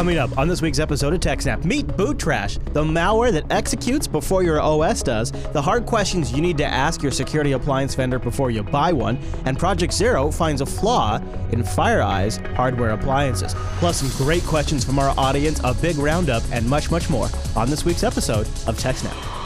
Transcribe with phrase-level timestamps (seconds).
[0.00, 4.06] Coming up on this week's episode of TechSnap, meet Boot Trash, the malware that executes
[4.06, 8.18] before your OS does, the hard questions you need to ask your security appliance vendor
[8.18, 11.16] before you buy one, and Project Zero finds a flaw
[11.52, 13.54] in FireEye's hardware appliances.
[13.76, 17.68] Plus, some great questions from our audience, a big roundup, and much, much more on
[17.68, 19.39] this week's episode of TechSnap.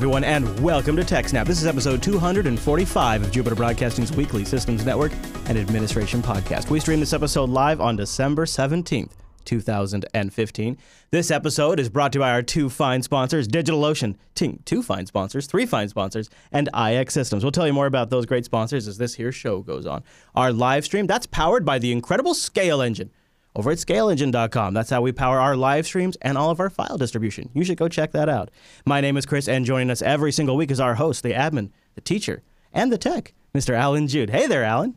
[0.00, 1.44] Everyone, and welcome to TechSnap.
[1.44, 5.12] This is episode 245 of Jupiter Broadcasting's weekly Systems Network
[5.44, 6.70] and Administration podcast.
[6.70, 9.10] We stream this episode live on December 17th.
[9.44, 10.78] 2015.
[11.10, 15.46] This episode is brought to you by our two fine sponsors, DigitalOcean, two fine sponsors,
[15.46, 17.42] three fine sponsors, and IX Systems.
[17.42, 20.02] We'll tell you more about those great sponsors as this here show goes on.
[20.34, 23.10] Our live stream, that's powered by the incredible Scale Engine
[23.54, 24.74] over at scaleengine.com.
[24.74, 27.50] That's how we power our live streams and all of our file distribution.
[27.54, 28.50] You should go check that out.
[28.86, 31.70] My name is Chris, and joining us every single week is our host, the admin,
[31.94, 32.42] the teacher,
[32.72, 33.74] and the tech, Mr.
[33.74, 34.30] Allan Jude.
[34.30, 34.96] Hey there, Allan.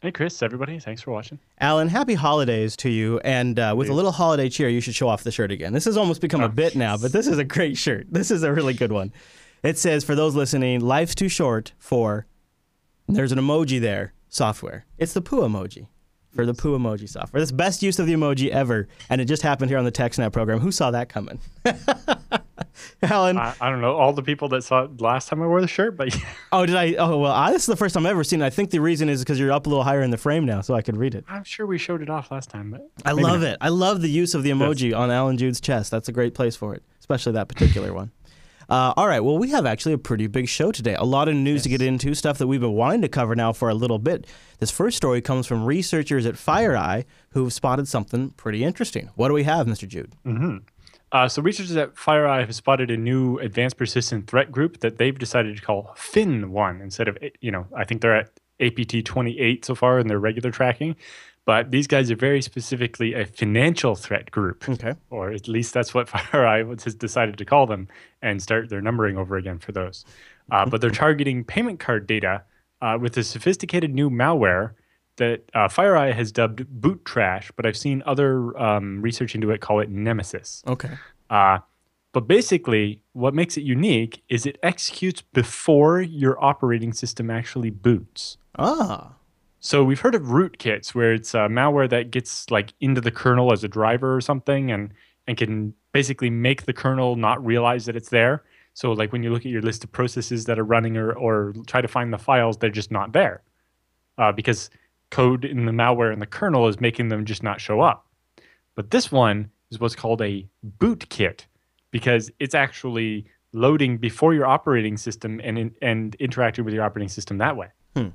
[0.00, 0.78] Hey, Chris, everybody.
[0.78, 1.38] Thanks for watching.
[1.58, 3.20] Allan, happy holidays to you.
[3.20, 5.72] And uh, with a little holiday cheer, you should show off the shirt again.
[5.72, 8.06] This has almost become oh, a bit now, but this is a great shirt.
[8.10, 9.14] This is a really good one.
[9.62, 12.26] It says, for those listening, life's too short for,
[13.08, 14.84] there's an emoji there, software.
[14.98, 15.86] It's the poo emoji
[16.34, 17.40] for the poo emoji software.
[17.40, 20.32] That's best use of the emoji ever, and it just happened here on the TechSnap
[20.32, 20.58] program.
[20.60, 21.38] Who saw that coming?
[23.02, 25.60] Allan, I, I, don't know all the people that saw it last time I wore
[25.60, 26.24] the shirt, but yeah.
[26.52, 26.94] oh, did I?
[26.94, 28.46] Oh, well, I, this is the first time I've ever seen it.
[28.46, 30.60] I think the reason is because you're up a little higher in the frame now,
[30.60, 31.24] so I could read it.
[31.28, 33.50] I'm sure we showed it off last time, but I love not.
[33.50, 33.58] it.
[33.60, 35.90] I love the use of the emoji on Allan Jude's chest.
[35.90, 38.10] That's a great place for it, especially that particular one.
[38.68, 39.20] Uh, all right.
[39.20, 40.94] Well, we have actually a pretty big show today.
[40.94, 41.62] A lot of news yes.
[41.64, 44.26] to get into, stuff that we've been wanting to cover now for a little bit.
[44.58, 49.10] This first story comes from researchers at FireEye who've spotted something pretty interesting.
[49.14, 49.86] What do we have, Mr.
[49.86, 50.14] Jude?
[50.24, 50.58] Mm-hmm.
[51.12, 55.18] Uh, so, researchers at FireEye have spotted a new advanced persistent threat group that they've
[55.18, 59.74] decided to call Fin1 instead of, you know, I think they're at APT 28 so
[59.74, 60.96] far in their regular tracking.
[61.46, 64.66] But these guys are very specifically a financial threat group.
[64.68, 64.94] Okay.
[65.10, 67.88] Or at least that's what FireEye has decided to call them
[68.22, 70.04] and start their numbering over again for those.
[70.50, 72.42] Uh, but they're targeting payment card data
[72.80, 74.72] uh, with a sophisticated new malware
[75.16, 79.60] that uh, FireEye has dubbed boot trash, but I've seen other um, research into it
[79.60, 80.62] call it Nemesis.
[80.66, 80.90] Okay.
[81.30, 81.58] Uh,
[82.12, 88.38] but basically, what makes it unique is it executes before your operating system actually boots.
[88.56, 89.14] Ah.
[89.64, 93.50] So we've heard of rootkits where it's a malware that gets like into the kernel
[93.50, 94.92] as a driver or something and
[95.26, 98.44] and can basically make the kernel not realize that it's there.
[98.74, 101.54] So like when you look at your list of processes that are running or or
[101.66, 103.42] try to find the files, they're just not there.
[104.18, 104.68] Uh, because
[105.10, 108.06] code in the malware in the kernel is making them just not show up.
[108.74, 110.46] But this one is what's called a
[110.78, 111.46] bootkit
[111.90, 117.38] because it's actually loading before your operating system and and interacting with your operating system
[117.38, 117.68] that way.
[117.96, 118.08] Hmm.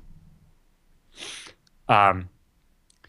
[1.88, 2.28] Um,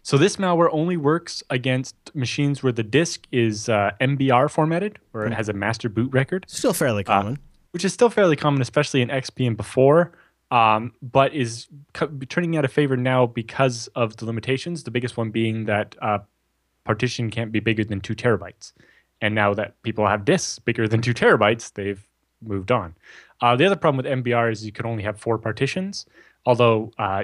[0.04, 5.26] so this malware only works against machines where the disk is uh, MBR formatted, where
[5.26, 5.36] it hmm.
[5.36, 6.46] has a master boot record.
[6.48, 7.34] Still fairly uh, common.
[7.34, 7.38] Uh,
[7.72, 10.12] which is still fairly common, especially in XP and before,
[10.50, 14.84] um, but is co- turning out of favor now because of the limitations.
[14.84, 16.20] The biggest one being that uh,
[16.84, 18.74] partition can't be bigger than two terabytes.
[19.22, 22.06] And now that people have disks bigger than two terabytes, they've
[22.42, 22.96] moved on.
[23.40, 26.06] Uh, the other problem with MBR is you can only have four partitions,
[26.46, 27.24] although uh,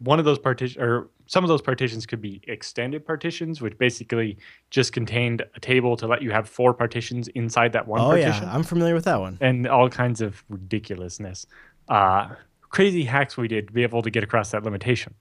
[0.00, 4.36] one of those partitions or some of those partitions could be extended partitions, which basically
[4.70, 8.44] just contained a table to let you have four partitions inside that one oh, partition.
[8.44, 9.38] yeah, I'm familiar with that one.
[9.40, 11.46] And all kinds of ridiculousness.
[11.88, 12.28] Uh,
[12.68, 15.14] crazy hacks we did to be able to get across that limitation.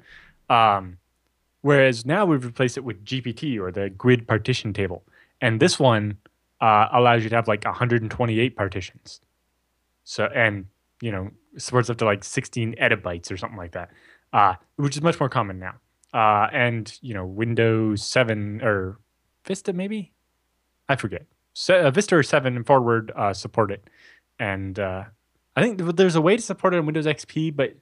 [0.49, 0.97] Um,
[1.61, 5.03] whereas now we've replaced it with GPT or the GUID partition table.
[5.39, 6.17] And this one
[6.59, 9.21] uh, allows you to have like 128 partitions.
[10.03, 10.65] So, and,
[11.01, 13.89] you know, supports up to like 16 exabytes or something like that
[14.33, 15.75] uh, which is much more common now.
[16.13, 18.99] Uh, and you know, Windows 7 or
[19.45, 20.11] Vista maybe,
[20.89, 21.25] I forget.
[21.53, 23.89] So, uh, Vista or 7 and forward uh, support it,
[24.39, 25.05] and uh,
[25.55, 27.75] I think there's a way to support it in Windows XP, but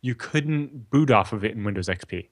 [0.00, 2.28] you couldn't boot off of it in Windows XP.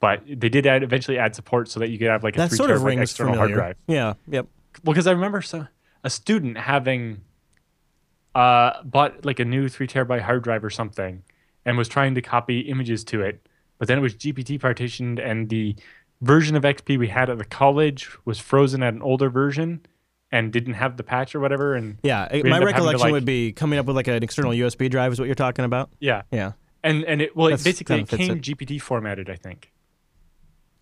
[0.00, 2.48] But they did add, eventually add support so that you could have like a that
[2.50, 3.56] three sort of rings external familiar.
[3.56, 3.76] hard drive.
[3.88, 4.14] Yeah.
[4.28, 4.46] Yep.
[4.84, 5.66] Well, because I remember so,
[6.04, 7.22] a student having
[8.34, 11.24] uh, bought like a new three terabyte hard drive or something
[11.68, 13.46] and was trying to copy images to it.
[13.76, 15.76] But then it was GPT partitioned, and the
[16.22, 19.84] version of XP we had at the college was frozen at an older version
[20.32, 21.74] and didn't have the patch or whatever.
[21.74, 25.12] And yeah, my recollection like, would be coming up with like an external USB drive
[25.12, 25.90] is what you're talking about.
[26.00, 28.42] Yeah, yeah, and and it well, it basically it came it.
[28.42, 29.70] GPT formatted, I think.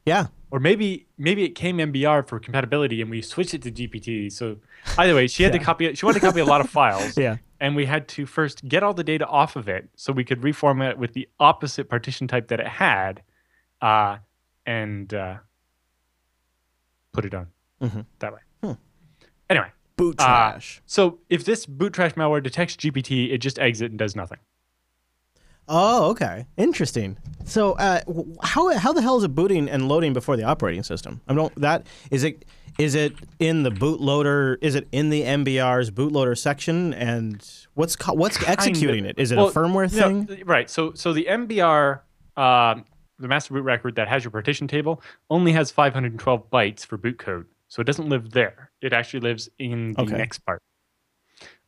[0.06, 0.28] Yeah.
[0.52, 4.30] Or maybe maybe it came MBR for compatibility and we switched it to GPT.
[4.30, 4.58] So
[4.96, 5.58] either way, she had yeah.
[5.58, 7.18] to copy she wanted to copy a lot of files.
[7.18, 7.38] yeah.
[7.60, 10.40] And we had to first get all the data off of it so we could
[10.42, 13.22] reformat it with the opposite partition type that it had,
[13.80, 14.18] uh,
[14.66, 15.36] and uh,
[17.12, 17.46] put it on
[17.80, 18.06] Mhm.
[18.18, 18.40] that way.
[18.62, 18.72] Hmm.
[19.48, 20.82] Anyway, Boot Uh, trash.
[20.86, 24.38] so if this boot trash malware detects GPT, it just exits and does nothing.
[25.68, 26.46] oh, okay.
[26.56, 27.16] Interesting.
[27.44, 28.00] So, uh,
[28.42, 31.20] how how the hell is it booting and loading before the operating system?
[31.26, 32.44] I don't that is it
[32.78, 34.56] is it in the bootloader?
[34.60, 36.92] Is it in the MBR's bootloader section?
[36.94, 37.42] And
[37.74, 39.18] what's what's executing it?
[39.18, 40.26] Is it Well, a firmware thing?
[40.26, 40.68] th- right.
[40.68, 42.00] So so the MBR,
[42.36, 42.74] uh,
[43.18, 47.18] the master boot record that has your partition table, only has 512 bytes for boot
[47.18, 47.46] code.
[47.68, 48.70] So it doesn't live there.
[48.82, 50.16] It actually lives in the Okay.
[50.16, 50.60] next part.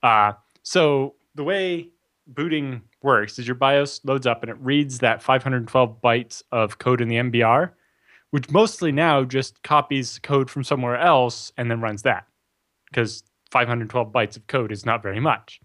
[0.02, 0.32] Uh,
[0.62, 1.88] so the way
[2.26, 7.00] booting works is your BIOS loads up and it reads that 512 bytes of code
[7.00, 7.70] in the MBR,
[8.30, 12.26] which mostly now just copies code from somewhere else and then runs that
[12.86, 15.60] because 512 bytes of code is not very much.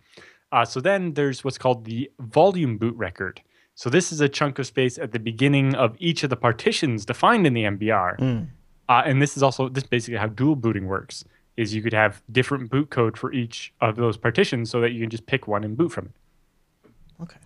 [0.52, 3.42] Uh, so then there's what's called the volume boot record.
[3.76, 7.06] So this is a chunk of space at the beginning of each of the partitions
[7.06, 8.20] defined in the MBR.
[8.20, 8.48] Mm.
[8.88, 11.26] Uh, and this is also this is basically how dual booting works.
[11.56, 15.02] Is you could have different boot code for each of those partitions so that you
[15.02, 16.92] can just pick one and boot from it.
[17.22, 17.38] Okay.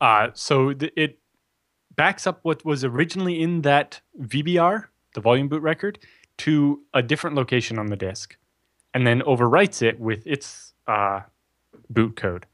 [0.00, 1.18] Uh, so th- it
[1.96, 4.84] backs up what was originally in that VBR,
[5.14, 5.98] the volume boot record,
[6.38, 8.36] to a different location on the disk,
[8.94, 11.20] and then overwrites it with its uh,
[11.90, 12.46] boot code.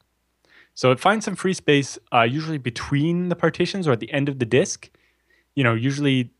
[0.74, 4.28] So it finds some free space, uh, usually between the partitions or at the end
[4.28, 4.90] of the disk.
[5.54, 6.30] You know, usually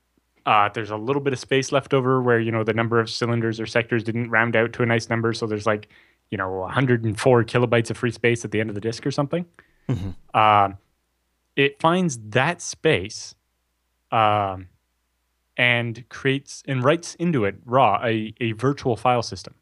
[0.46, 3.10] uh, there's a little bit of space left over where you know the number of
[3.10, 5.88] cylinders or sectors didn't round out to a nice number, so there's like
[6.30, 9.44] you know 104 kilobytes of free space at the end of the disk or something
[9.88, 10.14] Mhm.
[11.56, 13.34] It finds that space
[14.10, 14.68] um,
[15.56, 19.54] and creates and writes into it raw a, a virtual file system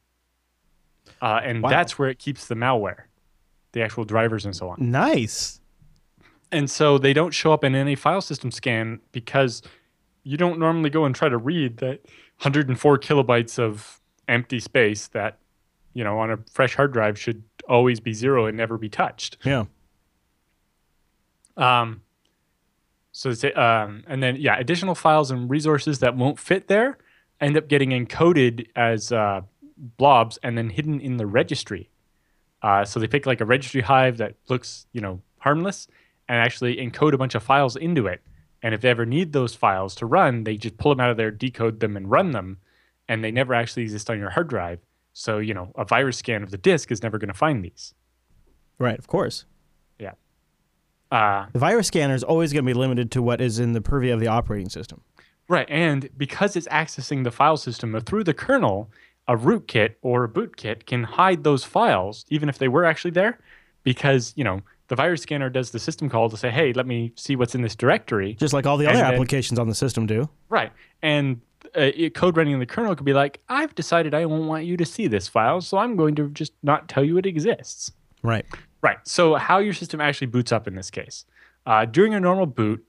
[1.22, 1.70] uh, and Wow.
[1.70, 3.02] that's where it keeps the malware
[3.72, 5.60] the actual drivers and so on Nice.
[6.52, 9.62] and so they don't show up in any file system scan because
[10.22, 12.00] you don't normally go and try to read that
[12.42, 15.38] 104 kilobytes of empty space that
[15.92, 19.36] you know on a fresh hard drive should always be zero and never be touched
[19.44, 19.64] Yeah.
[21.60, 22.02] Um,
[23.12, 26.98] so um, and then yeah, additional files and resources that won't fit there
[27.40, 29.42] end up getting encoded as uh,
[29.76, 31.90] blobs and then hidden in the registry.
[32.62, 35.88] Uh, so they pick like a registry hive that looks you know harmless
[36.28, 38.22] and actually encode a bunch of files into it.
[38.62, 41.16] And if they ever need those files to run, they just pull them out of
[41.16, 42.58] there, decode them, and run them.
[43.08, 44.80] And they never actually exist on your hard drive.
[45.12, 47.94] So you know a virus scan of the disk is never going to find these.
[48.78, 48.98] Right.
[48.98, 49.44] Of course.
[51.10, 53.80] Uh, The virus scanner is always going to be limited to what is in the
[53.80, 55.00] purview of the operating system.
[55.48, 58.90] Right, and because it's accessing the file system through the kernel,
[59.26, 63.38] a rootkit or a bootkit can hide those files, even if they were actually there,
[63.82, 67.12] because you know the virus scanner does the system call to say, "Hey, let me
[67.16, 69.74] see what's in this directory." Just like all the And other then- applications on the
[69.74, 70.28] system do.
[70.48, 70.72] Right,
[71.02, 71.40] and
[71.76, 74.64] uh, it, code running in the kernel could be like, "I've decided I won't want
[74.66, 77.90] you to see this file, so I'm going to just not tell you it exists."
[78.22, 78.46] Right.
[78.82, 78.98] Right.
[79.04, 81.24] So how your system actually boots up in this case.
[81.66, 82.84] Uh, during a normal boot,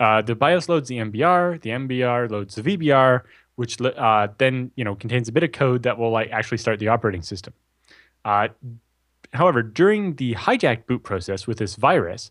[0.00, 3.22] uh, the BIOS loads the MBR, the MBR loads the VBR,
[3.56, 6.78] which uh, then you know contains a bit of code that will like actually start
[6.78, 7.52] the operating system.
[8.24, 8.48] Uh,
[9.32, 12.30] however, during the hijacked boot process with this virus,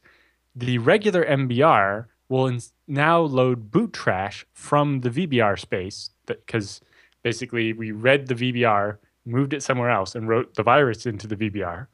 [0.56, 6.82] the regular MBR will now load boot trash from the VBR space because
[7.24, 11.36] basically we read the VBR, moved it somewhere else, and wrote the virus into the
[11.36, 11.88] VBR.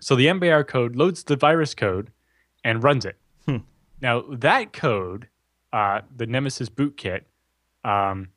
[0.00, 2.10] So the MBR code loads the virus code
[2.64, 3.16] and runs it.
[3.46, 3.58] Hmm.
[4.00, 5.28] Now that code,
[5.72, 7.22] uh, the Nemesis bootkit,
[7.84, 8.28] um,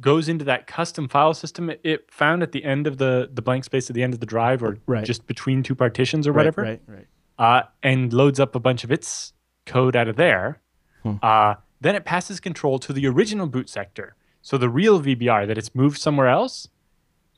[0.00, 3.40] goes into that custom file system it, it found at the end of the the
[3.42, 5.04] blank space at the end of the drive, or Right.
[5.04, 6.82] just between two partitions or whatever, Right.
[6.86, 7.06] Right.
[7.38, 9.32] uh, and loads up a bunch of its
[9.66, 10.60] code out of there.
[11.04, 11.14] Hmm.
[11.22, 14.16] Uh, then it passes control to the original boot sector.
[14.42, 16.68] So the real VBR that it's moved somewhere else.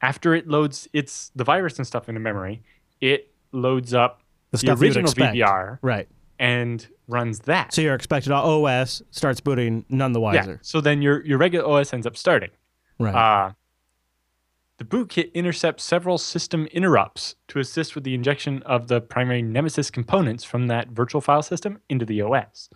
[0.02, 2.62] After it loads its the virus and stuff into memory,
[3.02, 5.12] it loads up The the, original.
[5.12, 6.08] VBR Right.
[6.38, 7.72] and runs that.
[7.74, 10.24] So your expected OS starts booting none the yeah.
[10.24, 10.58] wiser.
[10.62, 12.50] So then your your regular OS ends up starting.
[12.98, 13.14] Right.
[13.14, 13.52] Uh,
[14.78, 19.90] the bootkit intercepts several system interrupts to assist with the injection of the primary Nemesis
[19.90, 22.70] components from that virtual file system into the OS.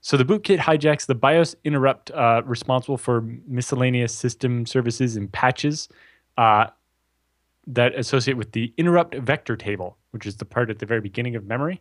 [0.00, 5.88] So the bootkit hijacks the BIOS interrupt uh, responsible for miscellaneous system services and patches
[6.38, 6.66] uh,
[7.66, 11.36] that associate with the interrupt vector table, which is the part at the very beginning
[11.36, 11.80] of memory.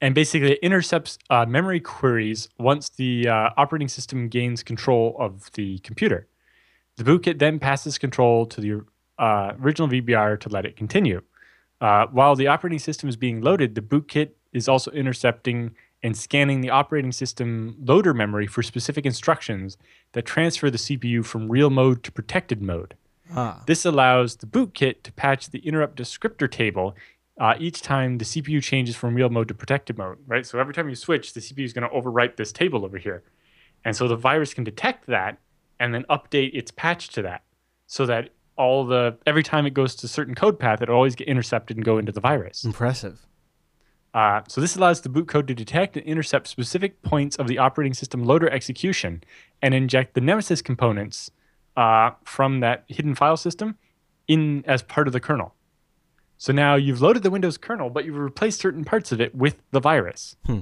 [0.00, 5.50] And basically, it intercepts uh, memory queries once the uh, operating system gains control of
[5.52, 6.26] the computer.
[6.96, 8.84] The bootkit then passes control to the
[9.18, 11.22] uh, original VBR to let it continue.
[11.80, 16.60] Uh, while the operating system is being loaded, the bootkit is also intercepting and scanning
[16.60, 19.76] the operating system loader memory for specific instructions
[20.12, 22.94] that transfer the CPU from real mode to protected mode.
[23.32, 23.62] Ah.
[23.66, 26.94] This allows the bootkit to patch the interrupt descriptor table
[27.40, 30.46] uh, each time the CPU changes from real mode to protected mode, right?
[30.46, 33.22] So every time you switch, the CPU is going to overwrite this table over here.
[33.84, 35.38] And so the virus can detect that
[35.80, 37.42] and then update its patch to that
[37.86, 41.16] so that all the every time it goes to a certain code path, it'll always
[41.16, 42.64] get intercepted and go into the virus.
[42.64, 43.26] Impressive.
[44.14, 47.58] Uh, so this allows the boot code to detect and intercept specific points of the
[47.58, 49.24] operating system loader execution
[49.60, 51.32] and inject the Nemesis components
[51.76, 53.76] uh, from that hidden file system
[54.28, 55.54] in as part of the kernel.
[56.36, 59.56] So now you've loaded the Windows kernel, but you've replaced certain parts of it with
[59.70, 60.36] the virus.
[60.46, 60.60] Hmm.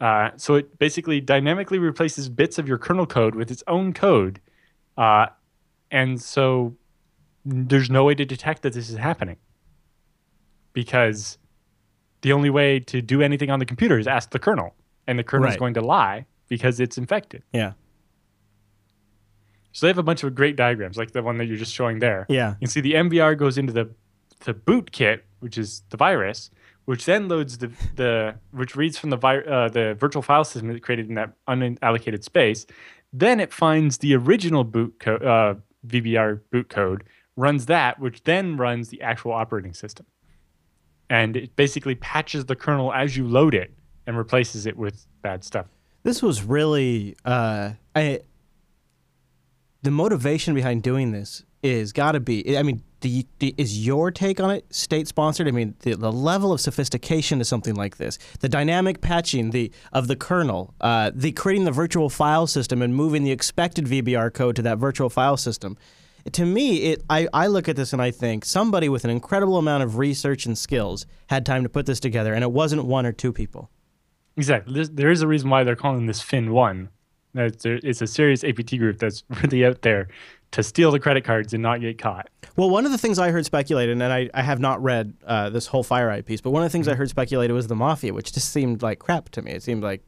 [0.00, 4.40] Uh, so it basically dynamically replaces bits of your kernel code with its own code,
[4.96, 5.26] uh,
[5.90, 6.74] and so
[7.44, 9.36] there's no way to detect that this is happening
[10.72, 11.38] because
[12.22, 14.74] the only way to do anything on the computer is ask the kernel,
[15.06, 15.58] and the kernel is Right.
[15.60, 17.42] going to lie because it's infected.
[17.52, 17.72] Yeah.
[19.72, 22.00] So they have a bunch of great diagrams, like the one that you're just showing
[22.00, 22.26] there.
[22.28, 22.50] Yeah.
[22.50, 23.90] You can see the MBR goes into the
[24.44, 26.50] the boot kit, which is the virus,
[26.86, 30.72] which then loads the the which reads from the vi- uh, the virtual file system
[30.72, 32.66] that created in that unallocated space.
[33.12, 35.54] Then it finds the original boot code, uh,
[35.86, 37.04] VBR boot code,
[37.36, 40.06] runs that, which then runs the actual operating system,
[41.08, 43.72] and it basically patches the kernel as you load it
[44.06, 45.66] and replaces it with bad stuff.
[46.02, 48.20] This was really uh, I,
[49.82, 52.56] the motivation behind doing this is got to be.
[52.56, 55.48] I mean, the, the, is your take on it state sponsored?
[55.48, 59.70] I mean, the, the level of sophistication to something like this, the dynamic patching the
[59.92, 64.32] of the kernel, uh, the creating the virtual file system and moving the expected VBR
[64.32, 65.76] code to that virtual file system.
[66.32, 69.56] To me, it I, I look at this and I think somebody with an incredible
[69.56, 73.06] amount of research and skills had time to put this together, and it wasn't one
[73.06, 73.70] or two people.
[74.36, 74.74] Exactly.
[74.74, 76.90] There's, there is a reason why they're calling this Fin One.
[77.34, 80.08] It's a, it's a serious APT group that's really out there
[80.52, 82.28] to steal the credit cards and not get caught.
[82.56, 85.48] Well, one of the things I heard speculated, and I, I have not read uh,
[85.50, 88.12] this whole FireEye piece, but one of the things I heard speculated was the mafia,
[88.12, 89.52] which just seemed like crap to me.
[89.52, 90.02] It seemed like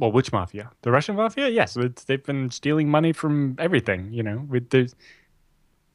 [0.00, 0.70] Well, which mafia?
[0.82, 1.48] The Russian mafia?
[1.48, 4.12] Yes, they've been stealing money from everything.
[4.12, 4.92] You know, with the,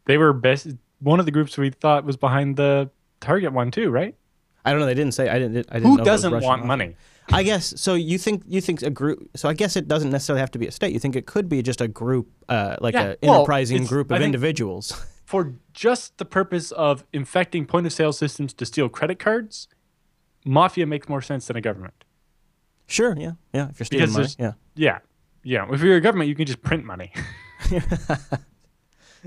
[0.05, 0.67] they were best.
[0.99, 4.15] One of the groups we thought was behind the Target one too, right?
[4.63, 4.85] I don't know.
[4.85, 5.27] They didn't say.
[5.27, 5.67] I didn't.
[5.69, 6.65] I didn't Who know if it was doesn't want mafia.
[6.67, 6.95] money?
[7.33, 7.93] I guess so.
[7.93, 9.29] You think you think a group?
[9.35, 10.93] So I guess it doesn't necessarily have to be a state.
[10.93, 14.11] You think it could be just a group, uh, like Yeah, a well, enterprising group
[14.11, 14.91] of individuals.
[15.25, 19.69] For just the purpose of infecting point of sale systems to steal credit cards,
[20.45, 22.03] mafia makes more sense than a government.
[22.87, 23.15] sure.
[23.17, 23.33] Yeah.
[23.53, 23.69] Yeah.
[23.69, 24.49] If you're stealing Because money.
[24.49, 24.53] Yeah.
[24.75, 24.99] Yeah,
[25.67, 25.73] yeah.
[25.73, 27.13] If you're a government, you can just print money.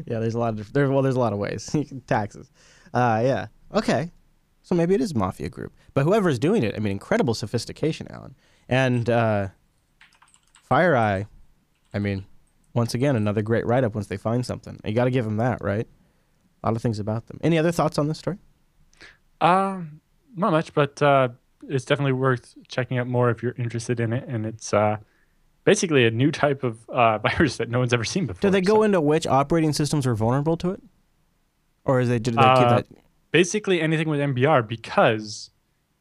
[0.06, 0.18] Yeah.
[0.18, 0.90] There's a lot of there.
[0.90, 1.70] Well, there's a lot of ways.
[1.72, 2.50] You can- Taxes.
[2.92, 3.46] Uh, yeah.
[3.72, 4.10] Okay.
[4.64, 8.10] So maybe it is mafia group, but whoever is doing it, I mean, incredible sophistication,
[8.10, 8.34] Allan.
[8.68, 9.48] And uh,
[10.70, 11.26] FireEye,
[11.92, 12.24] I mean,
[12.72, 14.80] once again, another great write-up once they find something.
[14.84, 15.86] You got to give them that, right?
[16.62, 17.38] A lot of things about them.
[17.44, 18.38] Any other thoughts on this story?
[19.40, 20.00] Um,
[20.34, 21.28] not much, but uh,
[21.68, 24.24] it's definitely worth checking out more if you're interested in it.
[24.26, 24.96] And it's uh,
[25.64, 28.40] basically a new type of uh, virus that no one's ever seen before.
[28.40, 30.82] Do they go So into which operating systems are vulnerable to it,
[31.84, 32.86] or is they did they keep Uh, that?
[33.38, 35.50] Basically anything with MBR because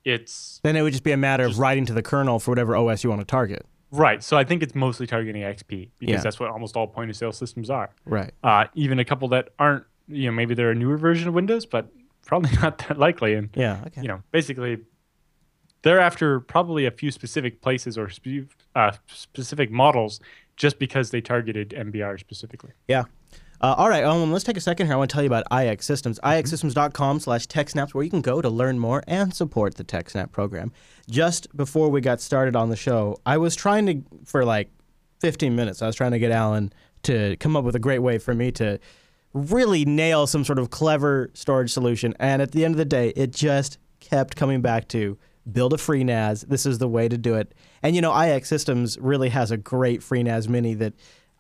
[0.06, 2.76] it's Then it would just be a matter of writing to the kernel for whatever
[2.76, 3.66] OS you want to target.
[3.92, 4.24] right.
[4.24, 6.22] So I think it's mostly targeting XP because Yeah.
[6.22, 7.90] that's what almost all point of sale systems are.
[8.06, 8.32] Right.
[8.44, 11.66] Uh, even a couple that aren't, you know, maybe they're a newer version of Windows,
[11.66, 11.88] but
[12.26, 13.34] probably not that likely.
[13.34, 13.82] And Yeah.
[13.88, 14.02] Okay.
[14.04, 14.78] you know, basically,
[15.82, 20.20] they're after probably a few specific places or spe- uh, specific models
[20.56, 22.72] just because they targeted MBR specifically.
[22.88, 23.04] Yeah.
[23.64, 24.94] Uh, all right, um, let's take a second here.
[24.94, 26.20] I want to tell you about iX Systems.
[26.20, 30.74] iXsystems.com slash TechSnaps, where you can go to learn more and support the TechSnap program.
[31.10, 34.70] Just before we got started on the show, I was trying to, for like
[35.22, 38.18] 15 minutes, I was trying to get Allan to come up with a great way
[38.18, 38.82] for me to
[39.34, 42.14] really nail some sort of clever storage solution.
[42.20, 45.18] And at the end of the day, it just kept coming back to
[45.50, 46.50] build a FreeNAS.
[46.50, 47.54] This is the way to do it.
[47.82, 50.94] And you know, iX Systems really has a great FreeNAS mini that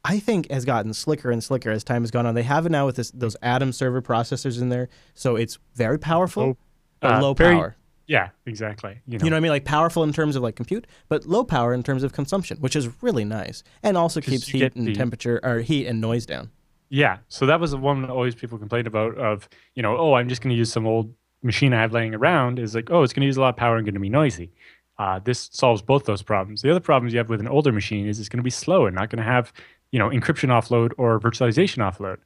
[0.05, 2.35] I think has gotten slicker and slicker as time has gone on.
[2.35, 5.97] They have it now with this, those Atom server processors in there, so it's very
[5.99, 6.57] powerful,
[7.01, 7.75] uh, low very- power.
[8.05, 8.99] Yeah, exactly.
[9.07, 9.51] You know, You know what I mean?
[9.51, 12.75] Like powerful in terms of like compute, but low power in terms of consumption, which
[12.75, 16.51] is really nice, and also keeps heat and the- temperature or heat and noise down.
[16.89, 17.19] yeah.
[17.29, 20.27] So that was the one that always people complained about of, you know, oh, I'm
[20.27, 22.59] just going to use some old machine I have laying around.
[22.59, 24.09] Is like, oh, it's going to use a lot of power and going to be
[24.09, 24.51] noisy.
[24.99, 26.61] Uh, this solves both those problems.
[26.61, 28.85] The other problems you have with an older machine is it's going to be slow
[28.85, 29.51] and not going to have,
[29.93, 32.17] you know, encryption offload or virtualization offload.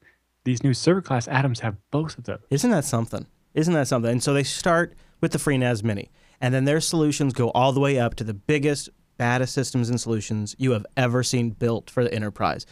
[0.44, 2.40] These new server class atoms have both of those.
[2.48, 3.26] Isn't that something?
[3.52, 4.10] Isn't that something?
[4.10, 6.10] And so they start with the FreeNAS Mini,
[6.40, 10.00] and then their solutions go all the way up to the biggest, baddest systems and
[10.00, 12.64] solutions you have ever seen built for the enterprise.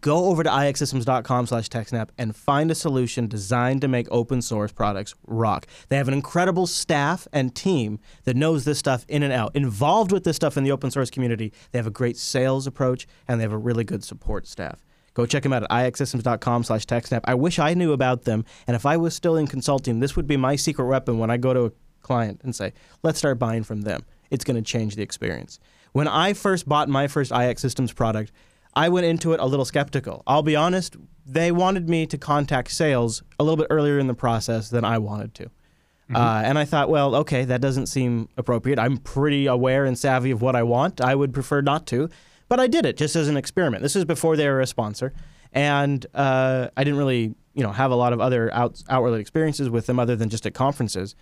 [0.00, 4.72] Go over to ixsystems.com slash TechSnap and find a solution designed to make open source
[4.72, 5.66] products rock.
[5.88, 10.12] They have an incredible staff and team that knows this stuff in and out, involved
[10.12, 11.52] with this stuff in the open source community.
[11.72, 14.84] They have a great sales approach, and they have a really good support staff.
[15.14, 17.20] Go check them out at ixsystems.com slash TechSnap.
[17.24, 20.26] I wish I knew about them, and if I was still in consulting, this would
[20.26, 23.64] be my secret weapon when I go to a client and say, let's start buying
[23.64, 24.04] from them.
[24.30, 25.60] It's going to change the experience.
[25.94, 28.32] When I first bought my first IX Systems product,
[28.74, 30.24] I went into it a little skeptical.
[30.26, 34.14] I'll be honest, they wanted me to contact sales a little bit earlier in the
[34.14, 35.44] process than I wanted to.
[35.44, 36.16] Mm-hmm.
[36.16, 38.80] Uh, and I thought, well, okay, that doesn't seem appropriate.
[38.80, 41.00] I'm pretty aware and savvy of what I want.
[41.00, 42.10] I would prefer not to.
[42.48, 43.84] But I did it just as an experiment.
[43.84, 45.12] This is before they were a sponsor,
[45.52, 49.70] and uh, I didn't really, you know, have a lot of other out, outward experiences
[49.70, 51.14] with them other than just at conferences.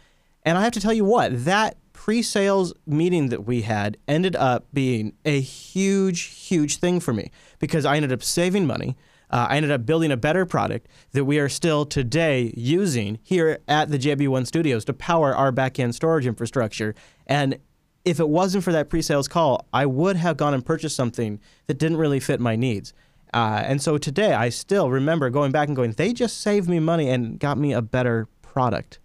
[0.44, 4.66] And I have to tell you what, that pre-sales meeting that we had ended up
[4.72, 7.30] being a huge, huge thing for me
[7.60, 8.96] because I ended up saving money.
[9.30, 13.60] Uh, I ended up building a better product that we are still today using here
[13.68, 16.96] at the JB1 Studios to power our backend storage infrastructure.
[17.28, 17.60] And
[18.04, 21.78] if it wasn't for that pre-sales call, I would have gone and purchased something that
[21.78, 22.92] didn't really fit my needs.
[23.32, 26.80] Uh, and so today, I still remember going back and going, they just saved me
[26.80, 28.98] money and got me a better product.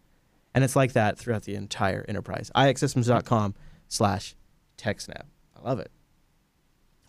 [0.58, 2.50] And it's like that throughout the entire enterprise.
[2.56, 3.54] ixsystems.com
[3.90, 4.36] slash
[4.76, 5.26] TechSnap.
[5.56, 5.92] I love it.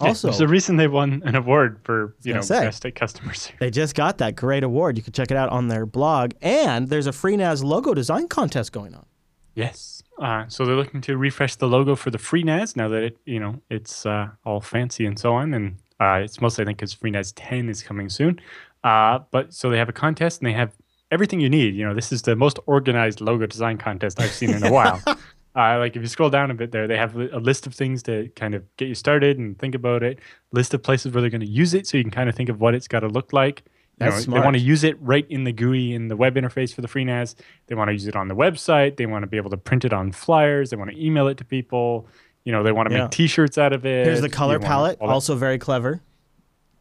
[0.00, 3.32] Also, there's a reason they won an award for you know say, best at customer
[3.34, 3.58] service.
[3.58, 4.98] They just got that great award.
[4.98, 8.70] You can check it out on their blog, and there's a FreeNAS logo design contest
[8.70, 9.06] going on.
[9.54, 13.16] Yes, uh, so they're looking to refresh the logo for the FreeNAS now that it,
[13.24, 16.80] you know, it's uh, all fancy and so on, and uh, it's mostly I think
[16.80, 18.40] because FreeNAS 10 is coming soon.
[18.84, 20.72] Uh, but so they have a contest and they have
[21.10, 21.74] everything you need.
[21.74, 25.02] You know, this is the most organized logo design contest I've seen in a while.
[25.56, 28.00] Uh, like if you scroll down a bit there, they have a list of things
[28.04, 30.20] to kind of get you started and think about it.
[30.52, 32.48] List of places where they're going to use it, so you can kind of think
[32.48, 33.64] of what it's got to look like.
[33.96, 34.42] That's know, smart.
[34.42, 36.86] They want to use it right in the GUI in the web interface for the
[36.86, 37.34] FreeNAS.
[37.66, 38.98] They want to use it on the website.
[38.98, 40.70] They want to be able to print it on flyers.
[40.70, 42.06] They want to email it to people.
[42.44, 43.02] You know, they want to yeah.
[43.02, 44.06] make T-shirts out of it.
[44.06, 46.00] Here's the color palette, also very clever.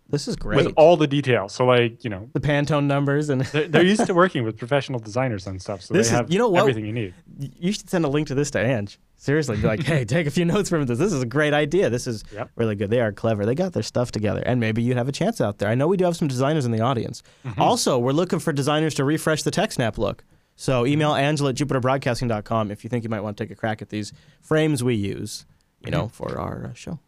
[0.10, 0.56] This is great.
[0.56, 1.54] With all the details.
[1.54, 5.00] So, like, you know, the Pantone numbers and they're, they're, used to working with professional
[5.00, 5.82] designers and stuff.
[5.82, 6.62] So this they have you know what?
[6.62, 7.14] everything you need.
[7.38, 9.00] You should send a link to this to Ange.
[9.18, 10.98] Seriously, be like, hey, take a few notes from this.
[11.00, 11.90] This is a great idea.
[11.90, 12.52] This is yep.
[12.56, 12.90] really good.
[12.90, 13.46] They are clever.
[13.46, 15.70] They got their stuff together, and maybe you'd have a chance out there.
[15.70, 17.24] I know we do have some designers in the audience.
[17.46, 17.62] Mm-hmm.
[17.62, 20.24] Also, we're looking for designers to refresh the TechSnap look.
[20.56, 21.14] So email.
[21.14, 24.14] Angela at jupiterbroadcasting.com if you think you might want to take a crack at these
[24.42, 25.46] frames we use,
[25.84, 26.14] you know, mm-hmm.
[26.14, 27.00] for our uh, show.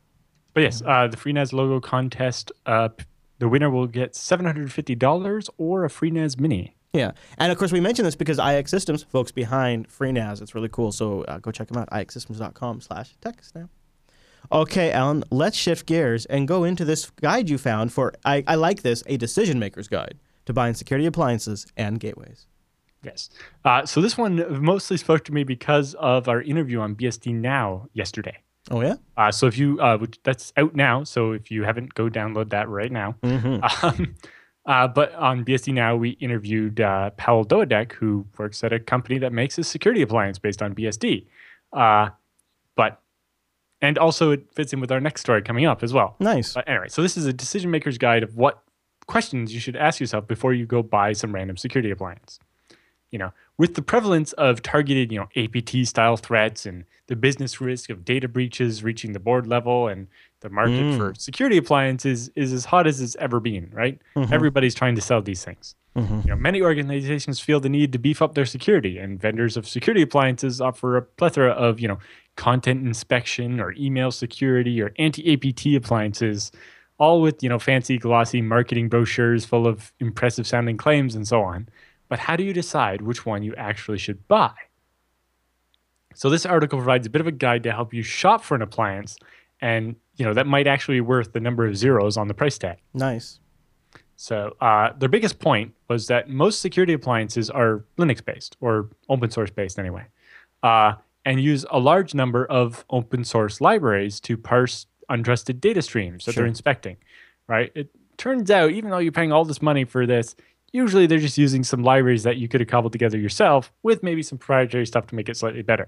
[0.54, 2.90] But yes, uh, the FreeNAS logo contest, uh,
[3.40, 6.76] the winner will get $750 or a FreeNAS Mini.
[6.94, 10.70] Yeah, and of course we mentioned this because IX Systems, folks behind FreeNAS, it's really
[10.70, 10.92] cool.
[10.92, 13.70] So uh, go check them out, ixsystems.com/slash TechSnap.
[14.52, 18.14] Okay, Allan, let's shift gears and go into this guide you found for.
[18.26, 22.48] I, I like this, a decision maker's guide to buying security appliances and gateways.
[23.04, 23.30] Yes.
[23.64, 27.88] Uh, so this one mostly spoke to me because of our interview on BSD Now
[27.94, 28.40] yesterday.
[28.72, 28.96] Oh yeah.
[29.18, 31.04] Uh, so if you uh, that's out now.
[31.04, 33.16] So if you haven't, go download that right now.
[33.24, 33.86] Mm-hmm.
[33.86, 34.16] Um,
[34.66, 39.18] uh, but on BSD Now, we interviewed uh, Pawel Dawidek, who works at a company
[39.18, 41.26] that makes a security appliance based on BSD.
[41.74, 42.10] Uh,
[42.76, 43.02] but
[43.82, 46.16] and also it fits in with our next story coming up as well.
[46.20, 46.54] Nice.
[46.54, 48.62] But anyway, so this is a decision maker's guide of what
[49.08, 52.40] questions you should ask yourself before you go buy some random security appliance.
[53.12, 57.60] You know, with the prevalence of targeted, you know, APT style threats and the business
[57.60, 60.08] risk of data breaches reaching the board level and
[60.42, 60.98] the market mm.
[60.98, 64.00] for security appliances is as hot as it's ever been, right?
[64.16, 64.34] Mm-hmm.
[64.34, 65.76] Everybody's trying to sell these things.
[65.96, 66.22] Mm-hmm.
[66.24, 69.68] You know, many organizations feel the need to beef up their security, and vendors of
[69.68, 71.98] security appliances offer a plethora of, you know,
[72.36, 76.52] content inspection or email security or anti-APT appliances,
[77.00, 81.42] all with, you know, fancy glossy marketing brochures full of impressive sounding claims and so
[81.42, 81.68] on.
[82.10, 84.54] But how do you decide which one you actually should buy?
[86.16, 88.62] So this article provides a bit of a guide to help you shop for an
[88.62, 89.18] appliance
[89.62, 92.58] and you know that might actually be worth the number of zeros on the price
[92.58, 92.78] tag.
[92.94, 93.40] Nice.
[94.16, 99.32] So uh, their biggest point was that most security appliances are Linux based or open
[99.32, 100.06] source based anyway,
[100.62, 100.94] uh,
[101.26, 106.34] and use a large number of open source libraries to parse untrusted data streams that
[106.34, 106.42] sure.
[106.42, 106.98] they're inspecting.
[107.48, 107.72] Right.
[107.76, 110.36] It turns out even though you're paying all this money for this,
[110.74, 114.24] usually they're just using some libraries that you could have cobbled together yourself with maybe
[114.24, 115.88] some proprietary stuff to make it slightly better.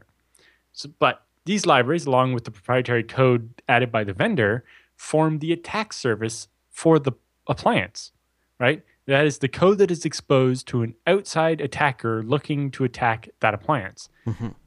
[0.73, 4.63] So, but these libraries, along with the proprietary code added by the vendor,
[4.95, 7.13] form the attack surface for the
[7.47, 8.11] appliance,
[8.59, 8.83] right?
[9.07, 13.53] That is the code that is exposed to an outside attacker looking to attack that
[13.53, 14.09] appliance.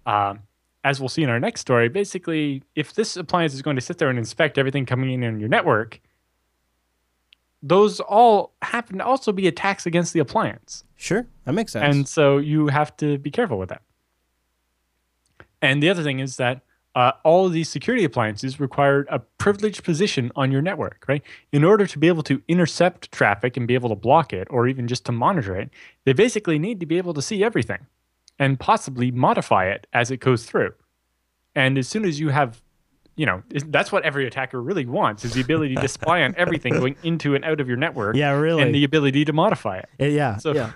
[0.07, 0.41] Um,
[0.83, 3.99] as we'll see in our next story, basically, if this appliance is going to sit
[3.99, 6.01] there and inspect everything coming in on your network,
[7.65, 10.85] those all happen to also be attacks against the appliance.
[10.97, 11.97] Sure, that makes sense.
[11.97, 13.83] And so you have to be careful with that.
[15.63, 16.61] And the other thing is that
[16.95, 21.23] uh, all of these security appliances require a privileged position on your network, right?
[21.53, 24.69] In order to be able to intercept traffic and be able to block it or
[24.69, 25.71] even just to monitor it,
[26.05, 27.87] they basically need to be able to see everything
[28.39, 30.75] and possibly modify it as it goes through.
[31.55, 32.61] And as soon as you have,
[33.17, 36.73] you know, that's what every attacker really wants is the ability to spy on everything
[36.75, 38.63] going into and out of your network yeah, really.
[38.63, 40.73] and the ability to modify it Uh, yeah, So- yeah.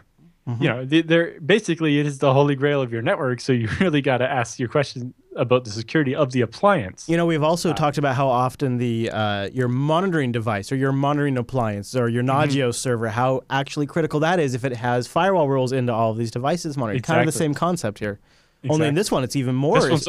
[0.61, 3.69] you know they- they're basically it is the holy grail of your network so you
[3.81, 7.43] really got to ask your question about the security of the appliance You know, we've
[7.43, 12.09] also talked about how often the uh, your monitoring device or your monitoring appliance or
[12.09, 12.51] your Mm-hmm.
[12.51, 16.17] Nagios server, how actually critical that is if it has firewall rules into all of
[16.17, 16.99] these devices monitoring.
[16.99, 17.15] Exactly.
[17.21, 18.19] Kind of the same concept here.
[18.63, 18.71] Exactly.
[18.75, 19.79] Only in this one, it's even more.
[19.81, 20.09] this one's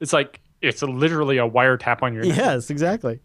[0.00, 2.38] it's like it's a, literally a wiretap on your network.
[2.38, 3.20] yes, exactly.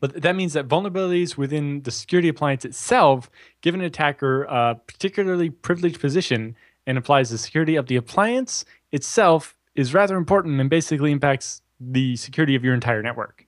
[0.00, 5.50] but that means that vulnerabilities within the security appliance itself give an attacker a particularly
[5.50, 11.12] privileged position and applies the security of the appliance itself is rather important and basically
[11.12, 13.46] impacts the security of your entire network.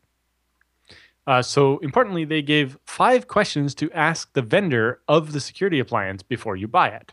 [1.26, 6.22] Uh, so, importantly, they gave five questions to ask the vendor of the security appliance
[6.22, 7.12] before you buy it.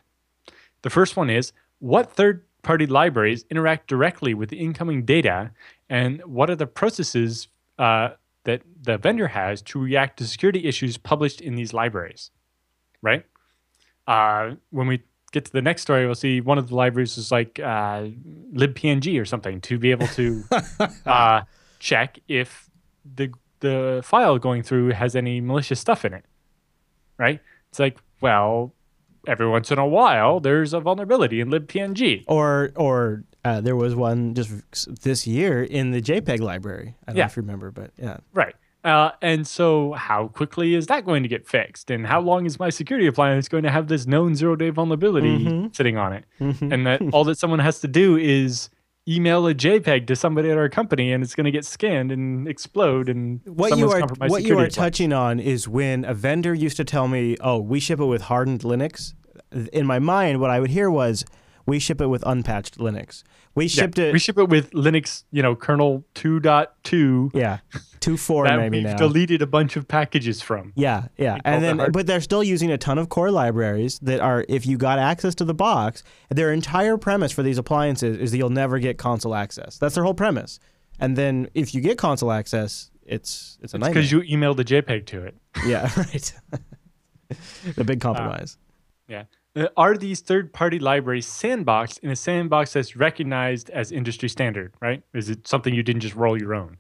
[0.82, 5.52] The first one is What third party libraries interact directly with the incoming data,
[5.90, 7.48] and what are the processes
[7.80, 8.10] uh,
[8.44, 12.30] that the vendor has to react to security issues published in these libraries?
[13.02, 13.24] Right?
[14.06, 15.02] Uh, when we
[15.32, 18.08] get to the next story, we'll see one of the libraries is like uh,
[18.54, 20.44] libpng or something to be able to
[21.06, 21.44] uh,
[21.80, 22.70] check if
[23.16, 26.26] the the file going through has any malicious stuff in it.
[27.18, 27.40] Right?
[27.70, 28.74] It's like, well,
[29.28, 32.24] every once in a while there's a vulnerability in libpng.
[32.28, 36.96] Or or uh, there was one just this year in the JPEG library.
[37.08, 37.26] I don't know Yeah.
[37.28, 38.18] if you remember, but yeah.
[38.34, 38.56] Right.
[38.84, 41.92] Uh, and so, how quickly is that going to get fixed?
[41.92, 45.46] And how long is my security appliance going to have this known zero day vulnerability
[45.46, 45.76] Mhm.
[45.76, 46.24] sitting on it?
[46.40, 46.72] Mhm.
[46.72, 48.70] And that all that someone has to do is
[49.08, 52.48] email a JPEG to somebody at our company, and it's going to get scanned and
[52.48, 53.10] explode.
[53.10, 56.84] And what you are what you are touching on is when a vendor used to
[56.84, 59.14] tell me, "Oh, we ship it with hardened Linux."
[59.72, 61.24] In my mind, what I would hear was,
[61.68, 63.22] "We ship it with unpatched Linux."
[63.54, 67.60] We Yeah, shipped it, We ship it with Linux, you know, kernel 2.2 yeah,
[68.00, 68.98] two four that maybe we've now.
[68.98, 70.74] deleted a bunch of packages from.
[70.76, 74.20] Yeah, yeah, and then hard- but they're still using a ton of core libraries that
[74.20, 78.32] are if you got access to the box, their entire premise for these appliances is
[78.32, 79.78] that you'll never get console access.
[79.78, 80.60] That's their whole premise.
[81.00, 83.94] And then if you get console access, it's it's a nightmare.
[84.04, 85.36] Because you emailed a JPEG to it.
[85.66, 86.34] yeah, right.
[87.30, 88.58] the Uh, big compromise.
[89.08, 89.24] Yeah.
[89.58, 94.74] Uh, Are these third party libraries sandboxed in a sandbox that's recognized as industry standard,
[94.80, 95.02] right?
[95.14, 96.78] Is it something you didn't just roll your own?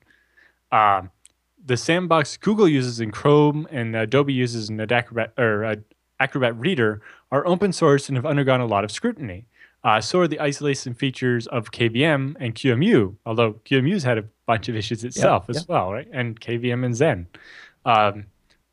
[0.71, 1.09] Um,
[1.65, 5.75] the sandbox Google uses in Chrome and Adobe uses in Acrobat, or uh,
[6.19, 9.45] Acrobat Reader are open source and have undergone a lot of scrutiny.
[9.83, 14.69] Uh, so are the isolation features of KVM and QEMU, although QEMU's had a bunch
[14.69, 15.63] of issues itself as yeah.
[15.67, 16.07] well, right?
[16.11, 17.25] And KVM and Xen.
[17.85, 18.25] Um,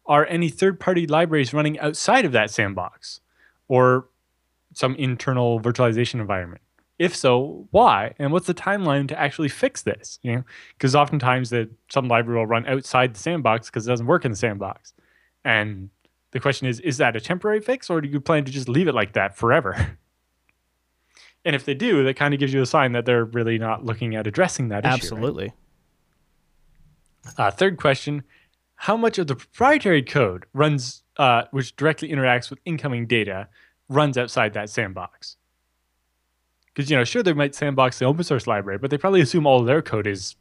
[0.06, 3.20] are any third party libraries running outside of that sandbox?
[3.68, 4.08] Or
[4.72, 6.60] some internal virtualization environment?
[6.98, 8.14] If so, why?
[8.18, 10.18] And what's the timeline to actually fix this?
[10.22, 10.44] You know,
[10.76, 14.30] because oftentimes that some library will run outside the sandbox because it doesn't work in
[14.30, 14.92] the sandbox.
[15.44, 15.90] And
[16.30, 18.88] the question is, is that a temporary fix or do you plan to just leave
[18.88, 19.98] it like that forever?
[21.44, 23.84] And if they do, that kind of gives you a sign that they're really not
[23.84, 24.88] looking at addressing that issue.
[24.88, 24.94] right?
[24.94, 25.52] Absolutely.
[27.36, 28.22] Uh, third question:
[28.76, 33.48] How much of the proprietary code runs, uh, which directly interacts with incoming data,
[33.88, 35.36] runs outside that sandbox?
[36.66, 39.46] Because you know, sure, they might sandbox the open source library, but they probably assume
[39.46, 40.36] all of their code is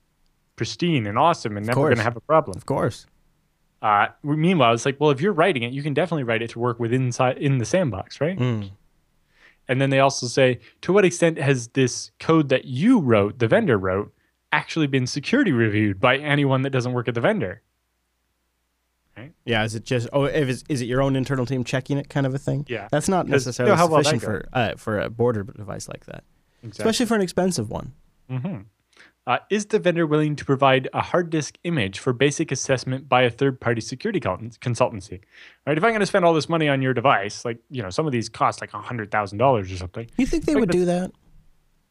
[0.56, 2.58] pristine and awesome and never going to have a problem.
[2.58, 3.06] Of course.
[3.82, 6.60] Uh, meanwhile, it's like, well, if you're writing it, you can definitely write it to
[6.60, 8.40] work within inside in the sandbox, right?
[8.40, 8.72] Mm.
[9.68, 13.48] And then they also say, to what extent has this code that you wrote, the
[13.48, 14.14] vendor wrote,
[14.52, 17.62] actually been security reviewed by anyone that doesn't work at the vendor?
[19.46, 22.10] Yeah, is it just oh if it's, is it your own internal team checking it
[22.10, 22.66] kind of a thing?
[22.68, 22.88] Yeah.
[22.92, 25.88] That's not 'Cause you necessarily know how well sufficient for uh, for a border device
[25.88, 26.24] like that.
[26.70, 27.94] Especially for an expensive one.
[28.30, 28.60] hmm
[29.26, 33.22] Uh, is the vendor willing to provide a hard disk image for basic assessment by
[33.22, 35.22] a third-party security consultancy?
[35.66, 35.78] Right.
[35.78, 38.06] If I'm going to spend all this money on your device, like you know, some
[38.06, 40.08] of these cost like hundred thousand dollars or something.
[40.18, 41.12] You think they Like would do that?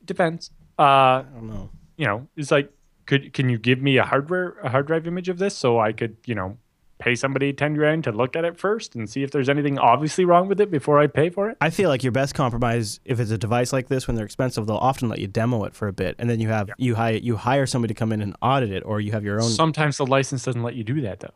[0.04, 0.50] Depends.
[0.78, 1.70] Uh, I don't know.
[1.96, 2.70] you know, it's like,
[3.06, 5.92] could can you give me a hardware a hard drive image of this so I
[5.92, 6.56] could you know
[7.02, 10.24] pay somebody 10 grand to look at it first and see if there's anything obviously
[10.24, 11.56] wrong with it before I pay for it?
[11.60, 14.66] I feel like your best compromise, if it's a device like this, when they're expensive,
[14.66, 17.16] they'll often let you demo it for a bit, and then you have you hire
[17.16, 19.48] you hire somebody to come in and audit it, or you have your own.
[19.48, 21.34] Sometimes the license doesn't let you do that though.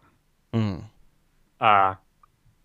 [0.55, 0.85] Mm.
[1.61, 1.94] Uh,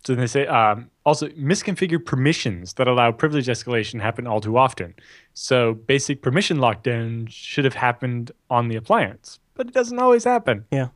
[0.04, 4.94] so they say um, also misconfigured permissions that allow privilege escalation happen all too often.
[5.34, 10.64] So basic permission lockdown should have happened on the appliance, but it doesn't always happen.
[10.70, 10.88] Yeah.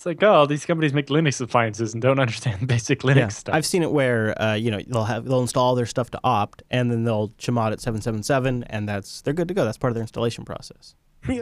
[0.00, 3.54] It's like, oh, these companies make Linux appliances and don't understand basic Linux Yeah, stuff.
[3.54, 6.62] I've seen it where uh, you know they'll have they'll install their stuff to opt,
[6.70, 9.62] and then they'll chmod at seven seven seven, and that's they're good to go.
[9.66, 10.94] That's part of their installation process.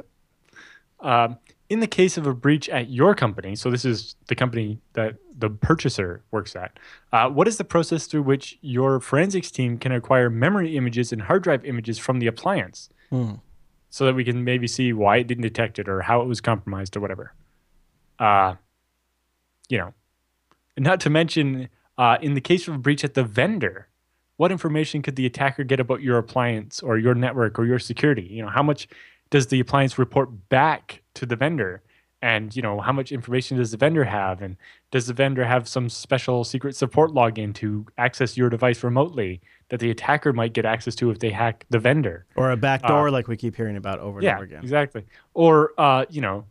[1.00, 4.80] Um, in the case of a breach at your company, so this is the company
[4.94, 6.76] that the purchaser works at,
[7.12, 11.22] uh, what is the process through which your forensics team can acquire memory images and
[11.22, 13.34] hard drive images from the appliance Hmm.
[13.90, 16.40] so that we can maybe see why it didn't detect it or how it was
[16.40, 17.32] compromised or whatever?
[18.18, 18.54] Uh,
[19.68, 19.92] you know,
[20.76, 23.88] not to mention, uh, in the case of a breach at the vendor,
[24.36, 28.22] what information could the attacker get about your appliance or your network or your security?
[28.22, 28.88] You know, how much
[29.30, 31.82] does the appliance report back to the vendor?
[32.20, 34.42] And you know, how much information does the vendor have?
[34.42, 34.56] And
[34.90, 39.78] does the vendor have some special secret support login to access your device remotely that
[39.78, 42.26] the attacker might get access to if they hack the vendor?
[42.34, 44.62] Or a backdoor, like we keep hearing about over and Uh, yeah, over again.
[44.62, 45.04] exactly.
[45.34, 46.44] Or uh, you know,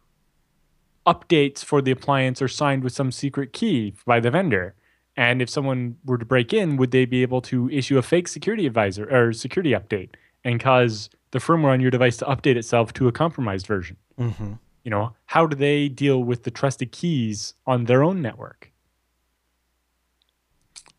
[1.08, 4.76] updates for the appliance are signed with some secret key by the vendor.
[5.15, 8.28] And if someone were to break in, would they be able to issue a fake
[8.28, 10.10] security advisor or security update
[10.43, 13.98] and cause the firmware on your device to update itself to a compromised version?
[14.17, 18.72] hmm You know, how do they deal with the trusted keys on their own network?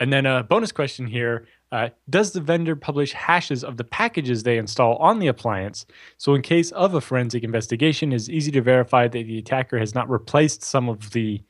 [0.00, 4.42] And then a bonus question here uh, Does the vendor publish hashes of the packages
[4.42, 5.84] they install on the appliance?
[6.16, 9.94] So, in case of a forensic investigation, it's easy to verify that the attacker has
[9.94, 11.42] not replaced some of the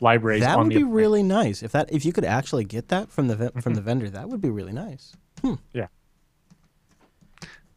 [0.00, 0.94] libraries That would be appliance.
[0.94, 4.10] really nice if that if you could actually get that from the from the vendor.
[4.10, 5.16] That would be really nice.
[5.72, 5.86] Yeah.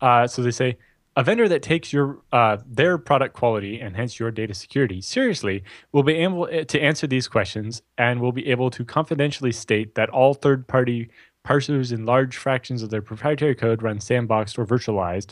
[0.02, 0.78] Uh, so they say
[1.16, 5.64] a vendor that takes your uh, their product quality and hence your data security seriously
[5.94, 9.96] will be able eh, to answer these questions and will be able to confidentially state
[9.96, 11.10] that all third-party
[11.46, 15.32] parsers in large fractions of their proprietary code run sandboxed or virtualized,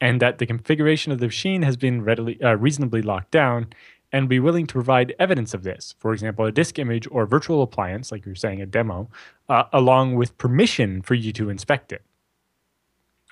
[0.00, 3.68] and that the configuration of the machine has been readily uh, reasonably locked down.
[4.14, 7.62] And be willing to provide evidence of this, for example, a disk image or virtual
[7.62, 9.08] appliance, like you're saying, a demo,
[9.48, 12.02] uh, along with permission for you to inspect it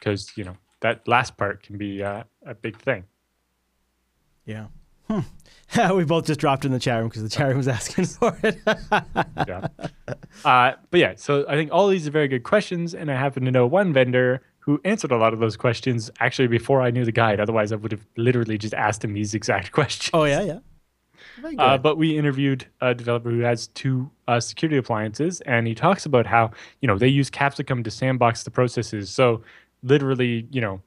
[0.01, 3.05] because you know that last part can be uh, a big thing.
[4.47, 4.67] Yeah.
[5.11, 5.21] Hmm.
[5.95, 8.37] we both just dropped in the chat room because the chat room was asking for
[8.43, 8.59] it.
[8.67, 9.69] Yeah.
[10.45, 13.45] uh, but yeah, so I think all these are very good questions, and I happen
[13.45, 17.05] to know one vendor who answered a lot of those questions actually before I knew
[17.05, 17.41] the guide.
[17.41, 20.11] Otherwise, I would have literally just asked him these exact questions.
[20.13, 20.59] oh yeah, yeah.
[21.59, 26.05] Uh, but we interviewed a developer who has two uh, security appliances, and he talks
[26.05, 29.11] about how you know they use Capsicum to sandbox the processes.
[29.11, 29.43] So
[29.83, 30.83] literally, you know,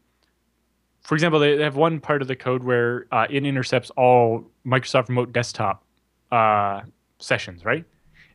[1.04, 4.46] for example, they they have one part of the code where uh, it intercepts all
[4.66, 5.84] Microsoft Remote Desktop
[6.32, 6.82] uh,
[7.20, 7.86] sessions, right?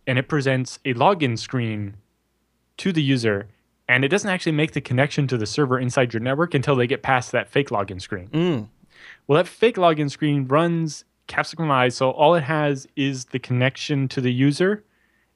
[0.06, 1.96] And it presents a login screen
[2.78, 3.48] to the user,
[3.88, 6.86] and it doesn't actually make the connection to the server inside your network until they
[6.86, 8.28] get past that fake login screen.
[8.28, 8.68] Mm.
[9.26, 14.20] Well, that fake login screen runs Capsicum so all it has is the connection to
[14.20, 14.82] the user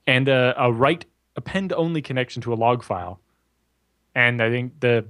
[0.07, 1.05] and a, a write
[1.37, 3.21] append only connection to a log file,
[4.15, 5.05] and I think the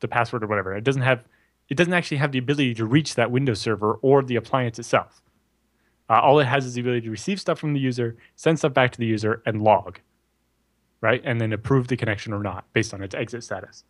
[0.00, 0.74] the password or whatever.
[0.74, 1.24] It doesn't have
[1.68, 5.22] it doesn't actually have the ability to reach that Windows server or the appliance itself.
[6.10, 8.74] Uh, all it has is the ability to receive stuff from the user, send stuff
[8.74, 9.98] back to the user, and log,
[11.00, 11.22] right?
[11.24, 13.84] And then approve the connection or not based on its exit status.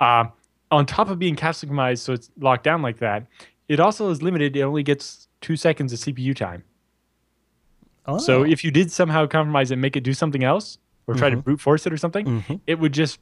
[0.00, 0.26] Uh,
[0.70, 3.26] on top of being capsicumized, so it's locked down like that,
[3.68, 4.56] it also is limited.
[4.56, 6.64] It only gets two seconds of CPU time.
[8.06, 8.18] Oh.
[8.18, 11.30] So if you did somehow compromise it, and make it do something else, or try
[11.30, 12.60] to brute force it or something, Mhm.
[12.66, 13.18] it would just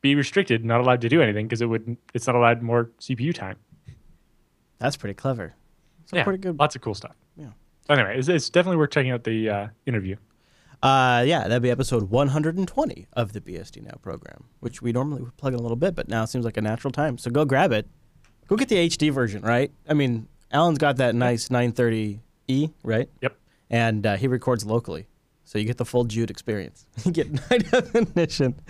[0.00, 1.96] be restricted, not allowed to do anything because it would.
[2.14, 3.56] It's not allowed more CPU time.
[4.78, 5.54] that's pretty clever.
[6.04, 6.58] It's yeah, pretty good.
[6.58, 7.16] lots of cool stuff.
[7.36, 7.50] Yeah.
[7.88, 10.16] Anyway, it's, it's definitely worth checking out the uh, interview.
[10.82, 15.36] Uh, yeah, that'd be episode 120 of the BSD Now program, which we normally would
[15.36, 17.18] plug in a little bit, but now it seems like a natural time.
[17.18, 17.88] So go grab it.
[18.46, 19.72] Go get the HD version, right?
[19.88, 23.10] I mean, Allan's got that nice 930E, right?
[23.20, 23.36] Yep.
[23.70, 25.08] And uh, he records locally.
[25.48, 26.84] So you get the full Jude experience.
[27.06, 28.60] you get high definition.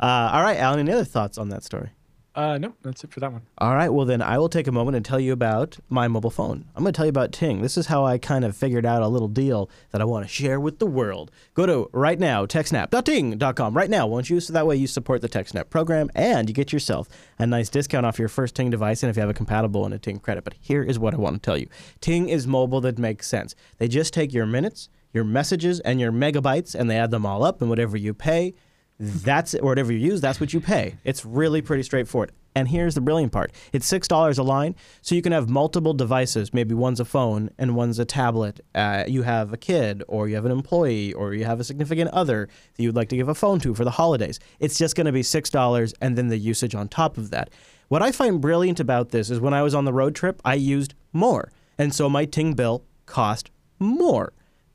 [0.00, 1.90] Uh, all right, Allan, any other thoughts on that story?
[2.34, 3.42] Uh, no, that's it for that one.
[3.58, 6.30] All right, well, then I will take a moment and tell you about my mobile
[6.30, 6.64] phone.
[6.74, 7.60] I'm going to tell you about Ting.
[7.60, 10.32] This is how I kind of figured out a little deal that I want to
[10.32, 11.30] share with the world.
[11.52, 14.40] Go to right now, techsnap.ting.com right now, won't you?
[14.40, 18.06] So that way you support the TechSnap program and you get yourself a nice discount
[18.06, 20.44] off your first Ting device and if you have a compatible and a Ting credit.
[20.44, 21.68] But here is what I want to tell you
[22.00, 23.54] Ting is mobile that makes sense.
[23.76, 27.44] They just take your minutes, your messages and your megabytes, and they add them all
[27.44, 28.54] up, and whatever you pay,
[28.98, 30.96] that's or whatever you use, that's what you pay.
[31.04, 32.32] It's really pretty straightforward.
[32.54, 36.52] And here's the brilliant part it's $6 a line, so you can have multiple devices.
[36.52, 38.60] Maybe one's a phone and one's a tablet.
[38.74, 42.10] Uh, you have a kid, or you have an employee, or you have a significant
[42.10, 44.38] other that you'd like to give a phone to for the holidays.
[44.60, 47.50] It's just going to be $6 and then the usage on top of that.
[47.88, 50.54] What I find brilliant about this is when I was on the road trip, I
[50.54, 51.50] used more.
[51.78, 54.32] And so my Ting bill cost more.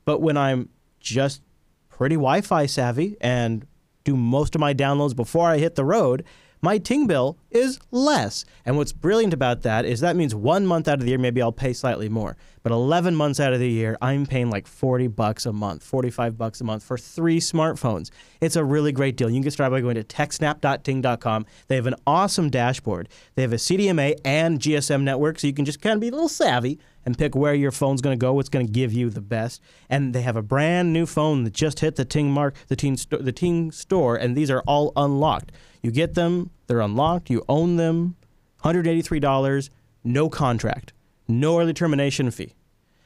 [0.08, 1.42] But when I'm just
[1.90, 3.66] pretty Wi Fi savvy and
[4.04, 6.24] do most of my downloads before I hit the road,
[6.62, 8.46] my Ting bill is less.
[8.64, 11.42] And what's brilliant about that is that means one month out of the year, maybe
[11.42, 12.38] I'll pay slightly more.
[12.62, 16.38] But 11 months out of the year, I'm paying like 40 bucks a month, 45
[16.38, 18.10] bucks a month for three smartphones.
[18.40, 19.28] It's a really great deal.
[19.28, 21.46] You can get started by going to techsnap.ting.com.
[21.66, 23.10] They have an awesome dashboard.
[23.34, 26.12] They have a CDMA and GSM network, so you can just kind of be a
[26.12, 29.08] little savvy and pick where your phone's going to go, what's going to give you
[29.08, 29.62] the best.
[29.88, 32.98] And they have a brand new phone that just hit the Ting mark, the Ting,
[32.98, 35.50] sto- the Ting store, and these are all unlocked.
[35.80, 38.16] You get them, they're unlocked, you own them,
[38.62, 39.70] $183,
[40.04, 40.92] no contract,
[41.26, 42.54] no early termination fee.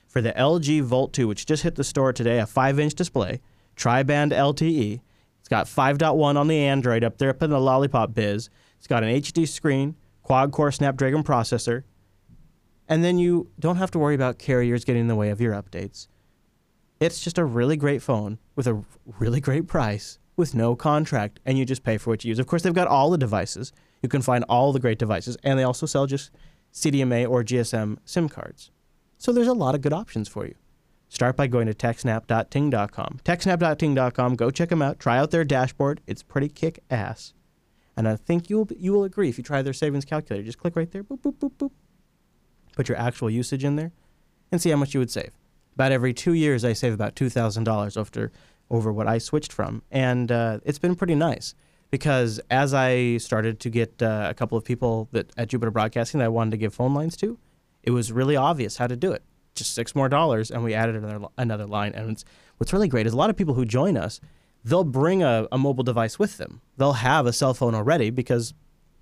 [0.08, 3.40] For the LG Volt 2, which just hit the store today, a 5 inch display,
[3.76, 5.00] tri band LTE.
[5.38, 8.50] It's got 5.1 on the Android up there up in the Lollipop biz.
[8.78, 11.84] It's got an HD screen, quad core Snapdragon processor.
[12.92, 15.54] And then you don't have to worry about carriers getting in the way of your
[15.54, 16.08] updates.
[17.00, 18.84] It's just a really great phone with a
[19.18, 22.38] really great price with no contract, and you just pay for what you use.
[22.38, 23.72] Of course, they've got all the devices.
[24.02, 26.32] You can find all the great devices, and they also sell just
[26.70, 28.70] CDMA or GSM SIM cards.
[29.16, 30.54] So there's a lot of good options for you.
[31.08, 33.20] Start by going to techsnap.ting.com.
[33.24, 34.34] Techsnap.ting.com.
[34.36, 35.00] Go check them out.
[35.00, 36.02] Try out their dashboard.
[36.06, 37.32] It's pretty kick ass.
[37.96, 40.44] And I think you'll you will agree if you try their savings calculator.
[40.44, 41.02] Just click right there.
[41.02, 41.70] Boop boop boop boop.
[42.72, 43.92] Put your actual usage in there,
[44.50, 45.32] and see how much you would save.
[45.74, 48.32] About every two years, I save about two thousand dollars after
[48.70, 51.54] over what I switched from, and uh, it's been pretty nice
[51.90, 56.18] because as I started to get uh, a couple of people that at Jupiter Broadcasting
[56.18, 57.38] that I wanted to give phone lines to,
[57.82, 59.22] it was really obvious how to do it.
[59.54, 61.92] Just six more dollars, and we added another another line.
[61.94, 62.24] And it's,
[62.56, 64.20] what's really great is a lot of people who join us,
[64.64, 66.62] they'll bring a, a mobile device with them.
[66.78, 68.54] They'll have a cell phone already because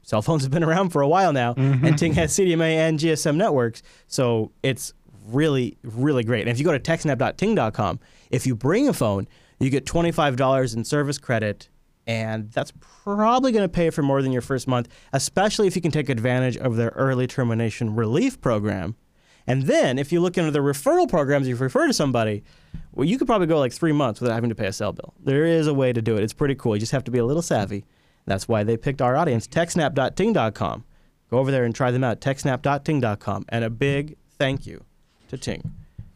[0.03, 1.95] cell phones have been around for a while now, and mm-hmm.
[1.95, 4.93] Ting has CDMA and GSM networks, so it's
[5.29, 6.41] really really great.
[6.43, 10.85] And if you go to techsnap.ting.com, if you bring a phone, you get $25 in
[10.85, 11.69] service credit,
[12.07, 15.83] and that's probably going to pay for more than your first month, especially if you
[15.83, 18.97] can take advantage of their early termination relief program.
[19.47, 22.45] And then, if you look into the referral programs, if you refer to somebody,
[22.93, 25.15] well, you could probably go like three months without having to pay a cell bill.
[25.23, 26.23] There is a way to do it.
[26.23, 26.77] It's pretty cool.
[26.77, 27.85] You just have to be a little savvy.
[28.31, 30.85] That's why they picked our audience, techsnap.ting.com.
[31.33, 33.45] Go over there and try them out, techsnap.ting.com.
[33.49, 34.85] And a big thank you
[35.31, 35.73] to Ting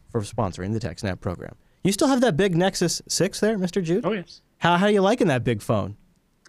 [0.09, 1.55] for sponsoring the TechSnap program.
[1.83, 3.83] You still have that big Nexus 6 there, Mr.
[3.83, 4.05] Jude?
[4.05, 5.97] Oh yes, How, how are you liking that big phone?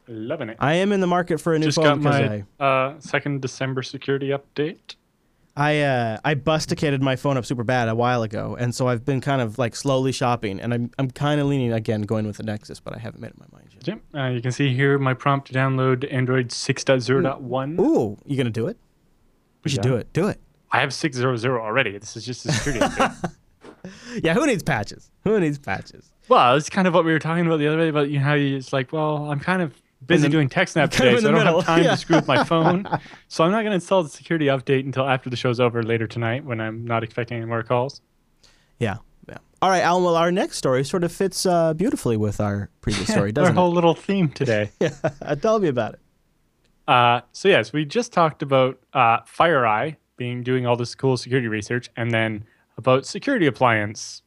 [0.06, 0.56] loving it.
[0.60, 3.00] I am in the market for a new Just phone got because my I, uh,
[3.00, 4.94] second December security update.
[5.56, 9.04] I, uh, I busticated my phone up super bad a while ago, and so I've
[9.04, 12.36] been kind of like slowly shopping, and I'm, I'm kind of leaning again going with
[12.36, 13.86] the Nexus, but I haven't made up my mind yet.
[13.88, 14.00] Yep.
[14.14, 17.80] Uh, you can see here my prompt to download Android 6.0.1.
[17.80, 18.76] Ooh, you gonna do it?
[19.64, 19.90] We should Yeah.
[19.90, 20.12] do it.
[20.12, 20.40] Do it.
[20.72, 21.96] I have 6.0.0 already.
[21.98, 22.94] This is just a security.
[24.20, 25.12] Yeah, who needs patches?
[25.22, 26.10] Who needs patches?
[26.28, 28.24] Well, it's kind of what we were talking about the other day about you know,
[28.24, 29.72] how you, it's like, well, I'm kind of
[30.04, 31.90] busy the- doing TechSnap today, so I don't middle, have time yeah.
[31.92, 32.86] to screw with my phone.
[33.28, 36.06] so I'm not going to install the security update until after the show's over later
[36.06, 38.00] tonight when I'm not expecting any more calls.
[38.78, 39.38] Yeah, yeah.
[39.62, 40.04] All right, Allan.
[40.04, 43.56] Well, our next story sort of fits uh, beautifully with our previous story, doesn't it?
[43.56, 44.70] Our whole little theme today.
[44.80, 44.90] Yeah.
[45.40, 46.00] Tell me about it.
[46.86, 51.48] Uh, so yes, we just talked about uh, FireEye being doing all this cool security
[51.48, 52.44] research, and then
[52.78, 54.22] about security appliance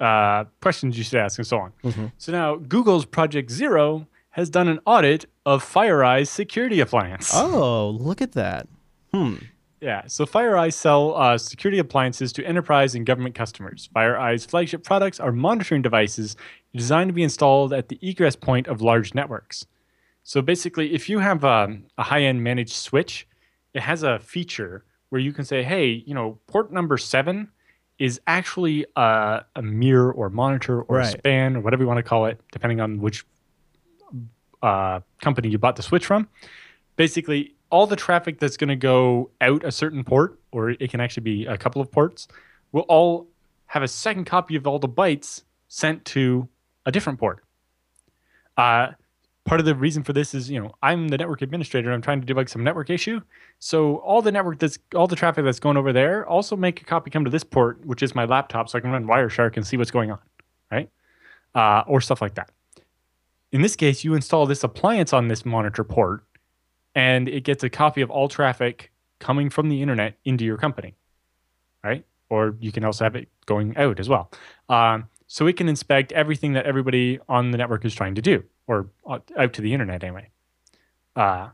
[0.00, 1.72] uh, questions you should ask, and so on.
[1.82, 2.06] Mm-hmm.
[2.18, 7.30] So now Google's Project Zero has done an audit of FireEye's security appliance.
[7.32, 8.66] Oh, look at that.
[9.12, 9.36] Hmm.
[9.80, 13.88] Yeah, so FireEye sell uh, security appliances to enterprise and government customers.
[13.94, 16.36] FireEye's flagship products are monitoring devices
[16.74, 19.66] designed to be installed at the egress point of large networks.
[20.24, 23.28] So basically, if you have um, a high-end managed switch,
[23.72, 27.50] it has a feature where you can say, "Hey, you know, port number seven
[28.00, 31.18] is actually a, a mirror or monitor or a Right.
[31.18, 33.24] span or whatever you want to call it, depending on which
[34.64, 36.28] uh, company you bought the switch from."
[36.96, 41.00] basically all the traffic that's going to go out a certain port, or it can
[41.00, 42.28] actually be a couple of ports,
[42.72, 43.26] will all
[43.66, 46.48] have a second copy of all the bytes sent to
[46.86, 47.42] a different port.
[48.56, 48.88] Uh,
[49.44, 51.90] part of the reason for this is, you know, I'm the network administrator.
[51.90, 53.20] I'm trying to debug some network issue.
[53.58, 56.84] So all the network that's all the traffic that's going over there, also make a
[56.84, 59.66] copy come to this port, which is my laptop, so I can run Wireshark and
[59.66, 60.18] see what's going on.
[60.70, 60.88] Right
[61.54, 62.50] uh, or stuff like that.
[63.54, 66.24] In this case, you install this appliance on this monitor port,
[66.96, 68.90] and it gets a copy of all traffic
[69.20, 70.96] coming from the internet into your company,
[71.84, 72.04] right?
[72.28, 74.28] Or you can also have it going out as well.
[74.68, 78.42] Um, so it can inspect everything that everybody on the network is trying to do,
[78.66, 80.30] or out to the internet anyway.
[81.14, 81.50] Uh,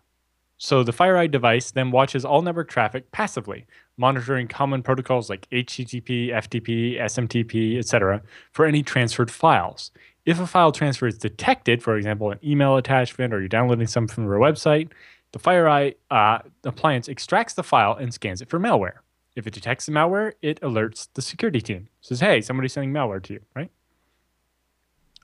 [0.56, 3.66] so the FireEye device then watches all network traffic passively,
[3.98, 8.22] monitoring common protocols like HTTP, FTP, SMTP, etc.,
[8.52, 9.90] for any transferred files.
[10.26, 14.14] If a file transfer is detected, for example, an email attachment or you're downloading something
[14.14, 14.90] from a website,
[15.32, 18.98] the FireEye uh, appliance extracts the file and scans it for malware.
[19.36, 21.88] If it detects the malware, it alerts the security team.
[22.00, 23.70] says, "Hey, somebody's sending malware to you," right?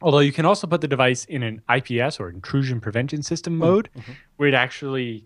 [0.01, 3.59] Although you can also put the device in an IPS or intrusion prevention system Hmm.
[3.61, 4.12] mode, Mm-hmm.
[4.36, 5.24] where it actually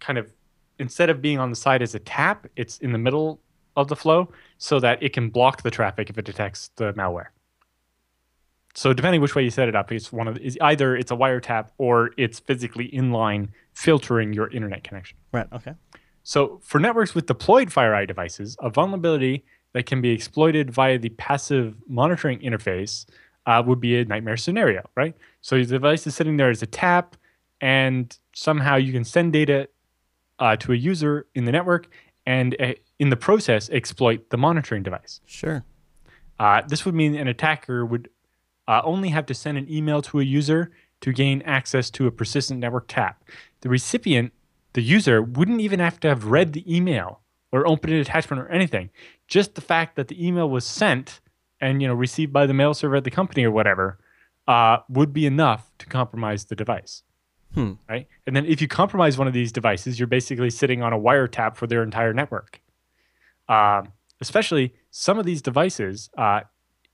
[0.00, 0.32] kind of
[0.78, 3.40] instead of being on the side as a tap, it's in the middle
[3.76, 4.28] of the flow
[4.58, 7.26] so that it can block the traffic if it detects the malware.
[8.74, 11.16] So depending which way you set it up, it's one of is either it's a
[11.16, 15.16] wiretap or it's physically inline filtering your internet connection.
[15.32, 15.46] Right.
[15.52, 15.74] Okay.
[16.24, 19.44] So, for networks with deployed FireEye devices, a vulnerability
[19.74, 23.04] that can be exploited via the passive monitoring interface
[23.44, 25.14] uh, would be a nightmare scenario, right?
[25.42, 27.16] So, your device is sitting there as a tap,
[27.60, 29.68] and somehow you can send data
[30.38, 31.88] uh, to a user in the network,
[32.24, 35.20] and uh, in the process, exploit the monitoring device.
[35.26, 35.62] Sure.
[36.38, 38.08] Uh, this would mean an attacker would
[38.68, 42.10] uh, only have to send an email to a user to gain access to a
[42.10, 43.24] persistent network tap.
[43.60, 44.32] The recipient,
[44.72, 47.20] the user, wouldn't even have to have read the email
[47.52, 48.90] or opened an attachment or anything.
[49.28, 51.20] Just the fact that the email was sent
[51.60, 53.98] and you know received by the mail server at the company or whatever
[54.48, 57.02] uh, would be enough to compromise the device.
[57.54, 57.74] Hmm.
[57.88, 60.98] Right, and then if you compromise one of these devices, you're basically sitting on a
[60.98, 62.60] wiretap for their entire network.
[63.48, 66.40] Um, especially some of these devices, uh,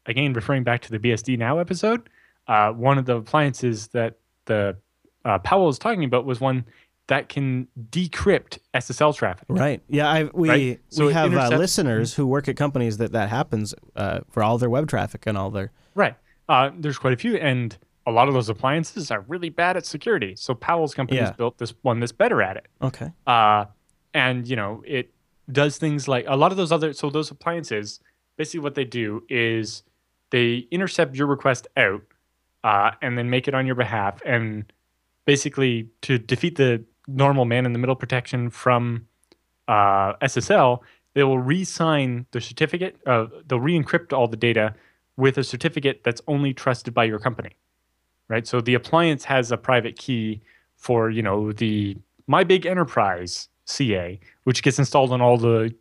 [0.07, 2.09] again, referring back to the BSD Now episode,
[2.48, 4.76] uh, one of the appliances that the
[5.24, 6.64] uh, Pawel was talking about was one
[7.09, 9.44] that can decrypt SSL traffic.
[9.48, 9.82] Right.
[9.88, 10.09] Yeah.
[10.09, 10.80] I we Right.
[10.90, 14.59] So we have uh, listeners who work at companies that that happens uh, for all
[14.59, 15.72] their web traffic and all their.
[15.94, 16.14] Right.
[16.48, 17.76] Uh, there's quite a few, and
[18.07, 20.34] a lot of those appliances are really bad at security.
[20.36, 21.34] So Pawel's company has Yeah.
[21.34, 22.66] built this one that's better at it.
[22.82, 23.12] Okay.
[23.26, 23.66] uh,
[24.14, 25.12] and you know it
[25.53, 28.01] does things like a lot of those other so those appliances
[28.36, 29.84] basically what they do is
[30.31, 32.03] they intercept your request out
[32.64, 34.72] uh, and then make it on your behalf and
[35.24, 39.07] basically to defeat the normal man in the middle protection from
[39.68, 40.81] uh, ssl
[41.14, 44.74] they will re-sign the certificate uh, they'll re-encrypt all the data
[45.16, 47.57] with a certificate that's only trusted by your company
[48.31, 48.47] right?
[48.47, 50.41] So the appliance has a private key
[50.76, 55.74] for you know the my big enterprise ca which gets installed on all the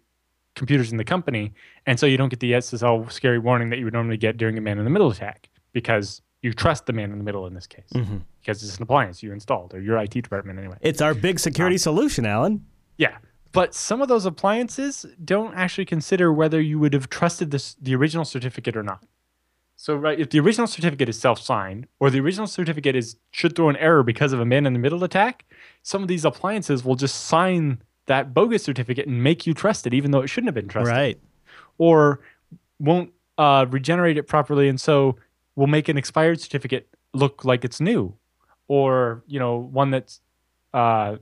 [0.60, 1.52] computers in the company
[1.88, 4.58] and so you don't get the ssl scary warning that you would normally get during
[4.58, 7.54] a man in the middle attack because you trust the man in the middle in
[7.56, 10.78] this case hmm because it's an appliance you installed or your it department anyway.
[10.82, 12.66] It's our big security solution, Allan.
[12.98, 13.18] yeah
[13.52, 17.96] but some of those appliances don't actually consider whether you would have trusted this the
[17.96, 19.06] original certificate or not.
[19.76, 23.70] So right if the original certificate is self-signed or the original certificate is should throw
[23.70, 25.46] an error because of a man in the middle attack
[25.84, 29.94] some of these appliances will just sign that bogus certificate and make you trust it
[29.94, 30.94] even though it shouldn't have been trusted.
[30.94, 31.20] Right.
[31.78, 32.20] or
[32.80, 35.16] won't uh, regenerate it properly and so
[35.56, 38.16] will make an expired certificate look like it's new.
[38.68, 40.22] Or you know one that's
[40.74, 41.18] uh,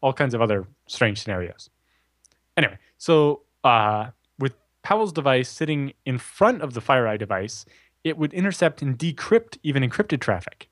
[0.00, 1.68] all kinds of other strange scenarios.
[2.56, 7.66] Anyway so uh, with Pawel's device sitting in front of the fireeye device
[8.02, 10.70] it would intercept and decrypt even encrypted traffic.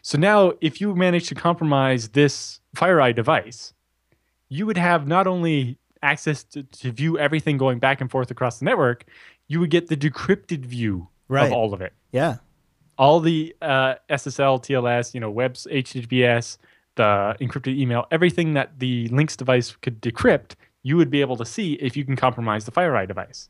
[0.00, 3.74] So now if you manage to compromise this fireeye device
[4.50, 8.58] you would have not only access to, to view everything going back and forth across
[8.58, 9.04] the network,
[9.48, 11.46] you would get the decrypted view Right.
[11.46, 11.92] of all of it.
[12.12, 12.36] Yeah.
[12.98, 16.58] All the uh, SSL, TLS, you know, webs, HTTPS,
[16.96, 21.44] the encrypted email, everything that the Lynx device could decrypt, you would be able to
[21.44, 23.48] see if you can compromise the FireEye device.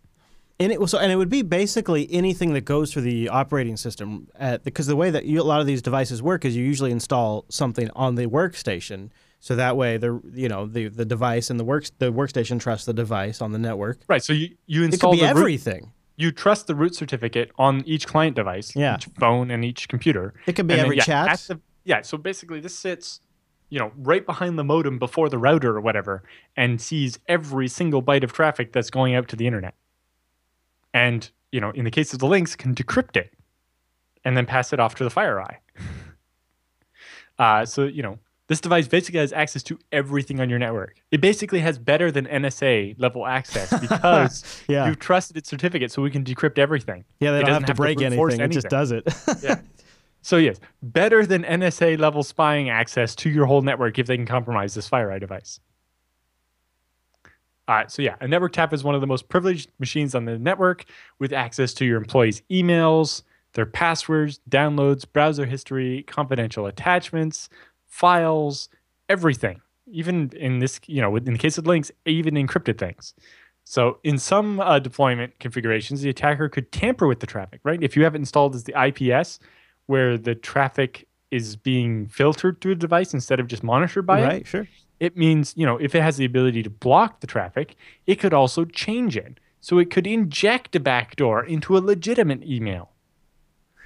[0.61, 4.29] And it was, and it would be basically anything that goes through the operating system,
[4.39, 6.91] uh, because the way that you, a lot of these devices work is you usually
[6.91, 9.09] install something on the workstation,
[9.41, 12.87] so that way the you know the the device and the work the workstation trusts
[12.87, 13.99] the device on the network.
[14.07, 14.23] Right.
[14.23, 15.93] So you, you It could install be the root, everything.
[16.17, 18.97] you trust the root certificate on each client device, Yeah.
[18.97, 20.35] each phone and each computer.
[20.47, 21.39] It could be And then, every yeah, chat.
[21.49, 22.03] the- yeah.
[22.03, 23.21] So basically, this sits,
[23.71, 26.23] you know, right behind the modem before the router or whatever,
[26.57, 29.75] and sees every single byte of traffic that's going out to the internet.
[30.93, 33.33] And you know, in the case of the links, can decrypt it,
[34.25, 35.57] and then pass it off to the FireEye.
[37.39, 38.19] uh, so you know,
[38.51, 41.01] This device basically has access to everything on your network.
[41.13, 44.89] It basically has better than NSA level access because Yeah.
[44.89, 47.05] you've trusted its certificate so we can decrypt everything.
[47.21, 48.51] Yeah, they It don't doesn't have to break brute force anything.
[48.51, 49.05] It just does it.
[49.43, 49.61] Yeah.
[50.23, 54.27] So yes, better than NSA level spying access to your whole network if they can
[54.27, 55.61] compromise this FireEye device.
[57.69, 60.27] All right, so yeah, a network tap is one of the most privileged machines on
[60.27, 60.85] the network
[61.19, 63.23] with access to your employees' emails,
[63.55, 67.49] their passwords, downloads, browser history, confidential attachments,
[67.91, 68.71] files,
[69.09, 69.61] everything.
[69.87, 73.13] Even in this, you know, in the case of links, even encrypted things.
[73.65, 77.83] So in some uh, deployment configurations, the attacker could tamper with the traffic, right?
[77.83, 79.39] If you have it installed as the IPS,
[79.87, 84.25] where the traffic is being filtered through the device instead of just monitored by it,
[84.25, 84.69] right, sure.
[84.99, 87.77] it means, you know, if it has the ability to block the traffic,
[88.07, 89.39] it could also change it.
[89.61, 92.91] So it could inject a backdoor into a legitimate email.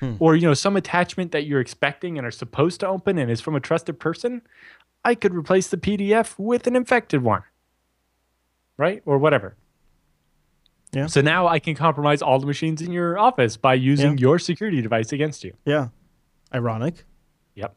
[0.01, 0.15] Hmm.
[0.19, 3.41] Or, you know, some attachment that you're expecting and are supposed to open and is
[3.41, 4.43] from a trusted person,
[5.05, 7.43] I could replace the PDF with an infected one.
[8.77, 9.03] Right?
[9.07, 9.57] Or whatever.
[10.93, 11.07] Yeah.
[11.07, 14.23] So now I can compromise all the machines in your office by using Yeah.
[14.23, 15.55] your security device against you.
[15.65, 15.89] Yeah.
[16.55, 17.05] Ironic.
[17.55, 17.75] Yep.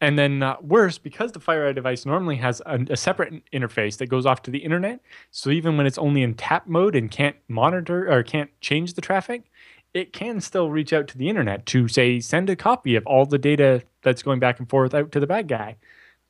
[0.00, 4.06] And then uh, worse, because the FireEye device normally has a, a separate interface that
[4.06, 5.00] goes off to the internet,
[5.30, 9.00] so even when it's only in tap mode and can't monitor or can't change the
[9.02, 9.50] traffic,
[9.94, 13.24] it can still reach out to the internet to say send a copy of all
[13.24, 15.76] the data that's going back and forth out to the bad guy,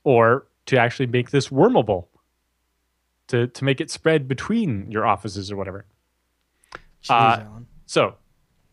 [0.04, 2.06] or to actually make this wormable,
[3.28, 5.86] to to make it spread between your offices or whatever.
[7.02, 7.44] Jeez, Uh.
[7.86, 8.14] So.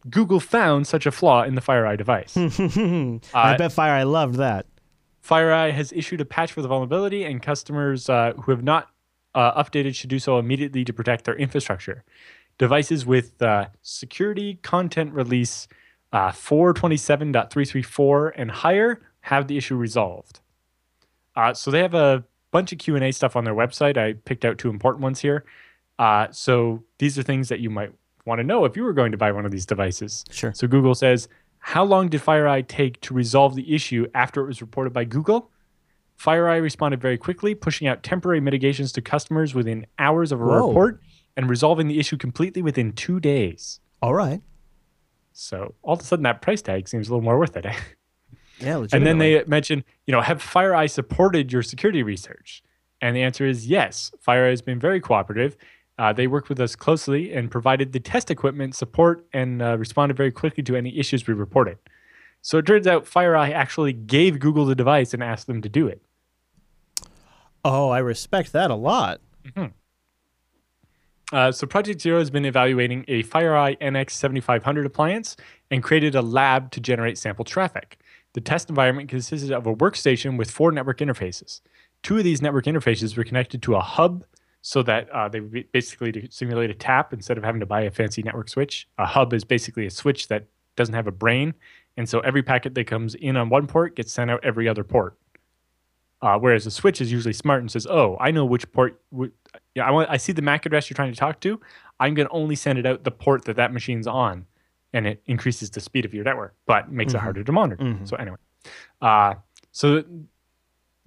[0.09, 2.35] Google found such a flaw in the FireEye device.
[3.35, 4.65] I bet fireeye loved that.
[5.23, 8.89] FireEye has issued a patch for the vulnerability, and customers uh, who have not
[9.35, 12.03] uh, updated should do so immediately to protect their infrastructure.
[12.61, 15.67] Devices with uh, security content release
[16.13, 20.41] uh, 427.334 and higher have the issue resolved.
[21.35, 23.97] Uh, so they have a bunch of Q and A stuff on their website.
[23.97, 25.43] I picked out two important ones here.
[25.97, 27.93] Uh, so these are things that you might
[28.27, 30.23] want to know if you were going to buy one of these devices.
[30.29, 30.53] Sure.
[30.53, 34.61] So Google says, how long did FireEye take to resolve the issue after it was
[34.61, 35.49] reported by Google?
[36.19, 40.67] FireEye responded very quickly, pushing out temporary mitigations to customers within hours of a Whoa.
[40.67, 41.01] report
[41.35, 43.79] and resolving the issue completely within two days.
[44.01, 44.41] All right.
[45.33, 47.65] So all of a sudden, that price tag seems a little more worth it.
[48.59, 52.61] Yeah, and then they mention, you know, have FireEye supported your security research?
[53.01, 54.11] And the answer is yes.
[54.23, 55.57] FireEye has been very cooperative.
[55.97, 60.15] Uh, they worked with us closely and provided the test equipment support and uh, responded
[60.15, 61.79] very quickly to any issues we reported.
[62.41, 65.87] So it turns out FireEye actually gave Google the device and asked them to do
[65.87, 66.01] it.
[67.63, 69.21] Oh, I respect that a lot.
[71.31, 75.37] Uh, so Project Zero has been evaluating a FireEye NX 7500 appliance
[75.69, 77.97] and created a lab to generate sample traffic.
[78.33, 81.61] The test environment consisted of a workstation with four network interfaces.
[82.03, 84.25] Two of these network interfaces were connected to a hub
[84.61, 88.21] so that uh, they basically simulate a tap instead of having to buy a fancy
[88.21, 88.87] network switch.
[88.97, 91.53] A hub is basically a switch that doesn't have a brain,
[91.97, 94.83] and so every packet that comes in on one port gets sent out every other
[94.83, 95.17] port.
[96.21, 99.01] Uh, whereas a switch is usually smart and says, "Oh, I know which port.
[99.73, 100.09] Yeah, I want.
[100.09, 101.59] I see the MAC address you're trying to talk to.
[101.99, 104.45] I'm going to only send it out the port that that machine's on,
[104.93, 107.21] and it increases the speed of your network, but makes it Mhm.
[107.21, 107.83] harder to monitor.
[107.83, 108.07] Mhm.
[108.07, 108.37] So anyway,
[109.01, 109.35] uh,
[109.71, 110.03] so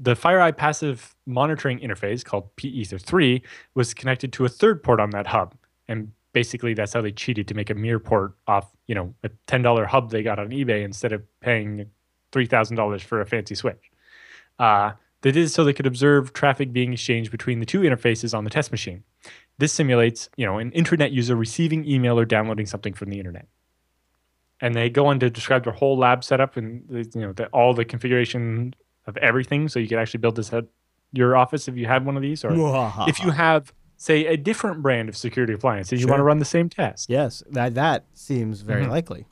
[0.00, 3.42] the FireEye passive monitoring interface called PEther3
[3.74, 5.54] was connected to a third port on that hub,
[5.86, 9.28] and basically that's how they cheated to make a mirror port off, you know, a
[9.46, 11.88] ten dollar hub they got on eBay instead of paying
[12.32, 13.92] three thousand dollars for a fancy switch.
[14.58, 14.92] Uh,
[15.24, 18.44] they did it so they could observe traffic being exchanged between the two interfaces on
[18.44, 19.02] the test machine.
[19.58, 23.46] This simulates, you know, an internet user receiving email or downloading something from the internet.
[24.60, 27.72] And they go on to describe their whole lab setup and you know the, all
[27.74, 28.74] the configuration
[29.06, 30.64] of everything, so you could actually build this at
[31.12, 32.52] your office if you had one of these, or
[33.08, 36.38] if you have, say, a different brand of security appliance and you want to run
[36.38, 37.08] the same test.
[37.08, 38.90] yes, that that seems very Mhm.
[38.90, 39.26] likely.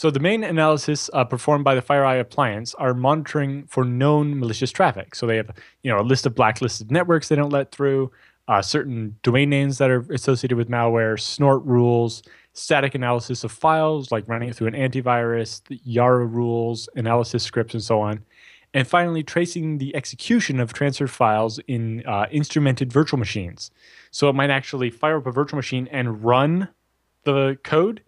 [0.00, 4.70] So the main analysis uh, performed by the FireEye appliance are monitoring for known malicious
[4.70, 5.14] traffic.
[5.14, 5.50] So they have,
[5.82, 8.10] you know, a list of blacklisted networks they don't let through,
[8.48, 12.22] uh, certain domain names that are associated with malware, snort rules,
[12.54, 17.82] static analysis of files, like running it through an antivirus, Yara rules, analysis scripts, and
[17.82, 18.24] so on.
[18.72, 23.70] And finally, tracing the execution of transfer files in uh, instrumented virtual machines.
[24.12, 26.70] So it might actually fire up a virtual machine and run
[27.24, 28.00] the code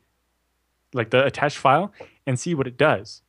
[0.92, 1.92] like the attached file
[2.26, 3.22] and see what it does.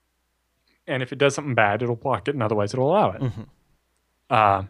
[0.88, 3.22] And if it does something bad, it'll block it, and otherwise, it'll allow it.
[3.22, 3.48] Mhm.
[4.30, 4.64] Uh,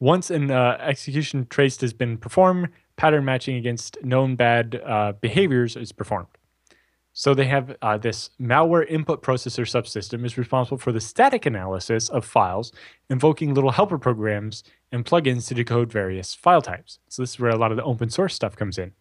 [0.00, 5.76] once an uh, execution traced has been performed, pattern matching against known bad uh, behaviors
[5.76, 6.28] is performed.
[7.16, 12.08] So they have uh, this malware input processor subsystem is responsible for the static analysis
[12.08, 12.72] of files,
[13.08, 16.98] invoking little helper programs and plugins to decode various file types.
[17.08, 18.92] So this is where a lot of the open source stuff comes in.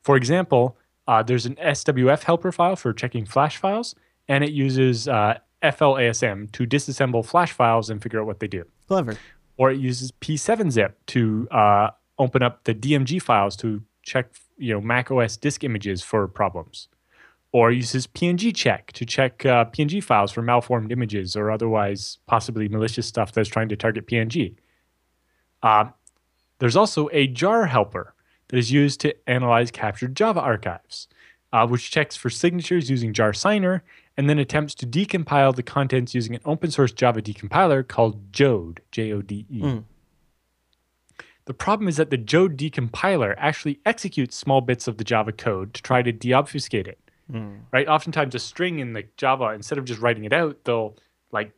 [0.00, 0.78] For example,
[1.10, 3.96] uh, there's an SWF helper file for checking flash files,
[4.28, 8.62] and it uses uh, FLASM to disassemble flash files and figure out what they do.
[8.86, 9.18] Clever.
[9.56, 14.80] Or it uses P7zip to uh, open up the DMG files to check, you know,
[14.80, 16.86] Mac OS disk images for problems.
[17.50, 22.68] Or uses PNG check to check uh, PNG files for malformed images or otherwise possibly
[22.68, 24.54] malicious stuff that's trying to target PNG.
[25.60, 25.86] Uh,
[26.60, 28.14] there's also a jar helper
[28.50, 31.08] that is used to analyze captured Java archives,
[31.52, 33.82] uh, which checks for signatures using jar signer
[34.16, 38.78] and then attempts to decompile the contents using an open source Java decompiler called Jode,
[38.90, 39.62] J O D E.
[39.62, 39.84] Mm.
[41.46, 45.74] The problem is that the Jode decompiler actually executes small bits of the Java code
[45.74, 46.98] to try to deobfuscate it.
[47.32, 47.60] Mm.
[47.72, 47.88] Right?
[47.88, 50.96] Oftentimes, a string in the Java, instead of just writing it out, they'll
[51.32, 51.52] like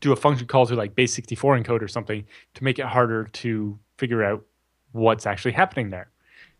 [0.00, 3.78] do a function call to like base64 encode or something to make it harder to
[3.96, 4.44] figure out
[4.92, 6.10] what's actually happening there.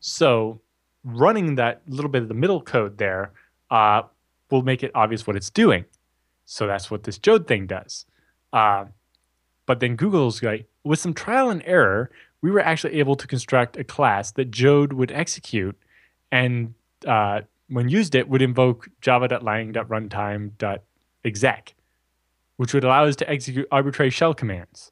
[0.01, 0.61] So,
[1.05, 3.33] running that little bit of the middle code there
[3.71, 4.03] uh,
[4.51, 5.85] will make it obvious what it's doing.
[6.45, 8.05] So that's what this Jode thing does.
[8.53, 8.87] Uh,
[9.67, 12.11] but then Google's like, with some trial and error,
[12.43, 15.79] we were actually able to construct a class that Jode would execute,
[16.31, 16.75] and
[17.07, 21.75] uh, when used, it would invoke java.lang.runtime.exec,
[22.57, 24.92] which would allow us to execute arbitrary shell commands.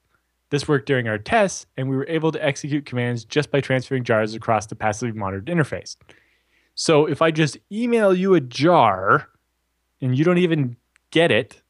[0.50, 4.04] This worked during our tests, and we were able to execute commands just by transferring
[4.04, 5.96] jars across the passively monitored interface.
[6.74, 9.28] So if I just email you a jar
[10.00, 10.76] and you don't even
[11.10, 11.62] get it,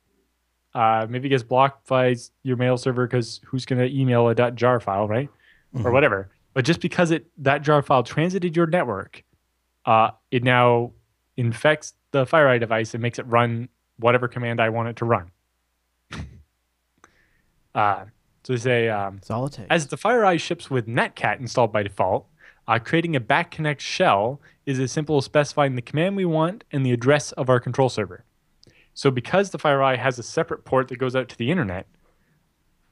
[0.74, 4.50] uh, maybe it gets blocked by your mail server because who's going to email a
[4.52, 5.28] .jar file, right?
[5.74, 5.92] Or Mhm.
[5.92, 6.30] whatever.
[6.54, 9.24] But just because it that jar file transited your network,
[9.84, 10.92] uh, it now
[11.36, 13.68] infects the FireEye device and makes it run
[13.98, 15.30] whatever command I want it to run.
[17.74, 18.04] uh,
[18.42, 21.82] so they say um, That's all it as the FireEye ships with Netcat installed by
[21.82, 22.26] default,
[22.68, 26.64] uh, creating a back connect shell is as simple as specifying the command we want
[26.72, 28.24] and the address of our control server.
[28.94, 31.86] So because the FireEye has a separate port that goes out to the internet,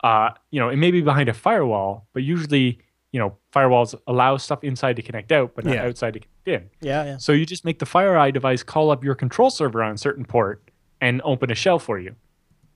[0.05, 2.79] uh, you know, it may be behind a firewall, but usually,
[3.13, 5.87] you know, firewalls allow stuff inside to connect out, but not Yeah.
[5.87, 6.71] outside to connect in.
[6.87, 7.17] yeah, yeah.
[7.19, 10.25] So you just make the FireEye device call up your control server on a certain
[10.25, 10.71] port
[11.01, 12.15] and open a shell for you.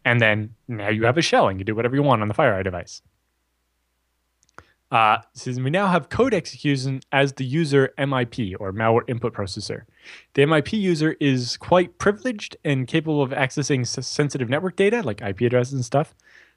[0.05, 2.35] And then now you have a shell and you do whatever you want on the
[2.35, 3.03] FireEye device.
[4.91, 9.85] Uh, says we now have code execution as the user MIP or malware input processor.
[10.35, 15.23] The MIP user is quite privileged and capable of accessing s- sensitive network data like
[15.23, 16.15] IP addresses and stuff.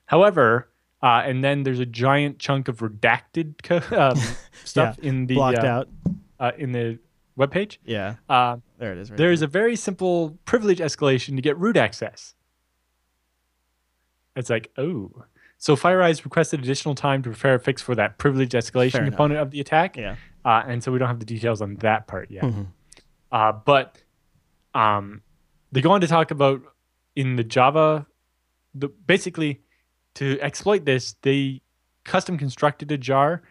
[0.08, 0.68] However,
[1.02, 4.20] uh, and then there's a giant chunk of redacted co- um,
[4.66, 5.90] stuff in the Blocked uh, out.
[6.38, 7.00] uh, in the
[7.38, 7.80] web page.
[7.86, 8.16] Yeah.
[8.28, 9.12] Uh, There it is.
[9.12, 12.35] Right there is a very simple privilege escalation to get root access.
[14.36, 15.12] It's like, oh.
[15.58, 19.12] So FireEye's requested additional time to prepare a fix for that privilege escalation Fair enough.
[19.14, 19.96] component of the attack.
[19.98, 20.16] Yeah.
[20.44, 22.44] Uh, and so we don't have the details on that part yet.
[22.44, 22.68] Mhm.
[23.32, 24.02] Uh, but
[24.74, 25.22] um,
[25.72, 26.62] they go on to talk about
[27.16, 28.06] in the Java,
[28.74, 29.62] the, basically
[30.16, 31.62] to exploit this, they
[32.04, 33.42] custom constructed a jar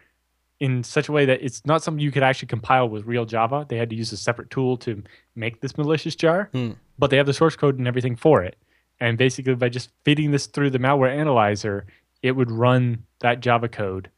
[0.59, 3.65] in such a way that it's not something you could actually compile with real Java.
[3.67, 5.03] They had to use a separate tool to
[5.35, 6.71] make this malicious jar, Hmm.
[6.97, 8.55] but they have the source code and everything for it.
[8.99, 11.85] And basically, by just feeding this through the malware analyzer,
[12.21, 14.09] it would run that Java code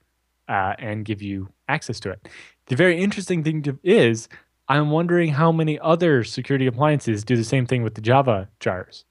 [0.48, 2.28] uh, and give you access to it.
[2.68, 4.28] The very interesting thing to, is,
[4.68, 9.06] I'm wondering how many other security appliances do the same thing with the Java jars.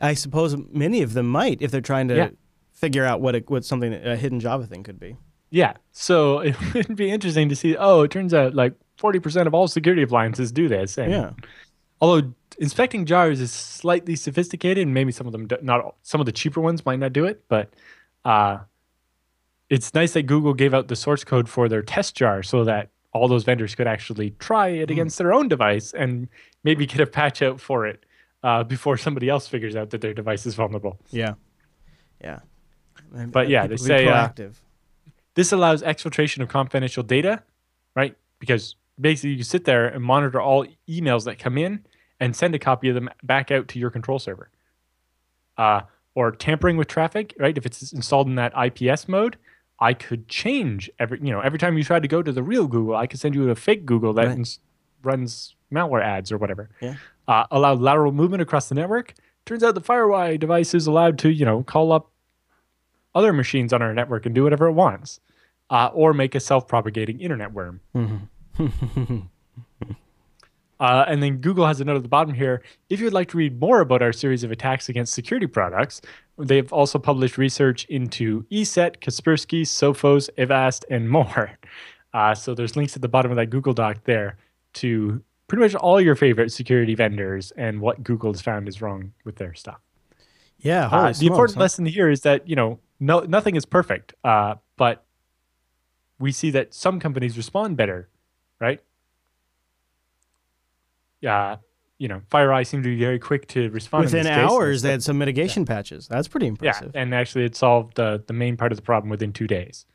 [0.00, 2.28] I suppose many of them might if they're trying to Yeah.
[2.72, 5.16] figure out what a, what something a hidden Java thing could be.
[5.50, 5.74] Yeah.
[5.92, 7.76] So it would be interesting to see.
[7.76, 10.98] Oh, it turns out like 40% of all security appliances do this.
[10.98, 11.30] And Yeah.
[12.00, 16.20] Although inspecting jars is slightly sophisticated, and maybe some of them do, not all- some
[16.20, 17.72] of the cheaper ones might not do it, but
[18.24, 18.58] uh,
[19.70, 22.90] it's nice that Google gave out the source code for their test jar so that
[23.12, 26.28] all those vendors could actually try it against their own device and
[26.64, 28.04] maybe get a patch out for it
[28.42, 30.98] uh, before somebody else figures out that their device is vulnerable.
[31.10, 31.34] Yeah.
[32.20, 32.40] Yeah.
[33.14, 34.28] And, But uh, yeah, they say, uh.
[35.34, 37.42] This allows exfiltration of confidential data,
[37.94, 38.16] right?
[38.38, 41.84] Because basically you sit there and monitor all emails that come in
[42.20, 44.50] and send a copy of them back out to your control server.
[45.56, 45.82] Uh,
[46.16, 47.56] or tampering with traffic, right?
[47.58, 49.36] If it's installed in that IPS mode,
[49.80, 52.68] I could change every, you know, every time you try to go to the real
[52.68, 54.36] Google, I could send you to a fake Google that Right.
[54.38, 54.60] ins-
[55.02, 56.70] runs malware ads or whatever.
[56.80, 56.94] Yeah.
[57.26, 59.14] Uh, allow lateral movement across the network.
[59.44, 62.10] Turns out the FireEye device is allowed to, you know, call up
[63.14, 65.20] other machines on our network and do whatever it wants,
[65.70, 67.80] uh, or make a self-propagating internet worm.
[67.94, 68.28] Mhm.
[70.80, 72.60] Uh, and then Google has a note at the bottom here.
[72.90, 76.00] If you'd like to read more about our series of attacks against security products,
[76.36, 81.52] they've also published research into ESET, Kaspersky, Sophos, Avast, and more.
[82.12, 84.38] Uh, so there's links at the bottom of that Google Doc there
[84.74, 89.12] to pretty much all your favorite security vendors and what Google has found is wrong
[89.24, 89.80] with their stuff.
[90.58, 94.54] Yeah, Uh, the important lesson here is that you know no nothing is perfect, uh,
[94.76, 95.04] but
[96.20, 98.08] we see that some companies respond better,
[98.60, 98.80] right?
[101.20, 101.56] Yeah,
[101.98, 105.16] you know, FireEye seemed to be very quick to respond Within hours, they had some
[105.18, 106.08] mitigation patches.
[106.08, 106.90] That's pretty impressive.
[106.94, 109.86] yeah, and actually it solved uh, the main part of the problem within two days,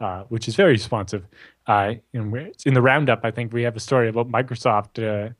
[0.00, 1.24] uh, which is very responsive.
[1.66, 5.32] Uh, and in the roundup, I think we have a story about Microsoft uh,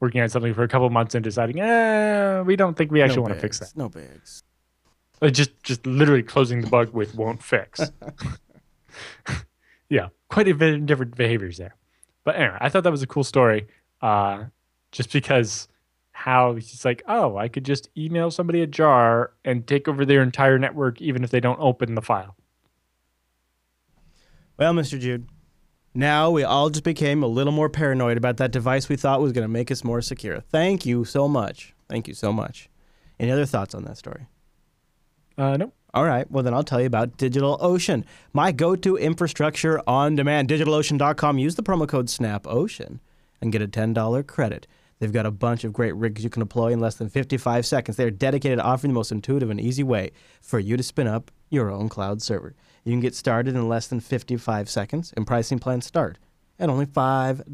[0.00, 3.16] working on something for a couple months and deciding, eh, we don't think we actually
[3.16, 3.76] no want to fix that.
[3.76, 4.42] No bigs.
[5.20, 7.80] Uh, just just literally closing the bug with won't fix.
[9.88, 11.74] yeah, quite a bit of different behaviors there.
[12.26, 13.68] But anyway, I thought that was a cool story.
[14.02, 14.46] Uh,
[14.90, 15.68] just because
[16.10, 20.22] how he's like, oh, I could just email somebody a jar and take over their
[20.22, 22.34] entire network, even if they don't open the file.
[24.58, 24.98] Well, Mr.
[24.98, 25.28] Jude,
[25.94, 29.32] now we all just became a little more paranoid about that device we thought was
[29.32, 30.40] going to make us more secure.
[30.40, 31.74] Thank you so much.
[31.88, 32.68] Thank you so much.
[33.20, 34.26] Any other thoughts on that story?
[35.38, 35.72] Uh, no.
[35.96, 36.30] All right.
[36.30, 40.50] Well, then I'll tell you about DigitalOcean, my go-to infrastructure on demand.
[40.50, 41.38] DigitalOcean.com.
[41.38, 43.00] Use the promo code SNAPOcean
[43.40, 44.66] and get a $10 credit.
[44.98, 47.96] They've got a bunch of great rigs you can deploy in less than 55 seconds.
[47.96, 50.10] They're dedicated to offering the most intuitive and easy way
[50.42, 52.54] for you to spin up your own cloud server.
[52.84, 56.18] You can get started in less than 55 seconds, and pricing plans start
[56.58, 57.44] at only $5.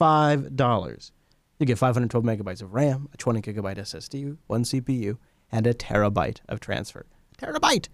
[0.00, 1.10] $5.
[1.58, 5.18] You get 512 megabytes of RAM, a 20 gigabyte SSD, one CPU,
[5.52, 7.04] and a terabyte of transfer.
[7.38, 7.88] Terabyte!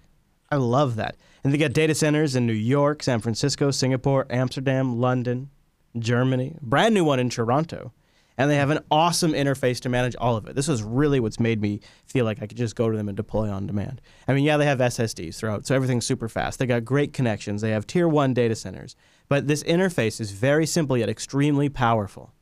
[0.50, 1.16] I love that.
[1.42, 5.50] And they got data centers in New York, San Francisco, Singapore, Amsterdam, London,
[5.98, 7.92] Germany, brand new one in Toronto.
[8.36, 10.56] And they have an awesome interface to manage all of it.
[10.56, 13.16] This is really what's made me feel like I could just go to them and
[13.16, 14.00] deploy on demand.
[14.26, 16.58] I mean, yeah, they have SSDs throughout, so everything's super fast.
[16.58, 17.62] They got great connections.
[17.62, 18.96] They have tier one data centers.
[19.28, 22.32] But this interface is very simple yet extremely powerful.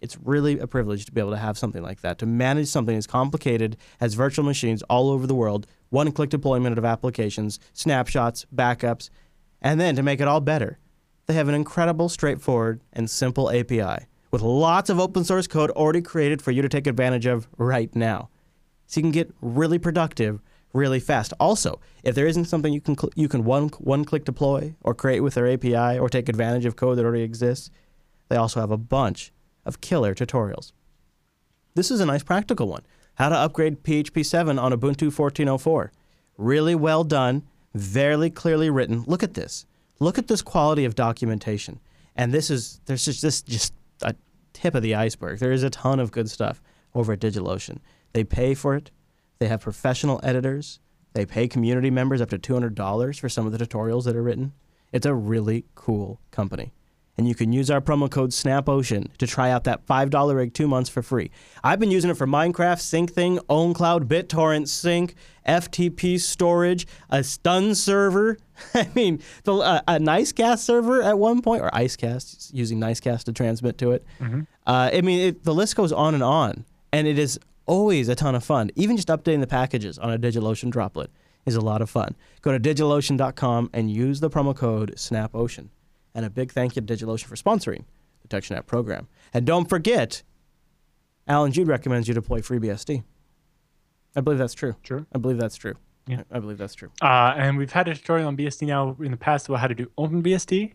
[0.00, 2.96] It's really a privilege to be able to have something like that, to manage something
[2.96, 8.46] as complicated as virtual machines all over the world, one click deployment of applications, snapshots,
[8.54, 9.10] backups,
[9.60, 10.78] and then to make it all better,
[11.26, 16.00] they have an incredible, straightforward, and simple API with lots of open source code already
[16.00, 18.28] created for you to take advantage of right now.
[18.86, 20.40] So you can get really productive
[20.72, 21.32] really fast.
[21.40, 24.94] Also, if there isn't something you can cl- you can one one click deploy or
[24.94, 27.70] create with their API or take advantage of code that already exists,
[28.28, 29.32] they also have a bunch
[29.64, 30.72] of killer tutorials.
[31.74, 32.82] This is a nice practical one.
[33.20, 35.90] How to upgrade PHP 7 on Ubuntu 14.04.
[36.38, 37.42] Really well done,
[37.74, 39.04] very clearly written.
[39.06, 39.66] Look at this.
[39.98, 41.80] Look at this quality of documentation.
[42.16, 44.14] And this is there's just this just a
[44.54, 45.38] tip of the iceberg.
[45.38, 46.62] There is a ton of good stuff
[46.94, 47.80] over at DigitalOcean.
[48.14, 48.90] They pay for it.
[49.38, 50.80] They have professional editors.
[51.12, 54.54] They pay community members up to $200 for some of the tutorials that are written.
[54.92, 56.72] It's a really cool company.
[57.20, 60.66] And you can use our promo code SNAPOcean to try out that $5 rig two
[60.66, 61.30] months for free.
[61.62, 65.14] I've been using it for Minecraft, Sync SyncThing, OwnCloud, BitTorrent Sync,
[65.46, 68.38] FTP storage, a stun server.
[68.74, 73.34] I mean, the, uh, a Nicecast server at one point, or Icecast, using Nicecast to
[73.34, 74.02] transmit to it.
[74.66, 76.64] Uh, I mean, it, the list goes on and on.
[76.90, 78.70] And it is always a ton of fun.
[78.76, 81.10] Even just updating the packages on a DigitalOcean droplet
[81.44, 82.16] is a lot of fun.
[82.40, 85.68] Go to digitalocean.com and use the promo code SNAPOcean.
[86.14, 87.84] And a big thank you to DigitalOcean for sponsoring
[88.22, 89.08] the TechSnap program.
[89.32, 90.22] And don't forget,
[91.28, 93.02] Allan Jude recommends you deploy FreeBSD.
[94.16, 94.74] I believe that's true.
[94.82, 95.06] Sure.
[95.14, 95.74] I believe that's true.
[96.06, 96.22] Yeah.
[96.30, 96.90] I I believe that's true.
[97.00, 99.74] Uh, and we've had a tutorial on BSD now in the past about how to
[99.74, 100.72] do OpenBSD.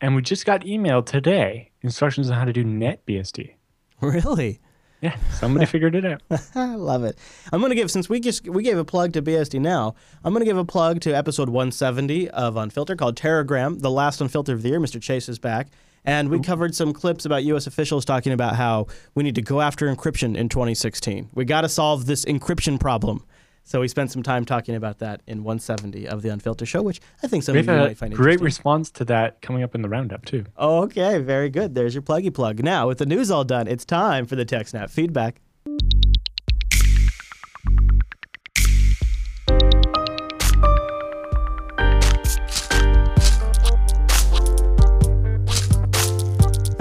[0.00, 3.54] And we just got emailed today instructions on how to do NetBSD.
[4.00, 4.60] Really?
[5.04, 6.22] Yeah, somebody figured it out.
[6.54, 7.18] I love it.
[7.52, 9.94] I'm going to give since we just we gave a plug to BSD now.
[10.24, 14.22] I'm going to give a plug to episode 170 of Unfiltered called Terragram, the last
[14.22, 14.80] Unfiltered of the year.
[14.80, 15.02] Mr.
[15.02, 15.68] Chase is back,
[16.06, 17.66] and we covered some clips about U.S.
[17.66, 21.28] officials talking about how we need to go after encryption in 2016.
[21.34, 23.26] We got to solve this encryption problem.
[23.66, 27.00] So we spent some time talking about that in 170 of the Unfiltered show, which
[27.22, 28.44] I think some We of you might find great interesting.
[28.44, 30.44] response to that coming up in the roundup, too.
[30.58, 31.74] Okay, very good.
[31.74, 32.62] There's your pluggy plug.
[32.62, 35.40] Now, with the news all done, it's time for the TechSnap feedback.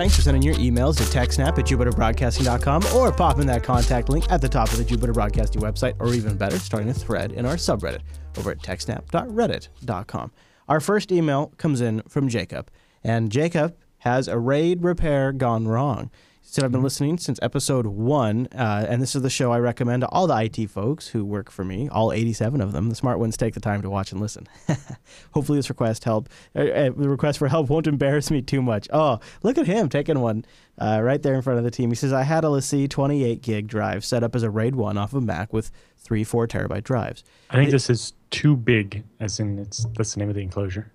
[0.03, 4.29] Thanks for sending your emails to techsnap at jupiterbroadcasting.com or pop in that contact link
[4.29, 7.45] at the top of the Jupiter Broadcasting website, or even better, starting a thread in
[7.45, 8.01] our subreddit
[8.37, 10.31] over at techsnap.reddit.com.
[10.67, 12.69] Our first email comes in from Jacob,
[13.01, 16.11] and Jacob Has a RAID repair gone wrong?
[16.53, 20.01] Said, I've been listening since episode one, uh, and this is the show I recommend
[20.01, 22.89] to all the IT folks who work for me, all 87 of them.
[22.89, 24.47] The smart ones take the time to watch and listen.
[25.31, 26.29] Hopefully, this request help.
[26.55, 28.87] Uh, uh, the request for help won't embarrass me too much.
[28.93, 30.45] Oh, look at him taking one
[30.77, 31.89] uh, right there in front of the team.
[31.89, 34.95] He says, I had a LaCie 28 gig drive set up as a RAID 1
[34.95, 37.23] off of Mac with three, four terabyte drives.
[37.49, 40.93] I think this is too big, as in it's that's the name of the enclosure.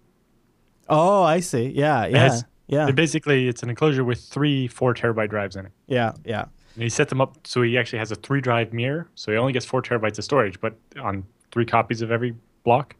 [0.88, 1.66] Oh, I see.
[1.66, 5.72] Yeah, yeah, yeah, It basically, it's an enclosure with three four terabyte drives in it.
[5.88, 6.44] yeah, yeah.
[6.74, 9.38] And he set them up so he actually has a three drive mirror, so he
[9.38, 12.94] only gets four terabytes of storage, but on three copies of every block.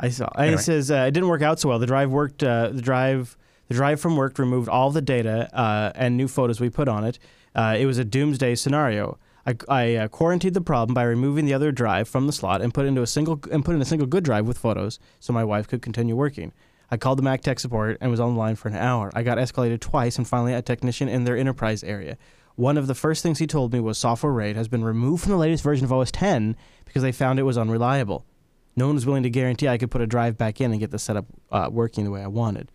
[0.00, 0.28] I saw.
[0.34, 0.54] And Anyway.
[0.60, 1.78] it says uh, it didn't work out so well.
[1.78, 2.42] The drive worked.
[2.42, 3.36] Uh, the drive,
[3.68, 7.04] the drive from work removed all the data uh, and new photos we put on
[7.04, 7.18] it.
[7.54, 9.18] Uh, it was a doomsday scenario.
[9.46, 12.74] I, I uh, quarantined the problem by removing the other drive from the slot and
[12.74, 15.44] put into a single and put in a single good drive with photos, so my
[15.44, 16.52] wife could continue working.
[16.90, 19.10] I called the Mac tech support and was on the line for an hour.
[19.14, 22.16] I got escalated twice and finally a technician in their enterprise area.
[22.54, 25.32] One of the first things he told me was software RAID has been removed from
[25.32, 28.24] the latest version of OS 10 because they found it was unreliable.
[28.76, 30.90] No one was willing to guarantee I could put a drive back in and get
[30.90, 32.70] the setup uh, working the way I wanted.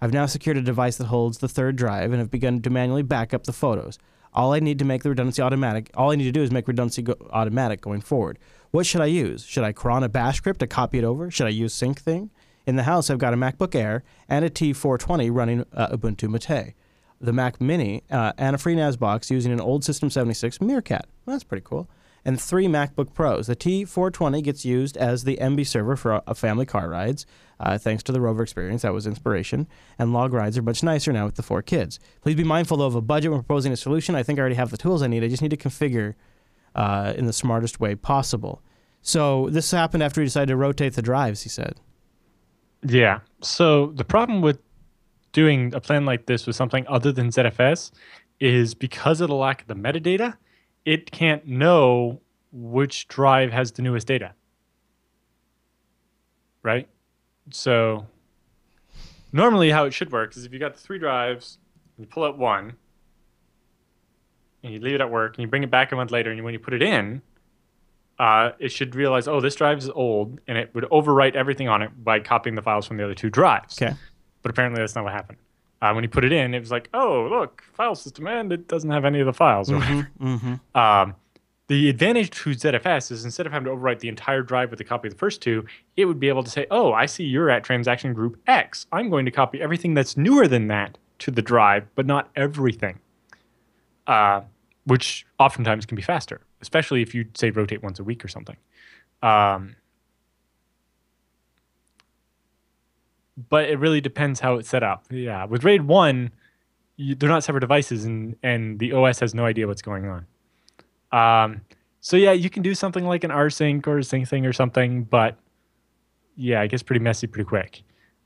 [0.00, 3.02] I've now secured a device that holds the third drive and have begun to manually
[3.02, 3.98] back up the photos.
[4.32, 6.68] All I need to make the redundancy automatic, all I need to do is make
[6.68, 8.38] redundancy go- automatic going forward.
[8.70, 9.44] What should I use?
[9.44, 11.30] Should I cron a bash script to copy it over?
[11.30, 12.30] Should I use SyncThing?
[12.66, 16.74] In the house, I've got a MacBook Air and a T420 running uh, Ubuntu Mate,
[17.20, 21.06] the Mac Mini, uh, and a FreeNAS box using an old System 76 Meerkat.
[21.24, 21.88] Well, that's pretty cool.
[22.22, 23.46] And three MacBook Pros.
[23.46, 27.24] The T420 gets used as the Emby server for a family car rides,
[27.58, 28.82] uh, thanks to the Rover experience.
[28.82, 29.66] That was inspiration.
[29.98, 31.98] And log rides are much nicer now with the four kids.
[32.20, 34.14] Please be mindful, though, of a budget when proposing a solution.
[34.14, 35.24] I think I already have the tools I need.
[35.24, 36.14] I just need to configure
[36.74, 38.62] uh, in the smartest way possible.
[39.00, 41.76] So this happened after we decided to rotate the drives, he said.
[42.82, 43.20] Yeah.
[43.42, 44.58] So the problem with
[45.32, 47.92] doing a plan like this with something other than ZFS
[48.40, 50.36] is because of the lack of the metadata,
[50.84, 52.20] it can't know
[52.52, 54.32] which drive has the newest data.
[56.62, 56.88] Right?
[57.50, 58.06] So
[59.32, 61.58] normally how it should work is if you got the three drives,
[61.98, 62.74] you pull out one,
[64.62, 66.42] and you leave it at work, and you bring it back a month later, and
[66.44, 67.22] when you put it in,
[68.20, 71.80] uh, it should realize, oh, this drive is old, and it would overwrite everything on
[71.80, 73.80] it by copying the files from the other two drives.
[73.80, 73.94] Okay.
[74.42, 75.38] But apparently that's not what happened.
[75.80, 78.68] Uh, when you put it in, it was like, oh, look, file system, and it
[78.68, 79.70] doesn't have any of the files.
[79.70, 80.10] Or whatever.
[80.20, 80.78] Mm-hmm.
[80.78, 81.14] Um,
[81.68, 84.84] the advantage to ZFS is instead of having to overwrite the entire drive with a
[84.84, 85.64] copy of the first two,
[85.96, 88.86] it would be able to say, oh, I see you're at transaction group X.
[88.92, 92.98] I'm going to copy everything that's newer than that to the drive, but not everything.
[94.06, 94.42] Uh,
[94.84, 98.56] which oftentimes can be faster, especially if you say rotate once a week or something.
[99.22, 99.76] Um,
[103.48, 105.06] but it really depends how it's set up.
[105.10, 106.30] Yeah, with RAID one,
[106.96, 110.26] you, they're not separate devices, and and the OS has no idea what's going on.
[111.12, 111.62] Um,
[112.00, 115.36] so yeah, you can do something like an rsync or a SyncThing or something, but
[116.36, 117.82] yeah, it gets pretty messy pretty quick.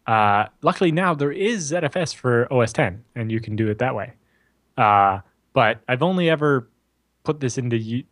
[0.07, 3.95] Uh, luckily now there is ZFS for OS 10, and you can do it that
[3.95, 4.13] way.
[4.77, 5.21] Uh,
[5.53, 6.69] but I've only ever
[7.25, 8.05] put this into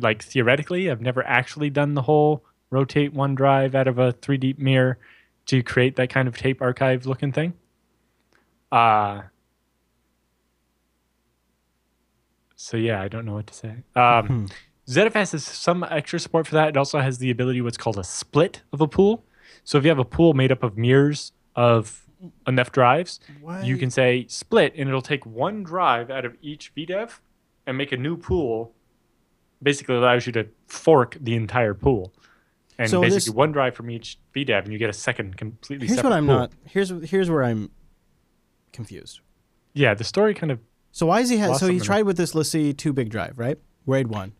[0.00, 0.90] like theoretically.
[0.90, 4.98] I've never actually done the whole rotate one drive out of a 3D mirror
[5.46, 7.54] to create that kind of tape archive looking thing.
[8.72, 9.22] Uh,
[12.56, 13.76] so yeah, I don't know what to say.
[13.94, 14.48] Um,
[14.88, 16.70] ZFS has some extra support for that.
[16.70, 19.24] It also has the ability what's called a split of a pool.
[19.62, 22.04] So if you have a pool made up of mirrors of
[22.46, 23.20] enough drives,
[23.62, 27.18] you can say split, and it'll take one drive out of each VDEV
[27.66, 28.72] and make a new pool.
[29.62, 32.12] Basically, allows you to fork the entire pool,
[32.78, 35.86] and So basically this- one drive from each VDEV, and you get a second completely
[35.86, 36.36] Here's separate what I'm pool.
[36.36, 36.52] not.
[36.66, 37.70] Here's here's where I'm
[38.72, 39.20] confused.
[39.72, 40.60] Yeah, the story kind of
[40.92, 41.38] So why is he?
[41.38, 42.34] Ha- so he tried with this.
[42.34, 43.58] Let's see, two big drive, right?
[43.86, 44.32] RAID one.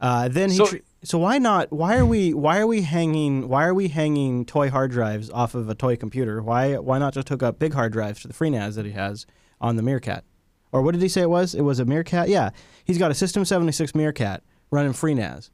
[0.00, 0.56] Uh, then he.
[0.56, 1.70] So- tr- so why not?
[1.72, 2.32] Why are we?
[2.32, 3.48] Why are we hanging?
[3.48, 6.42] Why are we hanging toy hard drives off of a toy computer?
[6.42, 6.76] Why?
[6.78, 9.26] Why not just hook up big hard drives to the FreeNAS that he has
[9.60, 10.24] on the Meerkat?
[10.74, 11.54] Or what did he say it was?
[11.54, 12.28] It was a Meerkat.
[12.28, 12.50] Yeah,
[12.84, 15.50] he's got a System 76 Meerkat running FreeNAS.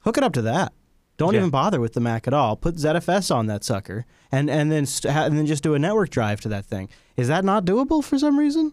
[0.00, 0.74] Hook it up to that.
[1.16, 1.38] Don't Yeah.
[1.40, 2.54] even bother with the Mac at all.
[2.54, 6.10] Put ZFS on that sucker, and and then st- and then just do a network
[6.10, 6.88] drive to that thing.
[7.16, 8.72] Is that not doable for some reason?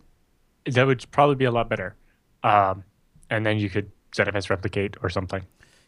[0.65, 1.95] that would probably be a lot better.
[2.43, 2.83] Um,
[3.31, 5.41] and then you could ZFS replicate or something.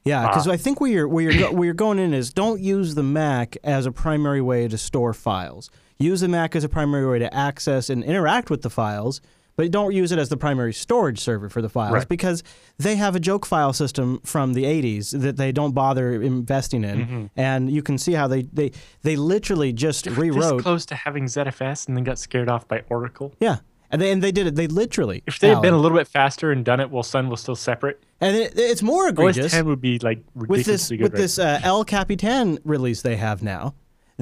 [0.05, 0.51] Yeah, because Ah.
[0.53, 3.03] I think where you're where you're go, where you're going in is don't use the
[3.03, 5.69] Mac as a primary way to store files.
[5.99, 9.21] Use the Mac as a primary way to access and interact with the files,
[9.55, 12.07] but don't use it as the primary storage server for the files Right.
[12.09, 12.43] because
[12.77, 16.99] they have a joke file system from the 80s that they don't bother investing in.
[16.99, 17.25] Mm-hmm.
[17.35, 18.71] And you can see how they, they,
[19.03, 20.61] they literally just This rewrote.
[20.61, 23.33] close to having ZFS and then got scared off by Oracle.
[23.39, 23.57] Yeah.
[23.91, 24.55] And they, and they did it.
[24.55, 25.21] They literally.
[25.27, 27.55] If they had been a little bit faster and done it while Sun was still
[27.55, 29.51] separate, and it, it's more OS egregious.
[29.51, 30.99] 10 would be like with this good.
[31.01, 33.75] with right this uh, El Capitan release they have now,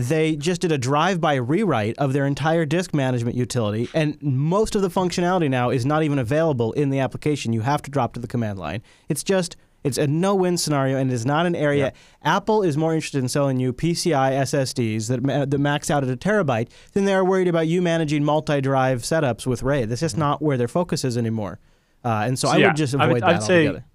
[0.07, 4.81] they just did a drive-by rewrite of their entire disk management utility, and most of
[4.81, 7.53] the functionality now is not even available in the application.
[7.53, 8.81] You have to drop to the command line.
[9.09, 11.91] It's just it's a no-win scenario, and it is not an area.
[12.23, 16.09] Apple is more interested in selling you PCI SSDs that ma- that max out at
[16.09, 19.89] a terabyte than they are worried about you managing multi-drive setups with RAID.
[19.89, 21.59] That's just not where their focus is anymore.
[22.05, 22.61] Uh, and so, I Mm-hmm.
[22.61, 23.85] yeah, would just I avoid would- that I'd say- altogether.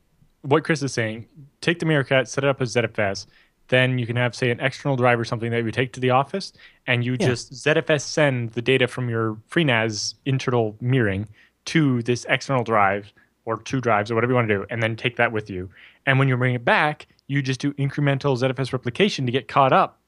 [0.42, 1.26] what Chris is saying,
[1.60, 3.26] take the Meerkat, set it up as ZFS.
[3.68, 6.10] Then you can have, say, an external drive or something that you take to the
[6.10, 6.52] office,
[6.86, 7.26] and you Yeah.
[7.26, 11.28] just ZFS send the data from your FreeNAS internal mirroring
[11.66, 13.12] to this external drive
[13.44, 15.68] or two drives or whatever you want to do, and then take that with you.
[16.04, 19.72] And when you bring it back, you just do incremental ZFS replication to get caught
[19.72, 19.98] up.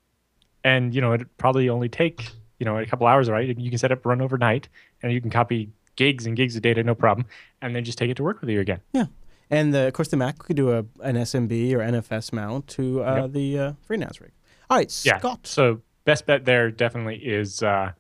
[0.65, 3.57] And you know, it probably only take you know a couple hours, right?
[3.59, 4.69] You can set up run overnight,
[5.03, 7.27] and you can copy gigs and gigs of data, no problem,
[7.61, 8.81] and then just take it to work with you again.
[8.93, 9.07] Yeah,
[9.51, 13.03] and the, of course the Mac could do a an SMB or NFS mount to
[13.05, 13.33] uh, Yep.
[13.33, 14.33] the uh, FreeNAS rig.
[14.71, 15.23] All right, Scott.
[15.25, 15.35] Yeah.
[15.45, 17.93] So best bet there definitely is uh,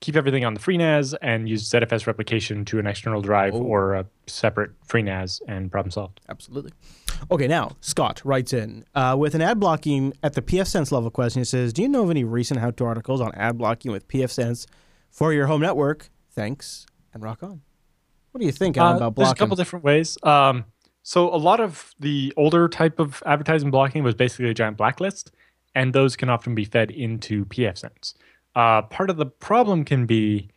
[0.00, 3.62] keep everything on the FreeNAS and use ZFS replication to an external drive Oh.
[3.62, 6.20] or a separate FreeNAS and problem solved.
[6.28, 6.72] Absolutely.
[7.30, 11.40] Okay, now Scott writes in uh, with an ad blocking at the pfSense level question.
[11.40, 14.66] He says, "Do you know of any recent how-to articles on ad blocking with pfSense
[15.10, 16.10] for your home network?
[16.30, 16.84] Thanks
[17.14, 17.62] and rock on."
[18.32, 20.18] What do you think Uh, about there's a couple different ways.
[20.22, 20.66] Um,
[21.08, 25.30] so a lot of the older type of advertising blocking was basically a giant blacklist,
[25.72, 28.14] and those can often be fed into pfSense.
[28.56, 30.50] Uh, part of the problem can be,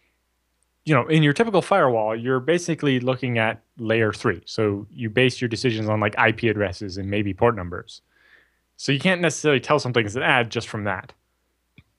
[0.86, 4.42] you know, in your typical firewall, you're basically looking at layer three.
[4.48, 8.02] So you base your decisions on like IP addresses and maybe port numbers.
[8.76, 11.14] So you can't necessarily tell something is an ad just from that.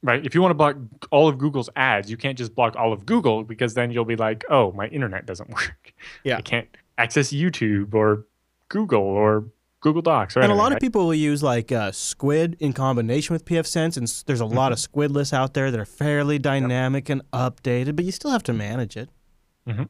[0.03, 0.27] Right?
[0.27, 0.77] If you want to block
[1.13, 4.17] all of Google's ads, you can't just block all of Google because then you'll be
[4.17, 5.95] like, oh, my internet doesn't work.
[6.25, 6.39] Yeah.
[6.39, 6.67] I can't
[6.99, 8.27] access YouTube or
[8.71, 9.45] Google or
[9.81, 12.73] Google Docs or and a anything, lot of people will use like uh, Squid in
[12.73, 14.83] combination with pfSense, and there's a lot of Mm-hmm.
[14.85, 18.53] Squid lists out there that are fairly dynamic and updated, but you still have to
[18.55, 19.09] manage it.
[19.69, 19.89] Mhm.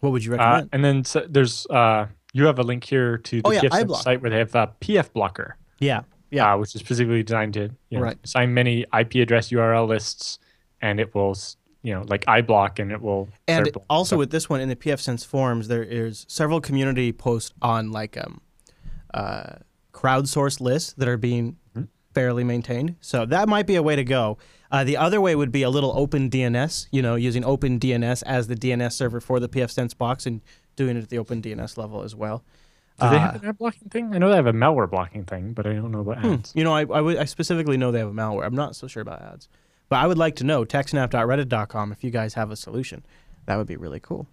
[0.00, 0.68] What would you Uh, recommend?
[0.72, 3.60] and then so there's uh, you have a link here to the Oh, yeah,
[3.94, 5.52] site where they have uh, pfBlocker.
[5.78, 6.54] yeah, yeah.
[6.54, 8.18] uh, which is specifically designed to you know, Right.
[8.24, 10.38] assign many IP address URL lists,
[10.80, 11.36] and it will,
[11.82, 13.28] you know, like iBlock, and it will.
[13.48, 14.18] And also stuff.
[14.18, 18.40] with this one in the pfSense forums, there is several community posts on like um,
[19.14, 19.54] uh,
[19.92, 21.84] crowdsourced lists that are being Mm-hmm.
[22.14, 22.96] fairly maintained.
[23.00, 24.38] So that might be a way to go.
[24.72, 28.56] Uh, the other way would be a little OpenDNS, you know, using OpenDNS as the
[28.56, 30.40] DNS server for the pfSense box and
[30.74, 32.42] doing it at the OpenDNS level as well.
[33.00, 34.12] do they uh, have an ad blocking thing?
[34.14, 36.32] I know they have a malware blocking thing, but I don't know about Hmm.
[36.34, 36.52] ads.
[36.56, 38.44] You know, I, I, I specifically know they have a malware.
[38.44, 39.48] I'm not so sure about ads.
[39.90, 43.04] But I would like to know, techsnap.reddit.com, if you guys have a solution.
[43.46, 44.28] That would be really cool.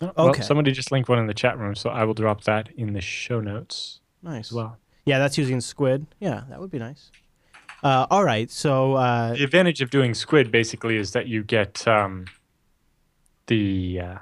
[0.00, 2.68] Oh, well, somebody just linked one in the chat room, so I will drop that
[2.76, 4.52] in the show notes Nice.
[4.52, 4.76] well.
[5.06, 6.06] Yeah, that's using Squid.
[6.20, 7.10] Yeah, that would be nice.
[7.82, 11.86] Uh, all right, so uh, The advantage of doing Squid basically is that you get
[11.88, 12.26] um,
[13.46, 14.00] the.
[14.00, 14.18] Uh,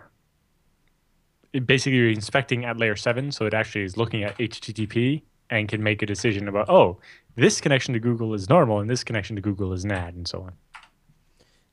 [1.64, 5.22] basically, you're inspecting at layer seven, so it actually is looking at HTTP
[5.52, 6.98] and can make a decision about, oh,
[7.36, 10.40] this connection to Google is normal and this connection to Google is ad, and so
[10.40, 10.52] on.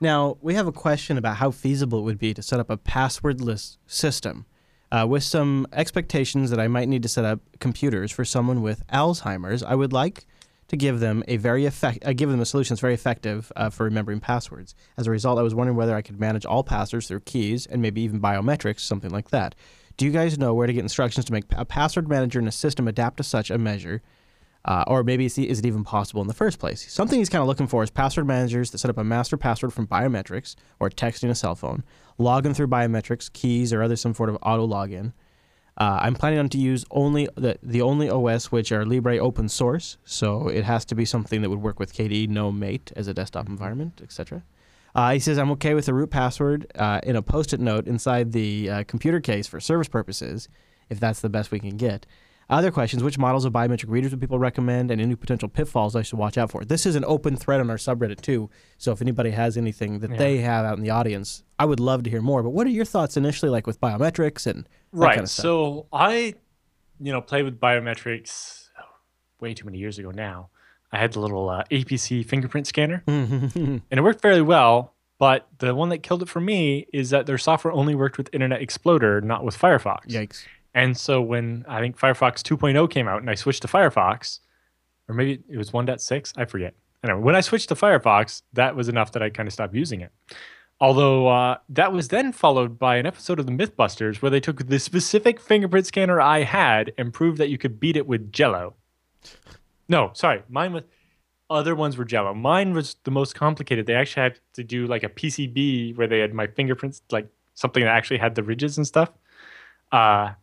[0.02, 2.78] now we have a question about how feasible it would be to set up a
[2.78, 4.46] passwordless system
[4.92, 8.86] uh, with some expectations that I might need to set up computers for someone with
[8.88, 9.64] Alzheimer's.
[9.64, 10.26] I would like
[10.68, 13.70] to give them a very effect, uh, give them a solution that's very effective uh,
[13.70, 14.76] for remembering passwords.
[14.98, 17.82] As a result, I was wondering whether I could manage all passwords through keys and
[17.82, 19.56] maybe even biometrics, something like that.
[20.00, 22.54] Do you guys know where to get instructions to make a password manager in a
[22.54, 24.02] system adapt to such a measure?
[24.64, 26.90] Uh, or maybe is, it even possible in the first place?
[26.90, 29.74] Something he's kind of looking for is password managers that set up a master password
[29.74, 31.84] from biometrics or texting a cell phone,
[32.18, 35.12] log in through biometrics, keys, or other some sort of auto login.
[35.78, 39.50] Uh, I'm planning on to use only the, the only OS which are Libre open
[39.50, 43.10] source, so it has to be something that would work with KDE, no Mate as
[43.10, 44.44] a desktop environment, etc.
[45.00, 48.34] Uh, he says I'm okay with the root password uh, in a post-it note inside
[48.34, 50.50] the uh, computer case for service purposes,
[50.90, 52.06] if that's the best we can get.
[52.50, 56.02] Other questions: Which models of biometric readers would people recommend, and any potential pitfalls I
[56.02, 56.66] should watch out for?
[56.66, 60.12] This is an open thread on our subreddit too, so if anybody has anything that
[60.12, 60.18] Yeah.
[60.18, 62.44] they have out in the audience, I would love to hear more.
[62.44, 65.16] But what are your thoughts initially, like with biometrics and that right.
[65.16, 65.44] kind of stuff?
[65.44, 66.34] so I,
[67.00, 68.68] you know, played with biometrics
[69.40, 70.50] way too many years ago now.
[70.92, 75.76] I had the little uh, APC fingerprint scanner, and it worked fairly well But the
[75.76, 79.20] one that killed it for me is that their software only worked with Internet Explorer,
[79.22, 80.08] not with Firefox.
[80.08, 80.46] Yikes.
[80.74, 84.40] And so when I think Firefox 2.0 came out and I switched to Firefox,
[85.10, 86.74] or maybe it was 1.6, I forget.
[87.04, 90.00] Anyway, when I switched to Firefox, that was enough that I kind of stopped using
[90.02, 90.12] it.
[90.80, 94.68] Although uh, that was then followed by an episode of the Mythbusters where they took
[94.68, 98.76] the specific fingerprint scanner I had and proved that you could beat it with Jello.
[99.90, 100.84] No, sorry, mine was.
[101.50, 102.36] Other ones were Jello.
[102.36, 103.88] Mine was the most complicated.
[103.88, 107.84] They actually had to do like a PCB where they had my fingerprints, like something
[107.84, 109.10] that actually had the ridges and stuff.
[109.92, 110.34] Uh,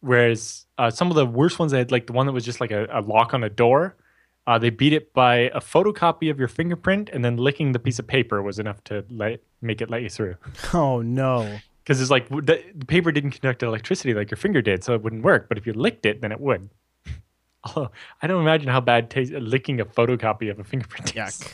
[0.00, 2.60] whereas uh, some of the worst ones, they had like the one that was just
[2.60, 3.96] like a, a lock on a door.
[4.46, 7.98] Uh, they beat it by a photocopy of your fingerprint, and then licking the piece
[7.98, 10.36] of paper was enough to let make it let you through.
[10.74, 11.58] Oh no.
[11.82, 15.02] Because it's like the, the paper didn't conduct electricity like your finger did, so it
[15.02, 15.48] wouldn't work.
[15.48, 16.68] But if you licked it, then it would.
[17.66, 17.90] Although
[18.22, 21.14] I don't imagine how bad taste, licking a photocopy of a fingerprint is.
[21.14, 21.52] Yuck.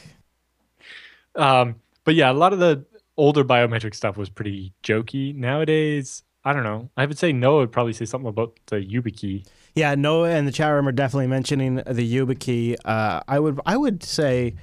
[1.34, 2.84] Um, but yeah, a lot of the
[3.16, 5.34] older biometric stuff was pretty jokey.
[5.34, 6.90] Nowadays, I don't know.
[6.96, 9.46] I would say Noah would probably say something about the YubiKey.
[9.74, 12.76] Yeah, Noah and the chat room are definitely mentioning the YubiKey.
[12.84, 14.56] Uh, I would I would say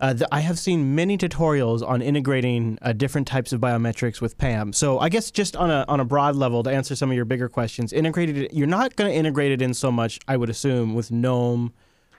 [0.00, 4.72] uh, I have seen many tutorials on integrating uh, different types of biometrics with PAM.
[4.72, 7.24] So I guess just on a on a broad level to answer some of your
[7.24, 10.94] bigger questions, integrated you're not going to integrate it in so much, I would assume,
[10.94, 11.72] with GNOME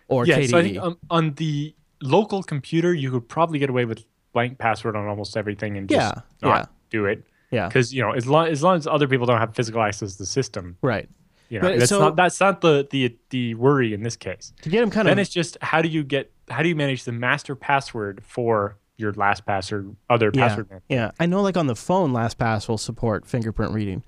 [0.08, 0.50] or yeah, KDE.
[0.50, 4.58] so I think on, on the local computer, you could probably get away with blank
[4.58, 6.66] password on almost everything and just Yeah, not yeah.
[6.90, 7.26] do it.
[7.52, 10.14] yeah, Because you know, as long as long as other people don't have physical access
[10.14, 11.10] to the system, right.
[11.50, 14.54] you know, But that's so- not that's not the the the worry in this case.
[14.62, 16.76] To get them kind Then of it's just how do you get how do you
[16.76, 20.84] manage the master password for your LastPass or other yeah, password method?
[20.89, 21.12] yeah.
[21.20, 24.04] I know, like on the phone, LastPass will support fingerprint reading.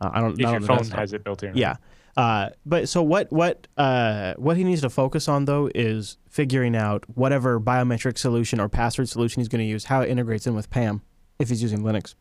[0.00, 0.38] Uh, I don't.
[0.38, 0.98] Know if your the phone desktop.
[0.98, 1.56] has it built in.
[1.56, 1.76] Yeah.
[2.16, 6.74] Uh, but so what what uh, what he needs to focus on though is figuring
[6.74, 10.54] out whatever biometric solution or password solution he's going to use, how it integrates in
[10.54, 11.02] with PAM
[11.38, 12.14] if he's using Linux,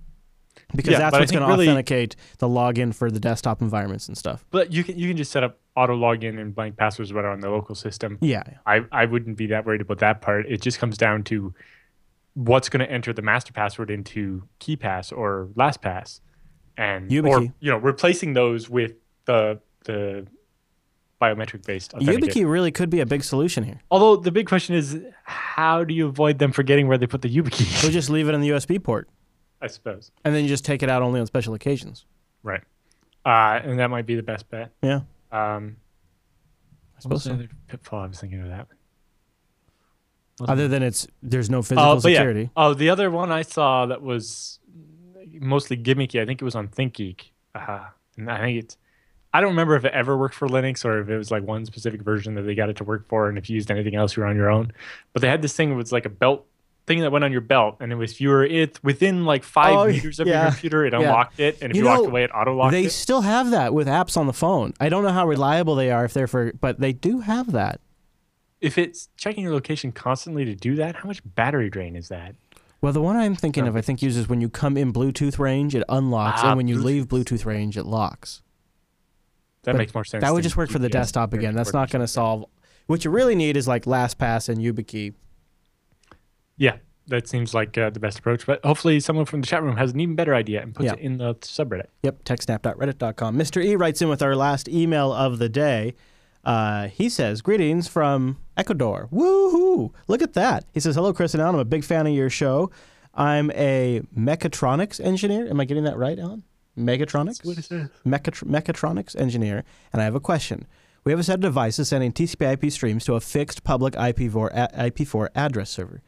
[0.75, 4.17] because Yeah, that's what's going to really- authenticate the login for the desktop environments and
[4.17, 4.45] stuff.
[4.51, 7.39] But you can you can just set up auto login and blank passwords whatever on
[7.39, 8.17] the local system.
[8.21, 10.45] Yeah, I, I wouldn't be that worried about that part.
[10.47, 11.53] It just comes down to
[12.33, 16.19] what's going to enter the master password into KeePass or LastPass,
[16.77, 18.93] and or you know replacing those with
[19.25, 20.27] the the
[21.21, 21.93] biometric based.
[21.93, 23.81] YubiKey really could be a big solution here.
[23.91, 27.33] Although the big question is, how do you avoid them forgetting where they put the
[27.33, 27.83] YubiKey?
[27.83, 29.09] We'll just leave it in the USB port,
[29.61, 30.11] I suppose.
[30.23, 32.05] and then you just take it out only on special occasions.
[32.43, 32.61] Right.
[33.25, 34.71] Uh, and that might be the best bet.
[34.81, 35.01] Yeah,
[35.31, 35.77] Um,
[36.97, 38.67] I suppose the other pitfall I was thinking of that?
[40.47, 42.41] Other than it's there's no physical Oh, but security.
[42.43, 42.47] yeah.
[42.55, 44.59] Oh, the other one I saw that was
[45.33, 46.21] mostly gimmicky.
[46.21, 47.21] I think it was on ThinkGeek.
[47.55, 47.85] Uh,
[48.17, 48.77] and I think it's.
[49.33, 51.63] I don't remember if it ever worked for Linux or if it was like one
[51.65, 54.15] specific version that they got it to work for, and if you used anything else,
[54.17, 54.71] you were on your own.
[55.13, 56.47] But they had this thing that was like a belt
[56.89, 59.43] thing that went on your belt, and it was if you were it within like
[59.43, 60.41] five Oh, meters of yeah.
[60.41, 60.99] your computer, it Yeah.
[60.99, 62.91] unlocked it, and if You you, walked away, it auto locked They it.
[62.91, 64.73] still have that with apps on the phone.
[64.79, 67.79] I don't know how reliable they are if they're for, but they do have that.
[68.59, 72.35] If it's checking your location constantly to do that, how much battery drain is that?
[72.81, 73.67] Well, the one I'm thinking Oh.
[73.67, 76.67] of, I think uses when you come in Bluetooth range, it unlocks, Ah, and when
[76.67, 77.25] you leave Bluetooth.
[77.41, 78.41] Bluetooth range, it locks.
[79.63, 80.23] That But makes more sense.
[80.23, 81.53] That would just work for the desktop again.
[81.55, 82.45] That's not going to solve.
[82.87, 85.13] What you really need is like LastPass and YubiKey.
[86.59, 88.45] Yeah, that seems like uh, the best approach.
[88.45, 90.93] But hopefully, someone from the chat room has an even better idea and puts Yeah.
[90.93, 91.87] it in the subreddit.
[92.03, 93.35] Yep, techsnap.reddit.com.
[93.35, 93.65] Mr.
[93.65, 95.95] E writes in with our last email of the day.
[96.43, 99.09] Uh, he says, Greetings from Ecuador.
[99.11, 99.91] Woohoo!
[100.07, 100.65] Look at that.
[100.73, 101.55] He says, Hello, Chris and Allan.
[101.55, 102.69] I'm a big fan of your show.
[103.15, 105.47] I'm a mechatronics engineer.
[105.49, 106.43] Am I getting that right, Allan?
[106.77, 107.43] Mechatronics?
[107.45, 107.89] What is it?
[108.05, 110.65] Mechatr- mechatronics engineer, and I have a question.
[111.03, 114.91] We have a set of devices sending TCP/IP streams to a fixed public IPv4, a-
[114.91, 116.01] IPv4 address server.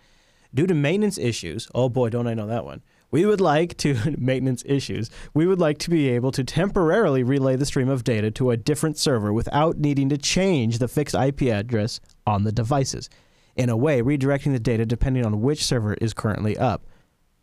[0.53, 2.81] Due to maintenance issues, oh boy, don't I know that one.
[3.09, 5.09] We would like to maintenance issues.
[5.33, 8.57] We would like to be able to temporarily relay the stream of data to a
[8.57, 13.09] different server without needing to change the fixed IP address on the devices.
[13.55, 16.85] In a way, redirecting the data depending on which server is currently up.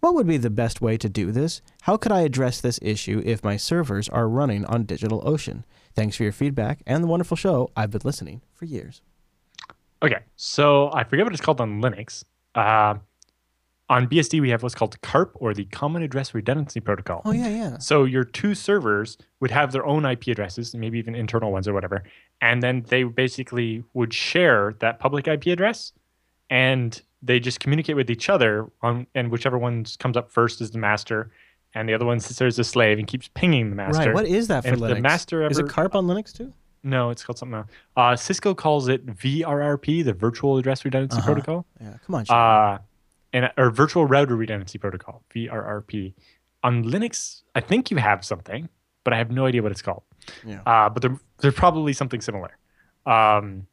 [0.01, 1.60] What would be the best way to do this?
[1.82, 5.64] How could I address this issue if my servers are running on DigitalOcean?
[5.94, 7.70] Thanks for your feedback and the wonderful show.
[7.76, 9.02] I've been listening for years.
[10.01, 12.22] Okay, so I forget what it's called on Linux.
[12.59, 12.98] Uh,
[13.90, 17.22] on BSD, we have what's called CARP or the Common Address Redundancy Protocol.
[17.24, 17.78] Oh yeah, yeah.
[17.78, 21.72] So your two servers would have their own IP addresses, maybe even internal ones or
[21.72, 22.02] whatever,
[22.43, 25.93] and then they basically would share that public IP address,
[26.51, 30.70] and they just communicate with each other on, and whichever one comes up first is
[30.72, 31.30] the master,
[31.74, 34.06] and the other one sits there as a slave and keeps pinging the master.
[34.06, 34.14] Right.
[34.14, 34.94] What is that for And Linux?
[34.97, 36.52] the master is it ever- CARP on Linux too?
[36.83, 37.71] No, it's called something else.
[37.97, 41.27] Uh, Cisco calls it VRRP, the Virtual Address Redundancy Uh-huh.
[41.27, 41.67] Protocol.
[41.81, 41.95] Yeah.
[42.07, 42.25] Come on.
[42.25, 42.37] Sean.
[42.75, 42.79] Uh,
[43.33, 46.15] and or virtual router redundancy protocol vrrp
[46.65, 48.71] on linux i think you have something
[49.05, 50.03] but i have no idea what it's called
[50.47, 50.63] Yeah.
[50.65, 52.57] uh, but there, there's probably something similar
[53.05, 53.67] um,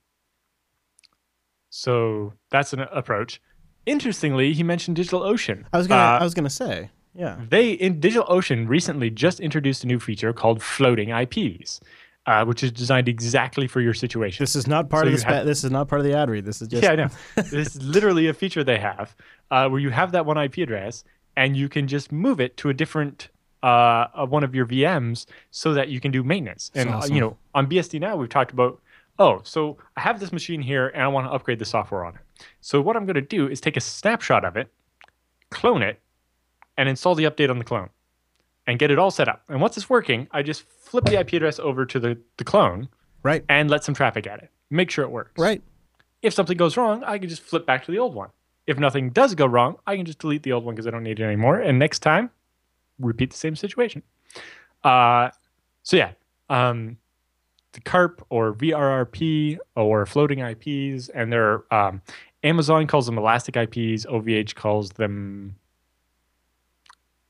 [1.69, 3.41] so that's an approach
[3.85, 6.01] interestingly he mentioned digitalocean I was gonna.
[6.01, 6.89] Uh, I was gonna say.
[7.13, 7.37] Yeah.
[7.49, 11.79] they in DigitalOcean recently just introduced a new feature called floating IPs,
[12.25, 14.43] uh, which is designed exactly for your situation.
[14.43, 15.19] This is not part So of the.
[15.19, 16.45] Spa- have- this is not part of the ad read.
[16.45, 16.83] This is just.
[16.83, 17.09] yeah, I know.
[17.35, 19.15] this is literally a feature they have
[19.51, 21.03] uh, where you have that one IP address
[21.37, 23.29] and you can just move it to a different
[23.63, 26.71] uh, uh, one of your VMs so that you can do maintenance.
[26.75, 27.15] And uh, awesome.
[27.15, 28.79] you know, on BSD now we've talked about,
[29.19, 32.15] oh, so I have this machine here and I want to upgrade the software on
[32.15, 32.21] it.
[32.61, 34.71] So what I'm going to do is take a snapshot of it,
[35.51, 35.99] clone it,
[36.77, 37.89] and install the update on the clone,
[38.67, 39.43] and get it all set up.
[39.49, 42.89] And once it's working, I just flip the IP address over to the, the clone
[43.23, 43.43] Right.
[43.49, 44.51] and let some traffic at it.
[44.69, 45.61] Make sure it works Right.
[46.21, 48.29] if something goes wrong, I can just flip back to the old one.
[48.67, 51.03] If nothing does go wrong, I can just delete the old one because I don't
[51.03, 51.59] need it anymore.
[51.59, 52.31] And next time,
[52.99, 54.01] repeat the same situation.
[54.83, 55.29] Uh,
[55.83, 56.11] so yeah,
[56.49, 56.97] um,
[57.73, 62.01] the CARP or VRRP or floating IPs, and they're um,
[62.43, 64.05] Amazon calls them elastic IPs.
[64.05, 65.55] OVH calls them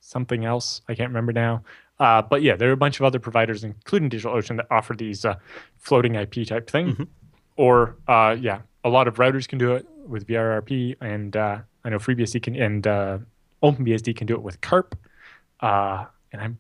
[0.06, 0.82] something else.
[0.88, 1.64] I can't remember now.
[2.00, 5.26] Uh, but yeah, there are a bunch of other providers, including DigitalOcean, that offer these
[5.26, 5.36] uh,
[5.78, 6.96] floating IP type thing.
[6.96, 7.08] Mhm.
[7.56, 11.90] Or uh, yeah, a lot of routers can do it with VRRP, and uh, I
[11.90, 13.20] know FreeBSD can and uh,
[13.64, 14.96] OpenBSD can do it with CARP.
[15.62, 16.60] Uh, and I'm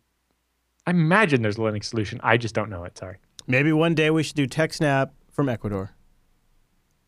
[0.87, 2.19] I imagine there's a Linux solution.
[2.23, 2.97] I just don't know it.
[2.97, 3.17] Sorry.
[3.47, 5.91] Maybe one day we should do TechSnap from Ecuador.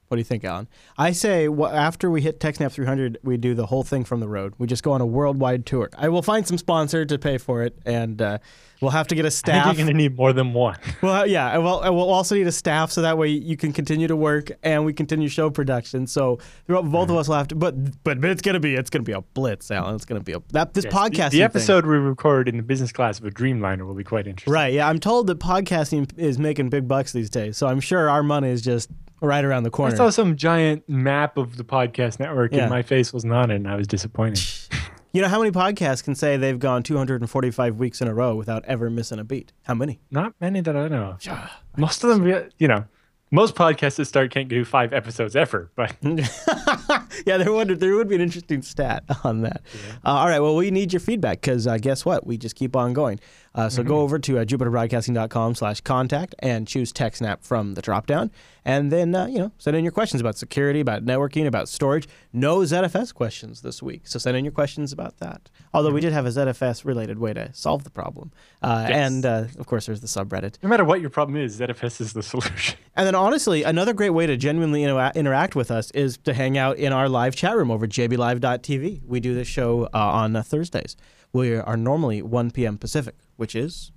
[0.08, 0.68] What do you think, Allan?
[0.98, 4.28] I say wh- after we hit TechSnap 300, we do the whole thing from the
[4.30, 4.54] road.
[4.58, 5.90] We just go on a worldwide tour.
[5.98, 8.38] I will find some sponsor to pay for it, and uh,
[8.80, 9.66] we'll have to get a staff.
[9.66, 10.78] think you're going to need more than one.
[11.02, 14.08] Well, yeah, and we'll, we'll also need a staff so that way you can continue
[14.08, 16.08] to work and we continue show production.
[16.08, 17.12] So both Mm-hmm.
[17.12, 19.22] of us will have to, but but but it's gonna be it's gonna be a
[19.22, 19.96] blitz, Allan.
[19.96, 22.56] It's gonna be a that this Yes, the- podcasting The, thing- episode we record in
[22.58, 24.54] the business class of a Dreamliner will be quite interesting.
[24.54, 24.72] right?
[24.74, 27.58] Yeah, I'm told that podcasting is making big bucks these days.
[27.58, 28.90] So I'm sure our money is just
[29.22, 29.94] right around the corner.
[29.94, 32.62] I saw some giant map of the podcast network, Yeah.
[32.64, 34.44] and my face wasn't on it, and I was disappointed.
[35.14, 38.64] You know how many podcasts can say they've gone 245 weeks in a row without
[38.66, 39.52] ever missing a beat?
[39.64, 40.00] How many?
[40.12, 41.18] Not many that I know.
[41.28, 41.50] of.
[41.76, 42.86] Most of them, you know,
[43.32, 45.96] most podcasts that start can't do five episodes ever, but
[47.26, 49.62] yeah, there would there would be an interesting stat on that.
[50.06, 52.26] Uh, all right, well, we need your feedback because uh, guess what?
[52.28, 53.20] We just keep on going.
[53.56, 58.30] Uh, so go over to uh, jupiterbroadcasting.com slash contact and choose TechSnap from the dropdown.
[58.64, 62.08] And then, uh, you know, send in your questions about security, about networking, about storage.
[62.34, 64.06] No ZFS questions this week.
[64.06, 65.50] So send in your questions about that.
[65.74, 68.32] Although we did have a ZFS related way to solve the problem.
[68.62, 69.08] Uh, Yes.
[69.12, 70.58] And, uh, of course, there's the subreddit.
[70.62, 72.78] no matter what your problem is, ZFS is the solution.
[72.96, 76.58] And then, honestly, another great way to genuinely intera- interact with us is to hang
[76.60, 79.02] out in our live chat room over at jblive.tv.
[79.06, 80.96] We do this show uh, on uh, Thursdays.
[81.34, 82.78] We are normally 1 p.m.
[82.78, 83.92] Pacific, which is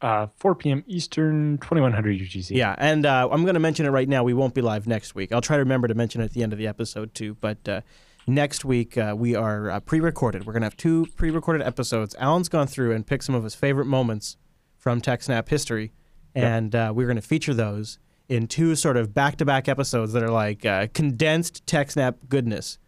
[0.00, 0.82] Uh, 4 p.m.
[0.86, 2.50] Eastern, 2100 UTC.
[2.56, 2.74] yeah.
[2.78, 4.24] And uh, I'm going to mention it right now.
[4.24, 5.32] We won't be live next week.
[5.32, 7.36] I'll try to remember to mention it at the end of the episode too.
[7.40, 7.80] But uh,
[8.26, 10.44] next week uh, we are uh, pre-recorded.
[10.44, 12.14] We're going to have two pre-recorded episodes.
[12.18, 14.36] Allan's gone through and picked some of his favorite moments
[14.76, 15.92] from TechSnap history,
[16.34, 17.98] and uh, we're going to feature those
[18.32, 22.78] in two sort of back-to-back episodes that are like uh, condensed TechSnap goodness.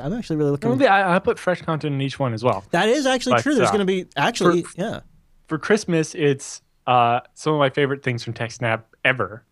[0.00, 0.78] I'm actually really looking.
[0.78, 2.64] Well, I, I put fresh content in each one as well.
[2.70, 3.56] that is actually But, true.
[3.56, 5.00] There's uh, going to be actually, for- yeah.
[5.48, 9.44] For Christmas, it's uh, some of my favorite things from TechSnap ever.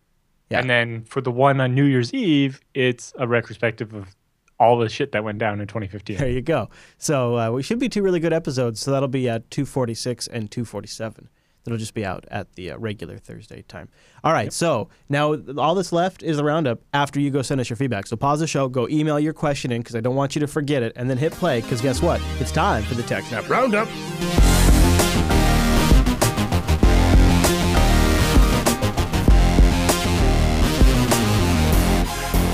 [0.49, 0.61] Yeah.
[0.61, 4.15] And then for the one on New Year's Eve, it's a retrospective of
[4.57, 6.17] all the shit that went down in 2015.
[6.17, 6.69] There you go.
[6.97, 8.79] So uh, we should be two really good episodes.
[8.79, 11.27] So that'll be at 246 and 247.
[11.63, 13.89] That'll just be out at the uh, regular Thursday time.
[14.23, 14.51] All right.
[14.51, 18.07] So now all that's left is the roundup after you go send us your feedback.
[18.07, 20.47] So pause the show, go email your question in because I don't want you to
[20.47, 22.21] forget it, and then hit play because guess what?
[22.39, 23.87] It's time for the TechSnap Roundup.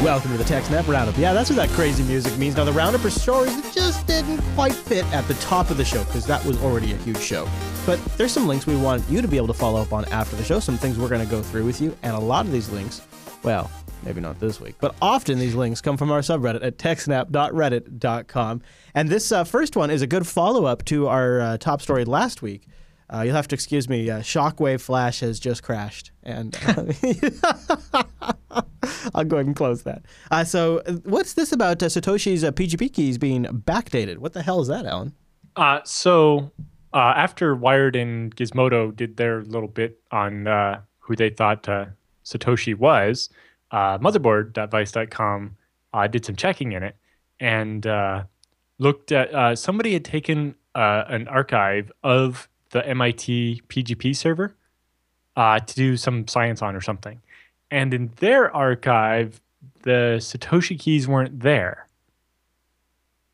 [0.05, 1.17] Welcome to the TechSnap Roundup.
[1.17, 2.55] Yeah, that's what that crazy music means.
[2.55, 5.83] Now, the Roundup are stories that just didn't quite fit at the top of the
[5.83, 7.49] show because that was already a huge show.
[7.87, 10.35] But there's some links we want you to be able to follow up on after
[10.35, 11.97] the show, some things we're going to go through with you.
[12.03, 13.01] And a lot of these links,
[13.41, 13.71] well,
[14.03, 18.61] maybe not this week, but often these links come from our subreddit at techsnap.reddit.com.
[18.93, 22.05] And this uh, first one is a good follow up to our uh, top story
[22.05, 22.67] last week.
[23.13, 24.09] Uh, you'll have to excuse me.
[24.09, 26.85] Uh, Shockwave Flash has just crashed, and uh,
[29.13, 30.03] I'll go ahead and close that.
[30.31, 34.17] Uh, so, uh, what's this about uh, Satoshi's uh, PGP keys being backdated?
[34.17, 35.13] What the hell is that, Allan?
[35.55, 36.51] Uh, so
[36.93, 41.85] uh, after Wired and Gizmodo did their little bit on uh, who they thought uh,
[42.23, 43.29] Satoshi was,
[43.71, 45.57] uh, motherboard.vice.com
[45.93, 46.95] uh, did some checking in it,
[47.39, 48.23] and uh,
[48.79, 54.55] looked at uh, somebody had taken uh, an archive of the MIT PGP server
[55.35, 57.21] uh, to do some science on or something.
[57.71, 59.41] And in their archive,
[59.83, 61.87] the Satoshi keys weren't there,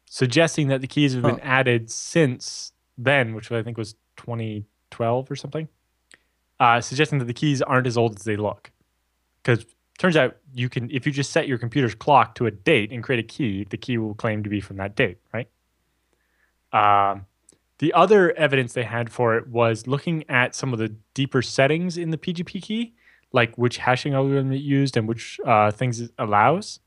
[0.06, 5.36] suggesting that the keys have been added since then, which I think was 2012 or
[5.36, 5.68] something,
[6.60, 8.72] uh, suggesting that the keys aren't as old as they look.
[9.44, 9.66] Because
[9.98, 13.04] turns out you can, if you just set your computer's clock to a date and
[13.04, 15.48] create a key, the key will claim to be from that date, right?
[16.74, 17.26] Um,
[17.82, 21.98] the other evidence they had for it was looking at some of the deeper settings
[21.98, 22.94] in the PGP key,
[23.34, 26.80] like which hashing algorithm it used and which uh, things it allows.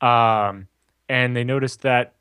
[0.00, 0.66] Um,
[1.08, 2.16] and they noticed that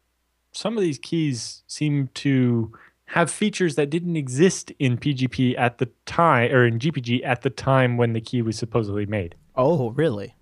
[0.52, 2.72] some of these keys seem to
[3.06, 7.50] have features that didn't exist in PGP at the time, or in GPG at the
[7.50, 9.34] time when the key was supposedly made.
[9.56, 10.36] Oh, really?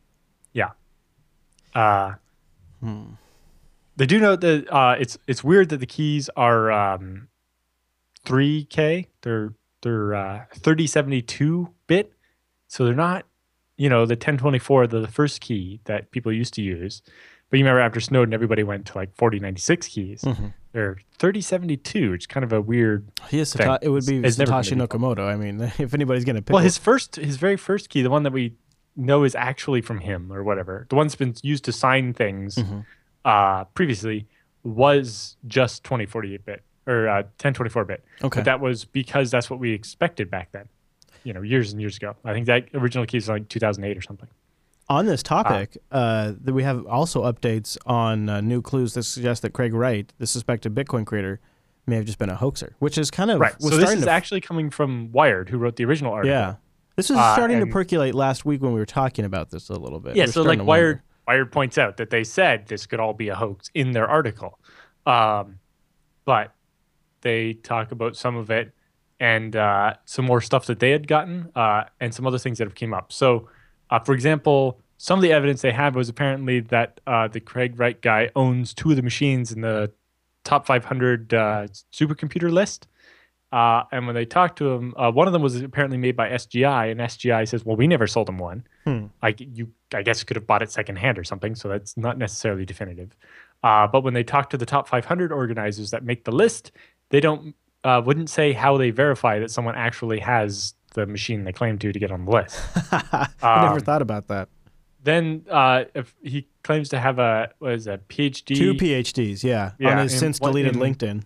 [0.52, 0.72] Yeah.
[1.74, 2.16] Uh,
[2.82, 3.14] Hmm.
[3.97, 7.27] They do note that uh, it's it's weird that the keys are um,
[8.26, 9.07] 3K.
[9.22, 12.11] They're they're uh, 3072 bit,
[12.67, 13.26] so they're not
[13.77, 17.01] you know the 1024 the, the first key that people used to use.
[17.49, 20.22] But you remember after Snowden, everybody went to like 4096 keys.
[20.23, 20.53] Mhm.
[20.72, 23.07] They're 3072, which is kind of a weird.
[23.30, 23.67] He is thing.
[23.67, 25.19] Sata- it would be It's Satoshi Nakamoto.
[25.27, 28.23] I mean, if anybody's gonna pick, Well, his first, his very first key, the one
[28.23, 28.55] that we
[28.95, 32.55] know is actually from him or whatever, the one that's been used to sign things
[32.55, 32.85] Mhm.
[33.26, 34.27] Uh, previously
[34.64, 38.03] was just 2048 bit or uh, 1024 bit.
[38.23, 40.68] okay, But that was because that's what we expected back then,
[41.23, 42.15] you know, years and years ago.
[42.23, 44.30] I think that original key is like 2008 or something.
[44.88, 49.41] On this topic, uh, that we have also updates on uh, new clues that suggest
[49.41, 51.39] that Craig Wright, the suspected Bitcoin creator,
[51.88, 53.60] may have just been a hoaxer, which is kind of Right.
[53.60, 56.35] So this is actually coming from Wired, who wrote the original article.
[56.35, 56.56] yeah.
[56.95, 59.73] This was Uh, starting to percolate last week when we were talking about this a
[59.73, 60.15] little bit.
[60.15, 60.64] Yeah, We so like.
[60.64, 64.07] Wired, Wired points out that they said this could all be a hoax in their
[64.07, 64.60] article,
[65.06, 65.60] um,
[66.23, 66.53] but
[67.22, 68.73] they talk about some of it
[69.19, 72.65] and uh, some more stuff that they had gotten uh, and some other things that
[72.65, 73.11] have came up.
[73.11, 73.49] So,
[73.89, 77.80] uh, for example, some of the evidence they had was apparently that uh, the Craig
[77.80, 79.91] Wright guy owns two of the machines in the
[80.43, 82.88] top 500 uh, supercomputer list.
[83.56, 86.27] Uh, and when they talked to him, uh, one of them was apparently made by
[86.30, 88.68] SGI, and SGI says, "Well, we never sold him one.
[88.84, 89.06] Hmm.
[89.23, 92.18] Like you, I guess you could have bought it secondhand or something, so that's not
[92.18, 93.15] necessarily definitive."
[93.64, 96.72] Uh, but when they talk to the top 500 organizers that make the list,
[97.11, 97.56] they don't
[97.86, 101.94] uh, wouldn't say how they verify that someone actually has the machine they claim to
[101.94, 102.60] to get on the list.
[102.91, 103.27] I
[103.64, 104.49] never Um, thought about that.
[105.03, 108.56] then, uh, if he claims to have a what is that PhD?
[108.57, 111.23] Two PhDs, yeah, on Yeah, his since deleted in- LinkedIn.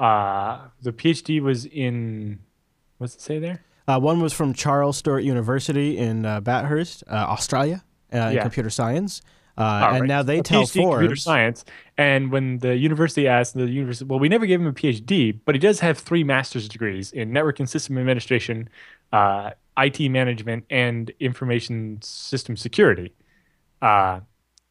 [0.00, 2.40] Uh, the PhD was in
[2.98, 3.64] what's it say there?
[3.86, 8.70] Uh, one was from Charles Sturt University in uh, Bathurst, uh, Australia, uh, in computer
[8.70, 9.20] science.
[9.56, 10.08] Uh, and right.
[10.08, 11.64] now they a tell PhD in computer science.
[11.96, 15.54] And when the university asked the university, well, we never gave him a PhD, but
[15.54, 18.68] he does have three master's degrees in network and system administration,
[19.12, 23.12] uh, IT management, and information system security.
[23.80, 24.20] Uh,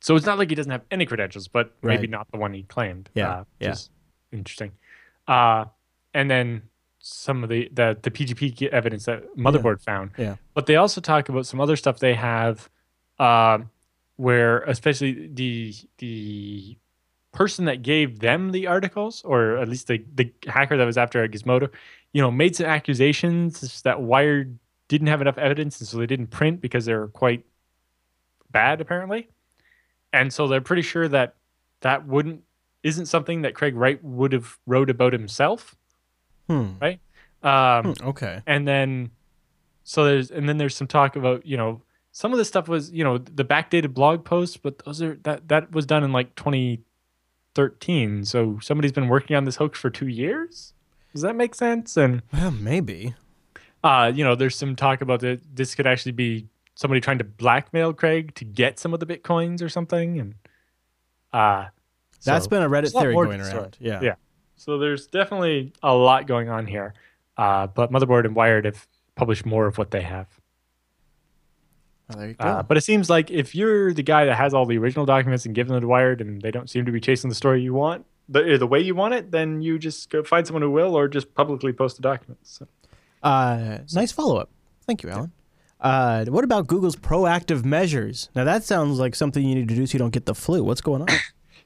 [0.01, 2.09] so it's not like he doesn't have any credentials, but maybe Right.
[2.09, 3.09] not the one he claimed.
[3.13, 3.71] Yeah, uh, which yeah.
[3.71, 3.89] is
[4.33, 4.73] interesting.
[5.27, 5.65] Uh,
[6.13, 6.63] and then
[6.99, 10.11] some of the, the the PGP evidence that Motherboard found.
[10.17, 10.37] Yeah.
[10.53, 12.69] But they also talk about some other stuff they have,
[13.19, 13.69] um,
[14.15, 16.77] where especially the the
[17.33, 21.27] person that gave them the articles, or at least the the hacker that was after
[21.27, 21.69] Gizmodo,
[22.13, 26.27] you know, made some accusations that Wired didn't have enough evidence, and so they didn't
[26.27, 27.45] print because they were quite
[28.49, 29.27] bad apparently,
[30.13, 31.35] and so they're pretty sure that
[31.81, 32.43] that wouldn't
[32.83, 35.75] isn't something that Craig Wright would have wrote about himself.
[36.47, 36.73] Hmm.
[36.81, 38.41] Um, Hmm, Okay.
[38.45, 39.11] and then
[39.83, 41.81] so there's and then there's some talk about you know
[42.11, 45.47] some of this stuff was you know the backdated blog posts but those are that
[45.49, 50.07] that was done in like 2013 so somebody's been working on this hoax for two
[50.07, 50.73] years
[51.13, 53.15] does that make sense and Well, maybe.
[53.83, 57.23] uh you know there's some talk about that this could actually be somebody trying to
[57.23, 60.35] blackmail craig to get some of the bitcoins or something and
[61.33, 61.65] uh
[62.25, 63.59] That's so- been a Reddit there's a theory going the story.
[63.61, 63.77] around.
[63.79, 63.99] Yeah.
[64.01, 64.15] Yeah.
[64.55, 66.93] So there's definitely a lot going on here.
[67.37, 70.27] Uh, but Motherboard and Wired have published more of what they have.
[72.13, 72.45] Oh, there you go.
[72.45, 75.45] Uh, but it seems like if you're the guy that has all the original documents
[75.45, 77.73] and given them to Wired and they don't seem to be chasing the story you
[77.73, 80.95] want, the, the way you want it, then you just go find someone who will
[80.95, 82.59] or just publicly post the documents.
[82.59, 82.67] So,
[83.21, 84.49] Uh, nice follow up.
[84.85, 85.31] Thank you, Allan.
[85.79, 88.29] Uh, what about Google's proactive measures?
[88.35, 90.63] Now that sounds like something you need to do so you don't get the flu.
[90.63, 91.07] What's going on?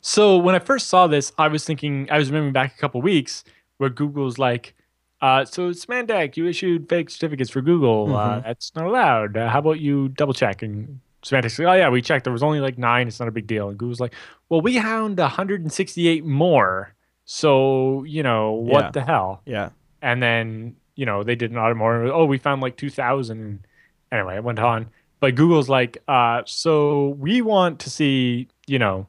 [0.02, 3.02] so when I first saw this, I was thinking, I was remembering back a couple
[3.02, 3.44] weeks
[3.78, 4.74] where Google's like,
[5.22, 8.16] uh, so Symantec, you issued fake certificates for Google.
[8.16, 8.44] Uh, Mhm.
[8.44, 9.36] that's not allowed.
[9.38, 12.24] Uh, how about you double check and Symantec's like, oh yeah, we checked.
[12.24, 13.08] There was only like nine.
[13.08, 13.70] It's not a big deal.
[13.70, 14.14] And Google's like,
[14.50, 16.94] well, we found 168 more.
[17.26, 18.92] So you know what Yeah.
[18.92, 19.42] the hell?
[19.46, 19.70] Yeah.
[20.02, 22.06] And then you know they did an audit more.
[22.06, 23.60] Oh, we found like 2,000.
[24.12, 24.88] Anyway, it went on.
[25.20, 29.08] But Google's like, uh, so we want to see you know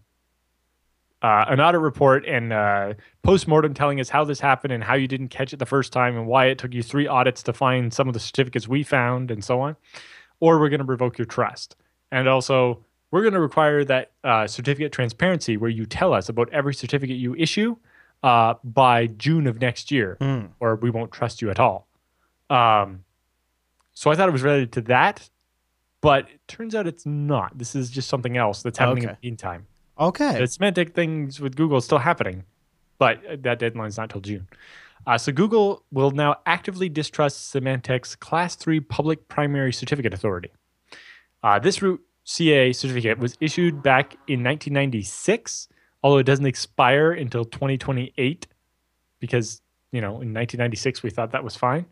[1.22, 5.08] uh, an audit report and uh, post-mortem telling us how this happened and how you
[5.08, 7.92] didn't catch it the first time and why it took you three audits to find
[7.92, 9.74] some of the certificates we found and so on.
[10.40, 11.74] Or we're going to revoke your trust.
[12.12, 16.48] And also we're going to require that uh, certificate transparency where you tell us about
[16.52, 17.76] every certificate you issue
[18.22, 20.50] uh, by june of next year Mm.
[20.60, 21.86] or we won't trust you at all.
[22.50, 23.04] Um,
[23.94, 25.28] so i thought it was related to that
[26.00, 27.58] but it turns out it's not.
[27.58, 29.18] This is just something else that's happening in Okay.
[29.20, 29.66] the meantime
[29.98, 30.38] Okay.
[30.38, 32.44] the Symantec things with Google is still happening,
[32.98, 34.48] but that deadline's not till June.
[35.06, 40.50] Uh, so Google will now actively distrust Symantec's Class 3 Public Primary Certificate Authority.
[41.42, 45.68] Uh, this root CA certificate was issued back in 1996,
[46.02, 48.46] although it doesn't expire until 2028
[49.18, 49.62] because,
[49.92, 51.86] you know, in 1996 we thought that was fine.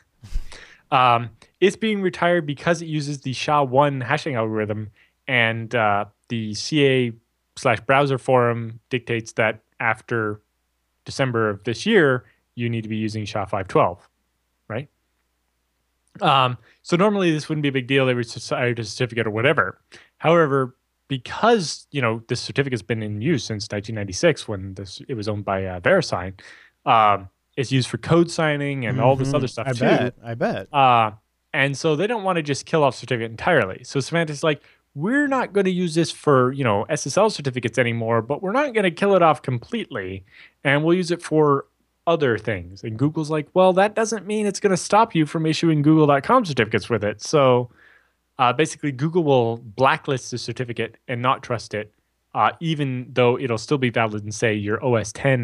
[0.92, 1.30] um,
[1.60, 4.90] it's being retired because it uses the SHA-1 hashing algorithm
[5.26, 7.12] and uh, the CA
[7.56, 10.40] slash browser forum dictates that after
[11.04, 12.24] December of this year,
[12.54, 13.98] you need to be using SHA-512,
[14.68, 14.88] right?
[16.20, 18.06] Um, so normally this wouldn't be a big deal.
[18.06, 19.80] They would cite a certificate or whatever.
[20.18, 20.76] However,
[21.08, 25.44] because you know this certificate's been in use since 1996 when this it was owned
[25.44, 26.34] by uh, VeriSign,
[26.86, 29.34] um, it's used for code signing and all this Mhm.
[29.34, 29.80] other stuff I too.
[29.80, 30.14] bet.
[30.24, 30.72] I bet.
[30.72, 31.12] Uh,
[31.52, 33.82] and so they don't want to just kill off certificate entirely.
[33.84, 34.62] So Symantec's like,
[34.94, 38.74] we're not going to use this for, you know, SSL certificates anymore, but we're not
[38.74, 40.24] going to kill it off completely.
[40.64, 41.66] And we'll use it for
[42.06, 42.82] other things.
[42.82, 46.44] And Google's like, well, that doesn't mean it's going to stop you from issuing google.com
[46.44, 47.22] certificates with it.
[47.22, 47.70] So
[48.38, 51.92] uh, basically, Google will blacklist the certificate and not trust it,
[52.34, 55.40] uh, even though it'll still be valid in, say, your OS X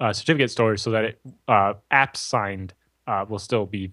[0.00, 2.74] uh, certificate store so that it uh, apps signed
[3.06, 3.92] uh, will still be,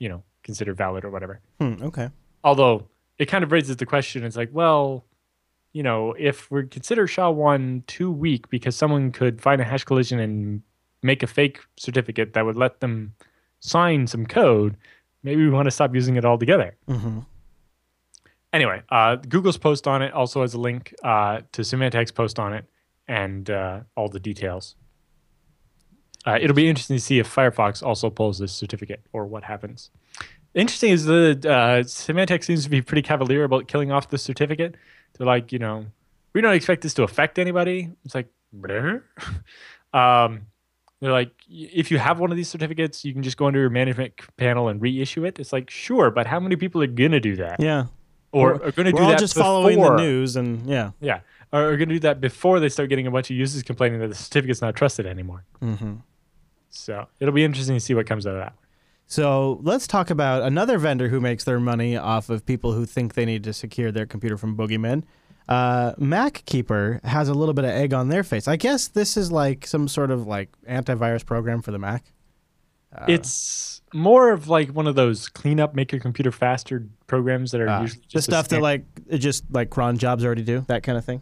[0.00, 1.40] you know, considered valid or whatever.
[1.60, 2.08] Hmm, okay.
[2.42, 2.88] Although
[3.20, 5.04] it kind of raises the question, it's like, well,
[5.74, 10.18] you know, if we consider SHA-1 too weak because someone could find a hash collision
[10.18, 10.62] and
[11.02, 13.14] make a fake certificate that would let them
[13.60, 14.74] sign some code,
[15.22, 16.74] maybe we want to stop using it altogether.
[16.88, 17.20] hmm
[18.52, 22.52] Anyway, uh, Google's post on it also has a link uh, to Symantec's post on
[22.52, 22.64] it
[23.06, 24.74] and uh, all the details.
[26.26, 29.90] Uh, it'll be interesting to see if Firefox also pulls this certificate or what happens.
[30.54, 34.74] Interesting is that uh, Symantec seems to be pretty cavalier about killing off the certificate.
[35.16, 35.86] They're like, you know,
[36.32, 37.90] we don't expect this to affect anybody.
[38.04, 38.28] It's like,
[39.94, 40.46] um,
[41.00, 43.70] they're like, if you have one of these certificates, you can just go under your
[43.70, 45.38] management panel and reissue it.
[45.38, 47.60] It's like, sure, but how many people are gonna do that?
[47.60, 47.86] Yeah.
[48.32, 50.90] or We're- are going to We're do all that just following the news and yeah.
[51.00, 51.20] Yeah,
[51.52, 53.98] or are going to do that before they start getting a bunch of users complaining
[54.00, 55.44] that the certificate's not trusted anymore.
[55.60, 55.94] hmm
[56.70, 58.52] So it'll be interesting to see what comes out of that.
[59.10, 63.14] So let's talk about another vendor who makes their money off of people who think
[63.14, 65.02] they need to secure their computer from boogeymen.
[65.48, 68.46] Uh, MacKeeper has a little bit of egg on their face.
[68.46, 72.04] I guess this is like some sort of like antivirus program for the Mac.
[72.96, 77.50] Uh, it's more of like one of those clean up, make your computer faster programs
[77.50, 78.84] that are uh, usually just a stuff that like
[79.18, 81.20] just like cron jobs already do that kind of thing.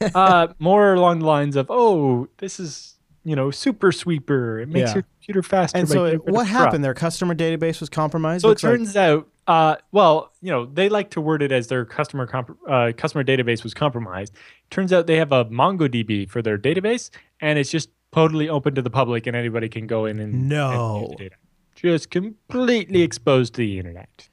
[0.16, 2.95] uh, more along the lines of, oh, this is
[3.26, 4.60] you know super sweeper.
[4.60, 4.94] It makes Yeah.
[4.94, 5.78] your computer faster.
[5.78, 6.46] And so it, what crap.
[6.46, 6.84] happened?
[6.84, 8.42] Their customer database was compromised.
[8.42, 11.50] So it Looks like- turns out, uh, well, you know, they like to word it
[11.52, 14.32] as their customer comp- uh, customer database was compromised.
[14.70, 18.82] Turns out they have a MongoDB for their database, and it's just totally open to
[18.82, 21.12] the public, and anybody can go in and and No.
[21.18, 21.34] data.
[21.74, 24.28] Just completely exposed to the internet.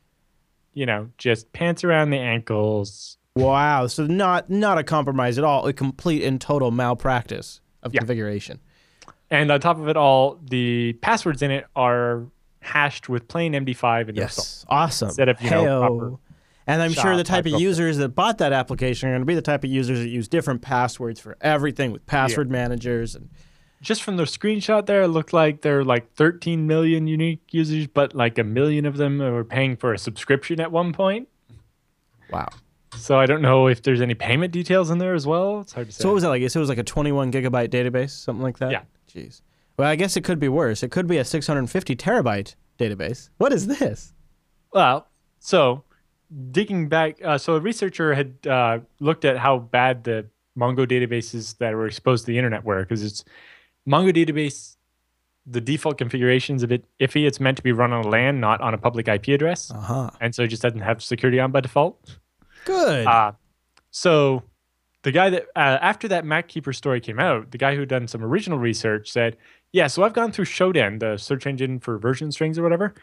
[0.76, 3.18] You know, just pants around the ankles.
[3.36, 3.88] wow.
[3.88, 5.66] So not not a compromise at all.
[5.68, 8.00] A complete and total malpractice of Yeah.
[8.02, 8.60] configuration.
[9.34, 12.24] And on top of it all, the passwords in it are
[12.62, 14.18] hashed with plain MD5 and.
[14.18, 15.10] Yes, awesome.
[15.10, 16.18] Instead of, you know, proper
[16.66, 19.36] and I'm sure the type of users that bought that application are going to be
[19.36, 23.30] the type of users that use different passwords for everything with password managers and
[23.82, 27.86] just from the screenshot there, it looked like there are like 13 million unique users,
[27.86, 31.28] but like a million of them were paying for a subscription at one point.
[32.32, 32.48] wow.
[32.96, 35.62] So I don't know if there's any payment details in there as well.
[35.62, 36.04] It's hard to say.
[36.04, 36.50] So what was that like?
[36.50, 38.72] So it was like a 21 gigabyte database, something like that.
[38.72, 38.84] Yeah.
[39.14, 39.42] Jeez.
[39.78, 40.84] Well, I guess it could be worse.
[40.84, 43.30] It could be a 650 terabyte database.
[43.38, 44.14] What is this?
[44.72, 45.08] well,
[45.40, 45.84] so
[46.52, 50.26] digging back, uh, so a researcher had uh, looked at how bad the
[50.58, 53.24] Mongo databases that were exposed to the internet were because it's
[53.88, 54.76] Mongo database
[55.46, 57.28] the default configuration is a bit iffy.
[57.28, 59.80] It's meant to be run on a LAN, not on a public IP address, Uh
[59.82, 60.10] huh.
[60.22, 62.18] and so it just doesn't have security on by default.
[62.64, 63.06] Good.
[63.06, 63.34] Uh,
[63.92, 64.44] so
[65.04, 68.08] the guy that uh, after that MacKeeper story came out, the guy who had done
[68.08, 69.38] some original research said,
[69.72, 72.96] "Yeah, so I've gone through Shodan, the search engine for version strings or whatever,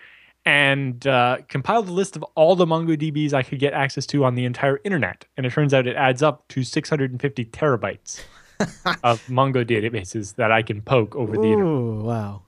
[0.45, 4.35] and uh, compiled a list of all the MongoDBs I could get access to on
[4.35, 5.27] the entire internet.
[5.37, 8.23] And it turns out it adds up to 650 terabytes
[9.05, 11.67] of Mongo databases that I can poke over the internet.
[11.67, 12.43] Ooh, wow.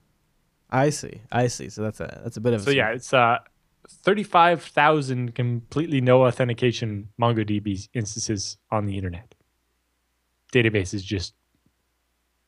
[0.70, 1.20] I see.
[1.30, 1.68] I see.
[1.68, 3.38] So that's a that's a bit of a So a yeah, it's uh,
[3.88, 9.34] 35,000 completely no authentication MongoDB instances on the internet.
[10.52, 11.34] Database is just,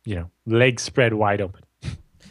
[0.04, 1.62] you know, legs spread wide open.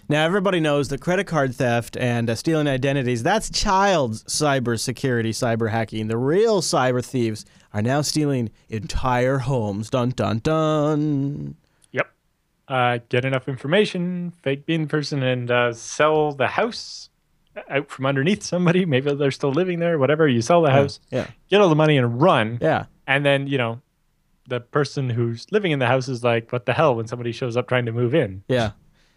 [0.09, 5.31] Now everybody knows that credit card theft and uh, stealing identities that's child's cyber security,
[5.31, 6.07] cyber hacking.
[6.07, 9.89] The real cyber thieves are now stealing entire homes.
[9.89, 11.55] Dun dun dun.
[11.93, 12.11] Yep.
[12.67, 17.09] Uh, get enough information, fake being the person, and uh, sell the house
[17.69, 18.83] out from underneath somebody.
[18.85, 20.27] Maybe they're still living there, whatever.
[20.27, 21.27] You sell the house, Yeah.
[21.49, 22.57] get all the money and run.
[22.61, 22.85] Yeah.
[23.07, 23.81] And then, you know,
[24.47, 27.55] the person who's living in the house is like, what the hell when somebody shows
[27.55, 28.43] up trying to move in?
[28.47, 28.71] Yeah.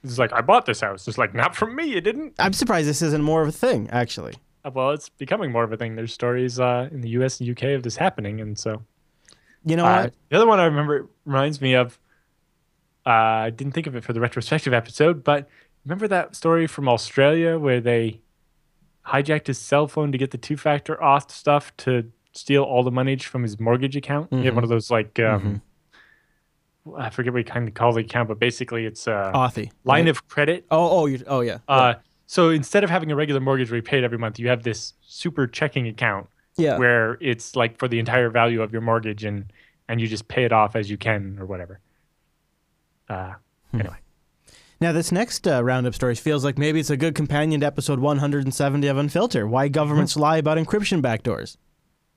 [0.04, 1.08] It's like, I bought this house.
[1.08, 1.94] It's like, not from me.
[1.96, 2.34] It didn't.
[2.38, 4.34] I'm surprised this isn't more of a thing, actually.
[4.64, 5.96] Uh, Well, it's becoming more of a thing.
[5.96, 8.40] There's stories uh, in the US and UK of this happening.
[8.40, 8.82] And so
[9.64, 10.14] You know uh, what?
[10.28, 11.98] the other one I remember reminds me of,
[13.04, 15.48] uh, I didn't think of it for the retrospective episode, but
[15.84, 18.20] remember that story from Australia where they
[19.06, 22.90] hijacked his cell phone to get the two factor auth stuff to steal all the
[22.90, 24.32] money from his mortgage account?
[24.32, 25.62] He had one of those, like, um,
[26.96, 29.70] I forget what you kind of call the account, but basically it's a Authy.
[29.84, 30.08] line right?
[30.10, 31.58] of credit Oh, oh, oh, yeah.
[31.66, 31.94] Uh,
[32.26, 35.88] so instead of having a regular mortgage repaid every month, you have this super checking
[35.88, 36.78] account yeah.
[36.78, 39.52] where it's like for the entire value of your mortgage and
[39.88, 41.78] and you just pay it off as you can or whatever.
[43.08, 43.34] Uh,
[43.70, 43.80] Hmm.
[43.80, 43.96] anyway,
[44.80, 47.98] Now, this next uh, roundup stories feels like maybe it's a good companion to episode
[48.00, 49.48] 170 of Unfilter.
[49.48, 51.56] Why governments lie about encryption backdoors.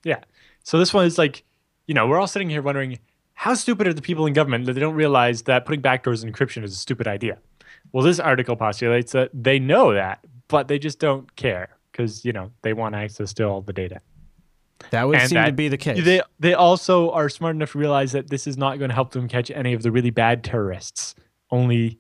[0.04, 0.20] Yeah.
[0.64, 1.44] So this one is like,
[1.88, 3.00] you know, we're all sitting here wondering
[3.34, 6.32] how stupid are the people in government that they don't realize that putting backdoors in
[6.32, 7.38] encryption is a stupid idea.
[7.92, 12.34] Well, this article postulates that they know that, but they just don't care because you
[12.34, 14.02] know they want access to all the data.
[14.92, 16.04] That would And seem to be the case.
[16.04, 19.12] They they also are smart enough to realize that this is not going to help
[19.12, 21.16] them catch any of the really bad terrorists.
[21.52, 21.98] Only,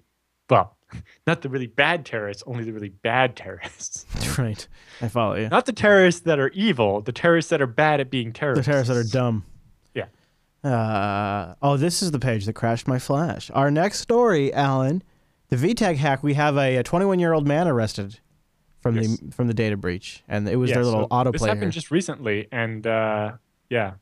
[0.49, 0.77] well,
[1.28, 4.06] not the really bad terrorists, only the really bad terrorists.
[4.38, 4.68] right.
[5.02, 5.49] I follow you.
[5.49, 8.66] Not the terrorists that are evil, the terrorists that are bad at being terrorists.
[8.66, 8.94] The terrorists.
[8.94, 9.45] that are dumb.
[9.94, 10.70] Yeah.
[10.70, 13.49] Uh, oh, this is the page that crashed my flash.
[13.52, 15.03] Our next story, Allan,
[15.49, 16.24] the VTech hack.
[16.24, 18.20] We have a 21 year old man arrested
[18.82, 19.18] from Yes.
[19.20, 21.72] the from the data breach, and it was Yeah, their little so autoplay This happened
[21.72, 23.34] just recently, and uh,
[23.70, 23.94] yeah,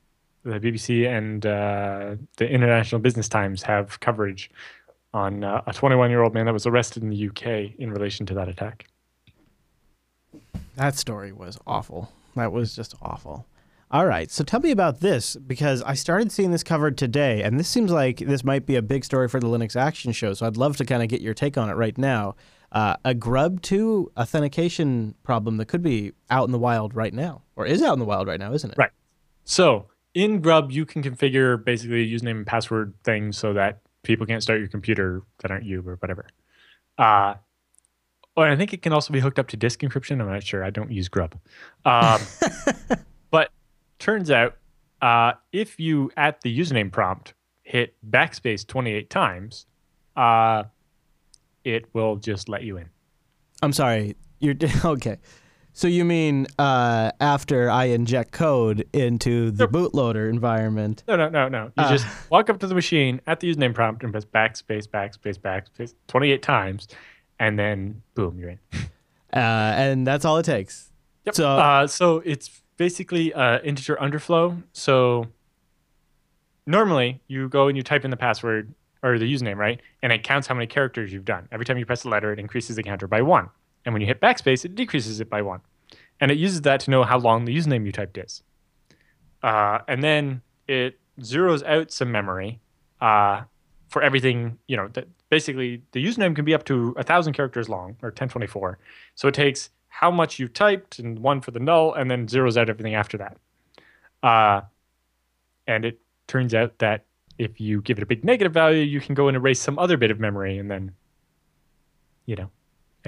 [0.43, 4.49] the BBC and uh, the International Business Times have coverage
[5.17, 8.25] on uh, a 21 year old man that was arrested in the UK in relation
[8.27, 8.87] to that attack.
[10.75, 12.11] That story was awful.
[12.35, 13.47] That was just awful.
[13.89, 17.57] All right, so tell me about this because I started seeing this covered today, and
[17.57, 20.33] this seems like this might be a big story for the Linux Action Show.
[20.33, 22.35] So I'd love to kind of get your take on it right now.
[22.71, 27.43] Uh, a Grub 2 authentication problem that could be out in the wild right now,
[27.55, 28.77] or is out in the wild right now, isn't it?
[28.77, 28.91] Right.
[29.45, 34.25] So in Grub, you can configure basically a username and password thing so that people
[34.25, 36.25] can't start your computer that aren't you or whatever.
[36.97, 37.35] Uh,
[38.35, 40.21] oh, I think it can also be hooked up to disk encryption.
[40.21, 40.63] I'm not sure.
[40.63, 41.35] I don't use Grub.
[41.85, 42.21] Um,
[43.31, 43.51] but
[43.99, 44.55] turns out,
[45.01, 47.33] uh, if you at the username prompt
[47.63, 49.65] hit backspace 28 times,
[50.15, 50.63] uh,
[51.63, 52.89] it will just let you in.
[53.61, 54.15] I'm sorry.
[54.39, 54.55] You're
[54.85, 55.17] okay.
[55.77, 61.03] So you mean uh, after I inject code into the bootloader environment?
[61.07, 61.65] No, no, no, no.
[61.65, 61.89] You Uh.
[61.91, 65.93] just walk up to the machine at the username prompt and press backspace, backspace, backspace
[66.07, 66.87] 28 times,
[67.39, 68.59] and then boom, you're in.
[69.31, 69.37] Uh,
[69.77, 70.91] and that's all it takes.
[71.25, 71.35] Yep.
[71.35, 74.63] So- uh, so it's basically uh, integer underflow.
[74.73, 75.27] So
[76.65, 78.73] normally you go and you type in the password
[79.03, 79.79] or the username, right?
[80.01, 81.47] And it counts how many characters you've done.
[81.51, 83.49] Every time you press a letter, it increases the counter by one.
[83.87, 85.61] And when you hit backspace, it decreases it by one.
[86.19, 88.43] And it uses that to know how long the username you typed is.
[89.41, 92.59] Uh, and then it zeroes out some memory
[92.99, 93.43] uh,
[93.87, 97.69] for everything, you know, that basically the username can be up to a thousand characters
[97.69, 98.77] long or 1024.
[99.15, 102.57] So it takes how much you typed and one for the null and then zeroes
[102.57, 103.37] out everything after that.
[104.21, 104.61] Uh,
[105.65, 107.05] and it turns out that
[107.37, 109.95] if you give it a big negative value, you can go and erase some other
[109.95, 110.91] bit of memory and then,
[112.25, 112.51] you know,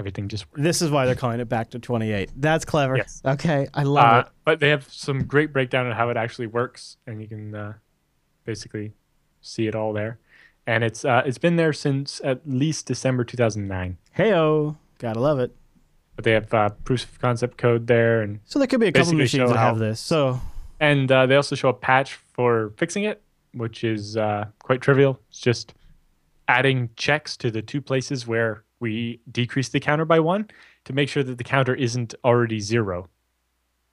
[0.00, 0.60] everything just works.
[0.62, 2.30] This is why they're calling it back to 28.
[2.36, 2.96] That's clever.
[2.96, 3.22] Yes.
[3.24, 4.26] Okay, I love Uh, it.
[4.44, 7.74] but they have some great breakdown on how it actually works, and you can uh,
[8.44, 8.92] basically
[9.40, 10.18] see it all there.
[10.66, 13.96] and it's uh, it's been there since at least December 2009.
[14.18, 15.54] Heyo, gotta love it.
[16.16, 18.92] But they have uh, proof of concept code there, and So there could be a
[18.92, 19.98] couple Basically machines that have this.
[20.00, 20.40] So
[20.78, 23.22] and uh, they also show a patch for fixing it,
[23.54, 25.18] which is uh, quite trivial.
[25.30, 25.72] It's just
[26.46, 30.48] adding checks to the two places where we decrease the counter by one
[30.84, 33.08] to make sure that the counter isn't already zero,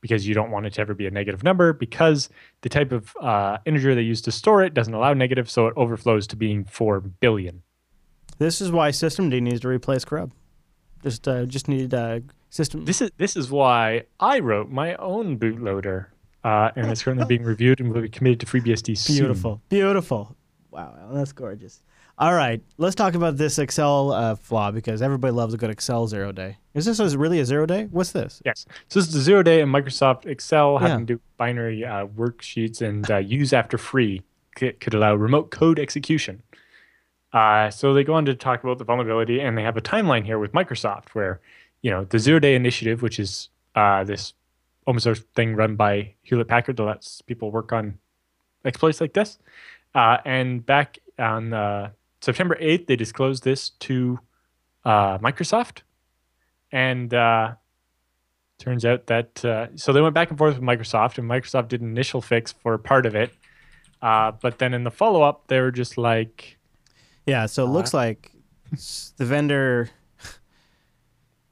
[0.02, 1.74] because you don't want it to ever be a negative number.
[1.74, 2.30] Because
[2.62, 5.74] the type of uh, integer they use to store it doesn't allow negative, so it
[5.76, 7.62] overflows to being four billion.
[8.40, 10.32] this is why systemd needs to replace Grub.
[11.04, 12.86] Just uh, just need uh, system.
[12.86, 16.08] This is this is why I wrote my own bootloader,
[16.44, 19.18] uh, and it's currently being reviewed and will be committed to FreeBSD soon.
[19.18, 20.36] Beautiful, beautiful.
[20.72, 21.82] Wow, that's gorgeous.
[22.20, 26.08] All right, let's talk about this Excel uh, flaw because everybody loves a good Excel
[26.08, 26.58] zero day.
[26.74, 27.86] Is this a, really a zero day?
[27.92, 28.42] What's this?
[28.44, 28.66] Yes.
[28.88, 30.88] So this is a zero day in Microsoft Excel Yeah.
[30.88, 34.24] having to do binary uh, worksheets and uh, use after free
[34.56, 36.42] could, could allow remote code execution.
[37.34, 40.26] Uh, so they go on to talk about the vulnerability, and they have a timeline
[40.26, 41.40] here with Microsoft where,
[41.84, 44.34] you know, the zero day initiative, which is uh, this
[44.88, 48.00] open source thing run by Hewlett Packard that lets people work on
[48.66, 49.38] exploits like this.
[49.94, 51.90] Uh, and back on uh,
[52.22, 54.20] September 8th, they disclosed this to
[54.86, 55.82] uh, Microsoft.
[56.72, 57.54] And uh,
[58.58, 61.82] turns out that, uh, so they went back and forth with Microsoft, and Microsoft did
[61.82, 63.32] an initial fix for part of it.
[64.02, 66.58] Uh, but then in the follow up, they were just like,
[67.26, 68.32] Yeah, so it looks like
[69.18, 69.90] the vendor.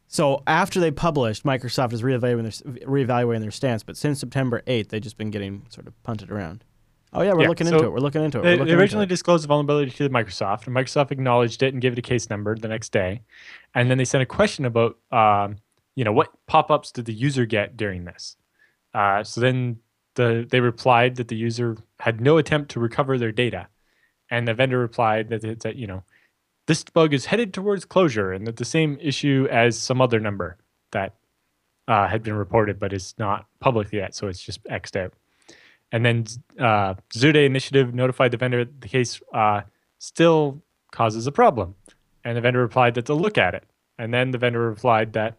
[0.07, 4.87] So after they published, Microsoft is reevaluating their, reevaluating their stance, but since September 8th,
[4.87, 6.63] they've just been getting sort of punted around.
[7.15, 7.91] Oh yeah, we're Yeah, looking so into it.
[7.91, 8.43] We're looking into it.
[8.43, 11.99] They, they originally disclosed the vulnerability to Microsoft, and Microsoft acknowledged it and gave it
[11.99, 13.21] a case number the next day.
[13.73, 15.57] And then they sent a question about, um,
[15.95, 18.35] you know, what pop-ups did the user get during this?
[18.93, 19.77] Uh, so then
[20.15, 23.67] the they replied that the user had no attempt to recover their data,
[24.29, 26.03] and the vendor replied that it's that you know,
[26.67, 30.57] this bug is headed towards closure, and that the same issue as some other number
[30.91, 31.15] that
[31.87, 35.13] uh, had been reported but is not public yet, so it's just xed out.
[35.91, 36.25] And then
[36.59, 39.61] uh, Day Initiative notified the vendor that the case uh,
[39.99, 41.75] still causes a problem.
[42.23, 43.63] And the vendor replied that they'll look at it.
[43.97, 45.37] And then the vendor replied that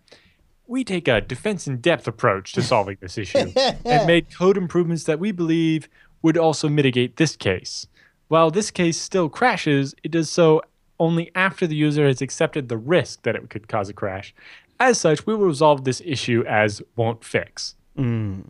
[0.67, 3.53] we take a defense in depth approach to solving this issue
[3.85, 5.89] and made code improvements that we believe
[6.23, 7.87] would also mitigate this case.
[8.29, 10.63] While this case still crashes, it does so
[10.99, 14.35] only after the user has accepted the risk that it could cause a crash.
[14.81, 17.77] As such, we will resolve this issue as won't fix.
[17.97, 18.43] Mm.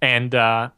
[0.00, 0.70] And uh,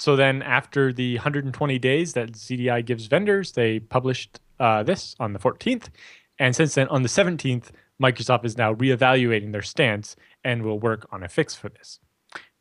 [0.00, 5.34] so then, after the 120 days that ZDI gives vendors, they published uh, this on
[5.34, 5.90] the 14th.
[6.38, 7.66] And since then, on the 17th,
[8.02, 12.00] Microsoft is now reevaluating their stance and will work on a fix for this.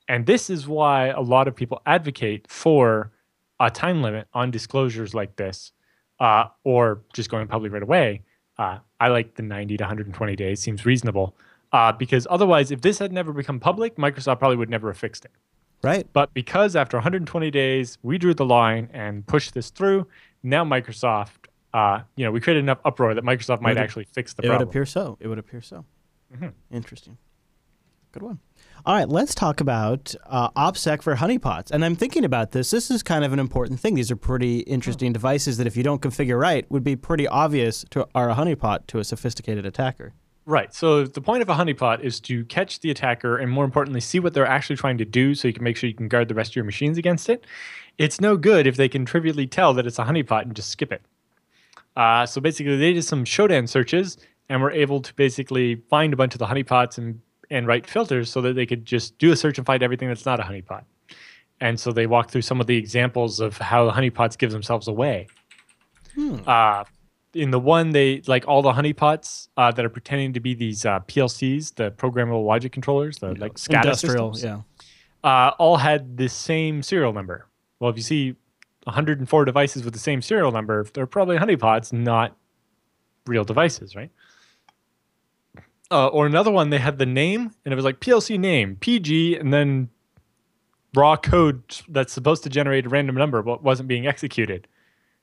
[0.10, 3.14] And this is why a lot of people advocate for
[3.61, 5.72] a time limit on disclosures like this,
[6.20, 8.22] uh, or just going public right away.
[8.57, 11.38] Uh, I like the 90 to 120 days, seems reasonable.
[11.72, 15.24] Uh, because otherwise, if this had never become public, Microsoft probably would never have fixed
[15.24, 15.32] it.
[15.81, 16.07] Right.
[16.14, 20.07] But because after 120 days we drew the line and pushed this through,
[20.43, 24.34] now Microsoft, uh, you know, we created enough uproar that Microsoft might would- actually fix
[24.34, 24.56] the problem.
[24.61, 25.18] It would appear so.
[25.19, 25.85] It would appear so.
[26.35, 26.53] Mhm.
[26.72, 27.18] Interesting.
[28.11, 28.39] Good one.
[28.88, 31.69] All right, let's talk about uh, OPSEC for honeypots.
[31.69, 32.72] And I'm thinking about this.
[32.72, 33.93] This is kind of an important thing.
[33.93, 37.85] These are pretty interesting devices that, if you don't configure right, would be pretty obvious
[37.91, 40.14] to are a honeypot to a sophisticated attacker.
[40.50, 40.74] Right.
[40.74, 44.20] So the point of a honeypot is to catch the attacker and more importantly, see
[44.20, 46.34] what they're actually trying to do so you can make sure you can guard the
[46.34, 47.46] rest of your machines against it.
[48.00, 50.92] It's no good if they can trivially tell that it's a honeypot and just skip
[50.92, 51.04] it.
[51.96, 54.18] Uh, so basically, they did some Shodan searches
[54.50, 57.22] and were able to basically find a bunch of the honeypots and,
[57.52, 60.26] and write filters so that they could just do a search and find everything that's
[60.26, 60.82] not a honeypot.
[61.62, 64.88] And so they walked through some of the examples of how the honeypots give themselves
[64.88, 65.28] away.
[66.48, 66.86] Uh,
[67.34, 70.85] in the one, they like all the honeypots uh, that are pretending to be these
[70.85, 74.64] uh, PLCs, the programmable logic controllers, the like SCADA Industrial, systems,
[75.23, 75.30] yeah.
[75.30, 77.47] uh, all had the same serial number.
[77.80, 78.35] Well, if you see
[78.84, 82.35] 104 devices with the same serial number, they're probably honeypots, not
[83.27, 84.11] real devices, right?
[85.91, 89.38] Uh, or another one, they had the name, and it was like PLC name, PG,
[89.38, 89.89] and then
[90.95, 94.68] raw code that's supposed to generate a random number, but wasn't being executed.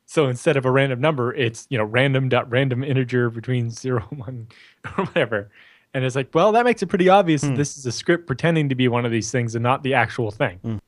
[0.06, 4.06] So instead of a random number, it's you know random dot random integer between zero
[4.10, 4.48] and one
[4.96, 5.50] or whatever.
[5.94, 8.68] And it's like, well, that makes it pretty obvious that this is a script pretending
[8.68, 10.80] to be one of these things and not the actual thing.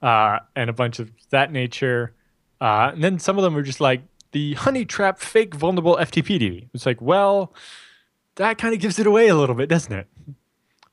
[0.00, 2.14] Uh, and a bunch of that nature.
[2.60, 4.02] Uh, and then some of them were just like
[4.32, 6.68] the honey trap fake vulnerable FTPD.
[6.72, 7.52] It's like, well,
[8.36, 10.06] that kind of gives it away a little bit, doesn't it?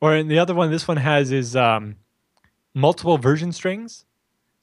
[0.01, 1.95] Or in the other one, this one has is um,
[2.73, 4.05] multiple version strings.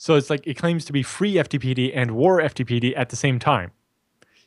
[0.03, 3.39] So it's like it claims to be free FTPD and war FTPD at the same
[3.39, 3.70] time.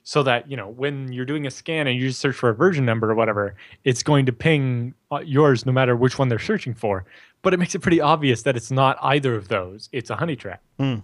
[0.04, 2.54] So that, you know, when you're doing a scan and you just search for a
[2.54, 3.56] version number or whatever,
[3.86, 7.06] it's going to ping uh, yours no matter which one they're searching for.
[7.42, 9.88] But it makes it pretty obvious that it's not either of those.
[9.94, 10.62] It's a honey trap.
[10.78, 11.04] Mm.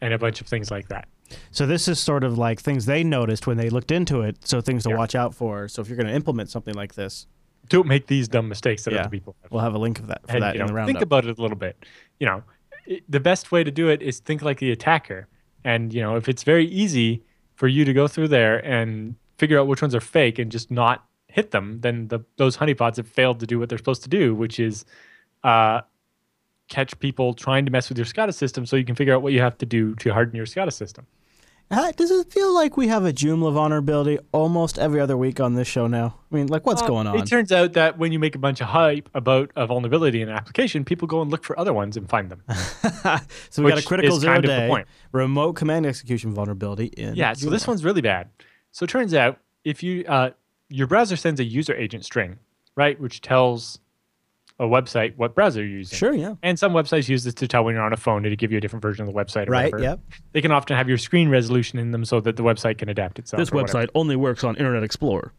[0.00, 1.08] And a bunch of things like that.
[1.50, 4.46] So this is sort of like things they noticed when they looked into it.
[4.46, 4.98] So things to Yeah.
[4.98, 5.66] watch out for.
[5.66, 7.26] So if you're going to implement something like this,
[7.68, 9.00] Don't make these dumb mistakes that Yeah.
[9.00, 9.52] other people have.
[9.52, 11.24] we'll have a link of that for and, that you in know, the think about
[11.26, 11.84] it a little bit.
[12.18, 12.42] You know,
[12.86, 15.28] it, the best way to do it is think like the attacker.
[15.64, 17.22] And you know, if it's very easy
[17.54, 20.70] for you to go through there and figure out which ones are fake and just
[20.70, 24.08] not hit them, then the those honeypots have failed to do what they're supposed to
[24.08, 24.84] do, which is
[25.44, 25.80] uh,
[26.68, 29.32] catch people trying to mess with your SCADA system, so you can figure out what
[29.32, 31.06] you have to do to harden your SCADA system.
[31.70, 35.68] Does it feel like we have a Joomla vulnerability almost every other week on this
[35.68, 36.18] show now?
[36.30, 37.16] I mean, like, what's Uh, going on?
[37.18, 40.28] It turns out that when you make a bunch of hype about a vulnerability in
[40.28, 42.42] an application, people go and look for other ones and find them.
[43.50, 44.88] so we got a critical zero day point.
[45.12, 47.14] remote command execution vulnerability in.
[47.14, 48.30] Yeah, so this one's really bad.
[48.72, 50.30] So it turns out if you uh,
[50.68, 52.38] your browser sends a user agent string,
[52.76, 53.78] right, which tells
[54.60, 55.96] a website what browser you're using.
[55.96, 56.34] Sure, yeah.
[56.42, 58.58] And some websites use this to tell when you're on a phone to give you
[58.58, 59.48] a different version of the website.
[59.48, 59.82] Or Right, whatever.
[59.82, 60.00] yep.
[60.32, 63.18] They can often have your screen resolution in them so that the website can adapt
[63.18, 63.38] itself.
[63.38, 63.78] This or whatever.
[63.86, 65.32] website only works on Internet Explorer.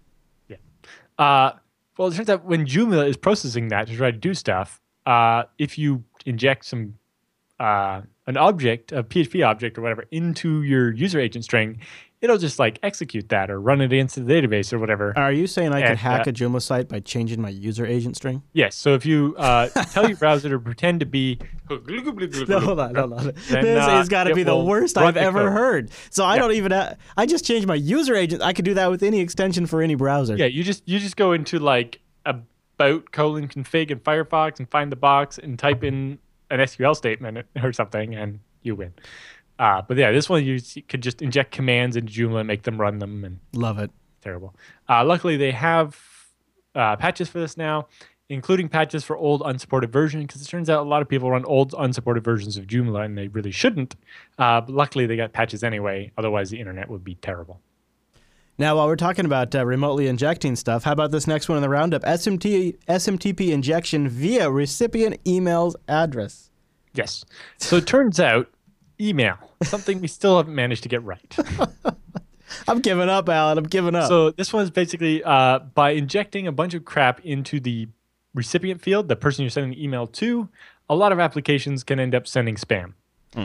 [1.18, 1.52] Uh,
[1.98, 5.44] well, it turns out when Joomla is processing that to try to do stuff, uh,
[5.60, 6.96] if you inject some
[7.60, 11.80] uh, an object, a PHP object or whatever, into your user agent string,
[12.22, 15.12] it'll just like execute that or run it into the database or whatever.
[15.18, 17.86] Are you saying I could And, hack uh, a Joomla site by changing my user
[17.86, 18.44] agent string?
[18.54, 18.76] yes.
[18.76, 21.40] So if you uh, tell your browser to pretend to be
[21.70, 23.26] No, hold on, hold on.
[23.50, 25.52] Then, this uh, has got to be the worst I've the ever code.
[25.54, 25.92] heard.
[26.10, 26.42] So I Yeah.
[26.42, 26.72] don't even.
[26.74, 28.42] Ha- I just changed my user agent.
[28.42, 30.36] I could do that with any extension for any browser.
[30.36, 34.92] Yeah, you just you just go into like about colon config in Firefox and find
[34.92, 36.20] the box and type in
[36.50, 38.94] an SQL statement or something and you win.
[39.62, 40.60] Uh, but yeah, this one you
[40.90, 43.92] could just inject commands into Joomla and make them run them and Love it.
[44.20, 44.56] terrible.
[44.90, 45.98] Uh, luckily, they have
[46.74, 47.88] uh, patches for this now,
[48.28, 51.46] including patches for old unsupported versions, because it turns out a lot of people run
[51.46, 53.96] old unsupported versions of Joomla and they really shouldn't.
[54.40, 56.12] Uh, but luckily, they got patches anyway.
[56.18, 57.62] Otherwise, the internet would be terrible.
[58.58, 61.62] Now, while we're talking about uh, remotely injecting stuff, how about this next one in
[61.62, 62.02] the roundup?
[62.02, 66.50] SMT, SMTP injection via recipient email's address.
[66.94, 67.24] Yes.
[67.58, 68.50] So it turns out
[69.02, 71.38] email, something we still haven't managed to get right.
[72.68, 73.58] I'm giving up, Allan.
[73.58, 74.08] I'm giving up.
[74.10, 77.88] so this one's basically uh, by injecting a bunch of crap into the
[78.34, 80.50] recipient field, the person you're sending the email to,
[80.90, 82.94] a lot of applications can end up sending spam.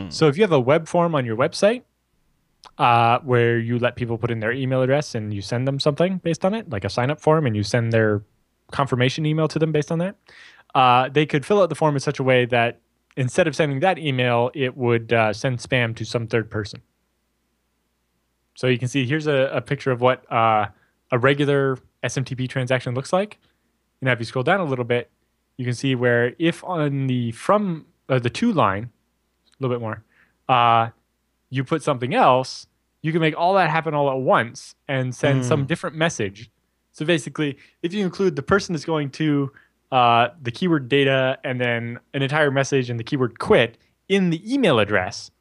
[0.09, 1.83] So if you have a web form on your website
[2.77, 6.17] uh, where you let people put in their email address and you send them something
[6.17, 8.21] based on it, like a sign up form, and you send their
[8.71, 10.15] confirmation email to them based on that,
[10.75, 12.81] uh, they could fill out the form in such a way that
[13.17, 16.81] instead of sending that email, it would uh, send spam to some third person.
[18.55, 20.67] So you can see here's a, a picture of what uh,
[21.11, 23.39] a regular SMTP transaction looks like.
[23.99, 25.09] And if you scroll down a little bit,
[25.57, 29.81] you can see where if on the from uh, the to line, a little bit
[29.81, 30.03] more,
[30.47, 30.89] uh,
[31.49, 32.67] you put something else,
[33.01, 36.51] you can make all that happen all at once and send some different message.
[36.91, 39.51] So basically, if you include the person that's going to
[39.91, 43.77] uh, the keyword data and then an entire message and the keyword quit
[44.09, 45.31] in the email address,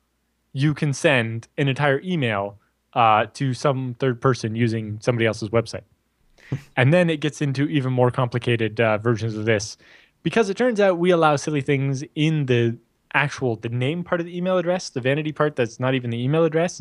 [0.53, 2.59] you can send an entire email
[2.95, 5.83] uh, to some third person using somebody else's website.
[6.77, 9.77] and then it gets into even more complicated uh, versions of this
[10.23, 12.77] because it turns out we allow silly things in the
[13.15, 16.23] actual the name part of the email address the vanity part that's not even the
[16.23, 16.79] email address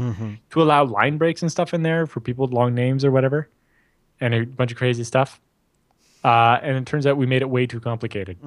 [0.49, 3.47] to allow line breaks and stuff in there for people with long names or whatever
[4.19, 5.39] and a bunch of crazy stuff
[6.25, 8.37] uh, and it turns out we made it way too complicated.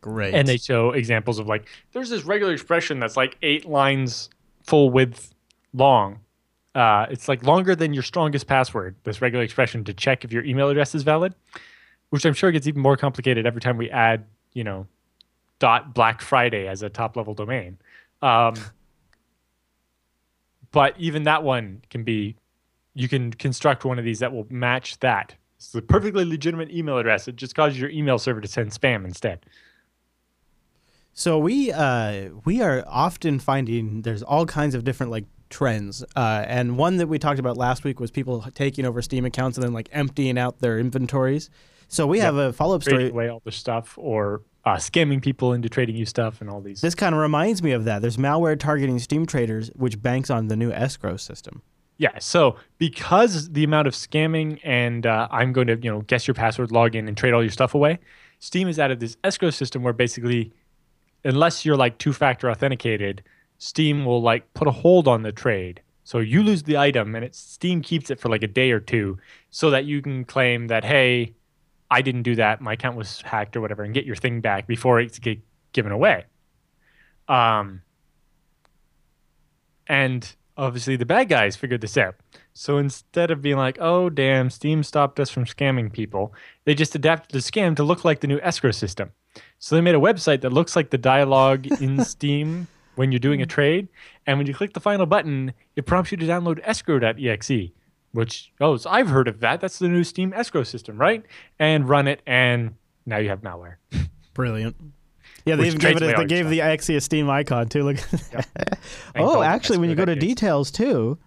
[0.00, 0.34] Great.
[0.34, 4.28] and they show examples of like there's this regular expression that's like eight lines
[4.64, 5.32] full width
[5.72, 6.18] long.
[6.74, 10.44] Uh, it's like longer than your strongest password this regular expression to check if your
[10.44, 11.34] email address is valid
[12.08, 14.24] which i'm sure gets even more complicated every time we add
[14.54, 14.86] you know
[15.58, 17.78] dot black friday as a top level domain.
[18.22, 18.54] Um,
[20.72, 22.36] but even that one can be
[22.94, 25.34] you can construct one of these that will match that
[25.66, 29.04] it's a perfectly legitimate email address it just causes your email server to send spam
[29.04, 29.44] instead
[31.14, 36.44] So we uh, we are often finding there's all kinds of different like trends, uh,
[36.48, 39.64] and one that we talked about last week was people taking over Steam accounts and
[39.64, 41.50] then like emptying out their inventories.
[41.88, 43.10] So we have a follow up story.
[43.10, 46.80] away all the stuff or uh, scamming people into trading you stuff and all these.
[46.80, 48.00] This kind of reminds me of that.
[48.00, 51.60] There's malware targeting Steam traders, which banks on the new escrow system.
[52.02, 52.18] Yeah.
[52.18, 56.34] So because the amount of scamming and uh, I'm going to you know guess your
[56.34, 58.00] password, log in, and trade all your stuff away,
[58.40, 60.52] Steam has added this escrow system where basically
[61.24, 63.22] unless you're like two factor authenticated,
[63.58, 65.80] Steam will like put a hold on the trade.
[66.02, 68.80] So you lose the item and it Steam keeps it for like a day or
[68.80, 69.16] two
[69.50, 71.32] so that you can claim that hey,
[71.88, 74.66] I didn't do that, my account was hacked or whatever and get your thing back
[74.66, 75.38] before it's get
[75.72, 76.24] given away.
[77.28, 77.82] Um
[79.86, 82.16] and obviously the bad guys figured this out.
[82.52, 86.34] So instead of being like, "Oh damn, Steam stopped us from scamming people,"
[86.64, 89.12] they just adapted the scam to look like the new escrow system.
[89.58, 93.40] So they made a website that looks like the dialogue in Steam when you're doing
[93.40, 93.88] a trade,
[94.26, 97.70] and when you click the final button, it prompts you to download escrow.exe,
[98.12, 99.60] which oh, so I've heard of that.
[99.60, 101.24] That's the new Steam escrow system, right?
[101.58, 102.74] And run it, and
[103.06, 103.76] now you have malware.
[104.34, 104.76] Brilliant.
[105.44, 106.02] Yeah, they even gave it.
[106.02, 107.84] A, they gave the Exe a Steam icon too.
[107.84, 107.98] Look.
[109.14, 111.18] Oh, actually, when you go to details too,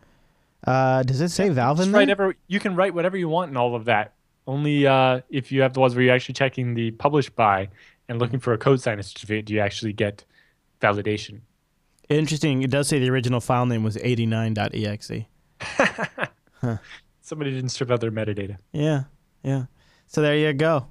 [0.65, 2.09] uh, does it say Valve in there?
[2.09, 4.13] ever, you can write whatever you want in all of that.
[4.47, 7.69] Only uh, if you have the ones where you're actually checking the published by
[8.09, 10.25] and looking for a code sign certificate, do you actually get
[10.81, 11.41] validation.
[12.09, 12.61] Interesting.
[12.61, 15.25] It does say the original file name was 89.exe.
[17.21, 18.57] Somebody didn't strip out their metadata.
[18.71, 19.03] Yeah,
[19.43, 19.65] yeah.
[20.07, 20.87] So there you go.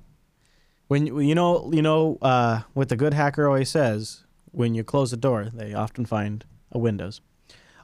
[0.89, 5.13] When you know you know uh, what the good hacker always says: when you close
[5.13, 7.21] a door, they often find a Windows.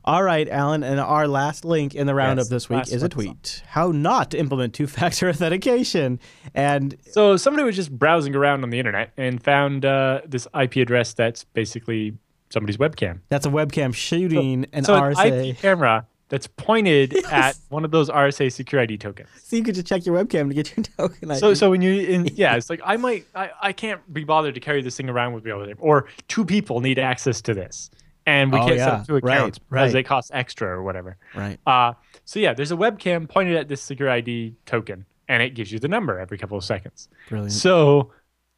[0.02, 3.08] All right, Allan, and our last link in the roundup Yes, this week is a
[3.08, 6.18] tweet: how not to implement two-factor authentication.
[6.54, 10.76] And So somebody was just browsing around on the internet and found uh, this IP
[10.76, 12.16] address that's basically
[12.48, 13.20] somebody's webcam.
[13.28, 15.24] that's a webcam shooting an so RSA.
[15.26, 19.28] an IP camera that's pointed at one of those RSA SecurID tokens.
[19.42, 21.34] so you could just check your webcam to get your token.
[21.36, 21.54] So ID.
[21.56, 24.60] so when you in, yeah, it's like I might I, I can't be bothered to
[24.60, 25.76] carry this thing around with me all the time.
[25.78, 27.90] Or two people need access to this.
[28.26, 28.84] And we Oh, can't yeah.
[28.84, 29.92] set up two Right, accounts because right.
[29.92, 31.16] they cost extra or whatever.
[31.34, 31.58] right.
[31.66, 31.92] Uh
[32.24, 35.88] so yeah, there's a webcam pointed at this SecurID token and it gives you the
[35.88, 37.08] number every couple of seconds.
[37.28, 37.52] Brilliant.
[37.52, 38.12] So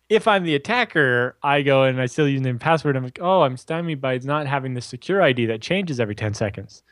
[0.09, 2.97] if I'm the attacker, I go and I still use the name and password.
[2.97, 6.83] I'm like, oh, I'm stymied by not having the SecurID that changes every 10 seconds.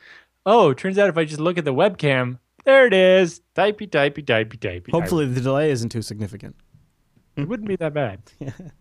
[0.45, 3.41] Oh, turns out if I just look at the webcam, there it is.
[3.55, 4.91] Typey, typey, typey, typey.
[4.91, 6.55] Hopefully, the delay isn't too significant.
[7.35, 8.21] it wouldn't be that bad.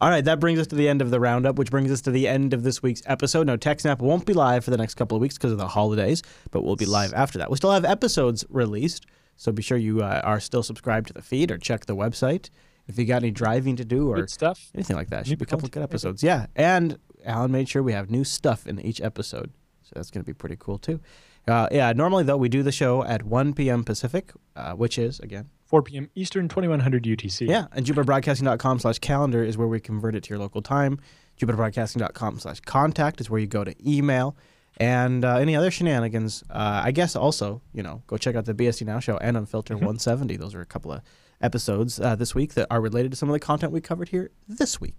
[0.00, 2.10] All right, that brings us to the end of the roundup, which brings us to
[2.10, 3.46] the end of this week's episode.
[3.46, 6.22] Now, TechSnap won't be live for the next couple of weeks because of the holidays,
[6.50, 7.50] but we'll be live after that.
[7.50, 9.04] We still have episodes released,
[9.36, 12.50] so be sure you uh, are still subscribed to the feed or check the website.
[12.86, 14.70] If you got any driving to do or Good stuff.
[14.74, 16.22] anything like that, New should be a couple of good episodes.
[16.22, 19.52] Yeah, and Allan made sure we have new stuff in each episode,
[19.90, 21.00] so that's going to be pretty cool too.
[21.48, 23.82] Uh, yeah, normally though we do the show at 1 p.m.
[23.82, 26.08] Pacific, uh, which is again 4 p.m.
[26.14, 27.48] Eastern, 2100 UTC.
[27.48, 31.00] yeah, and jupiterbroadcasting.com slash calendar is where we convert it to your local time.
[31.40, 34.36] jupiterbroadcasting.com slash contact is where you go to email.
[34.76, 38.54] And uh, any other shenanigans, uh, I guess also, you know, go check out the
[38.54, 40.36] BSD Now show and Unfiltered 170.
[40.36, 41.02] Those are a couple of
[41.40, 44.30] episodes uh, this week that are related to some of the content we covered here
[44.48, 44.94] this week.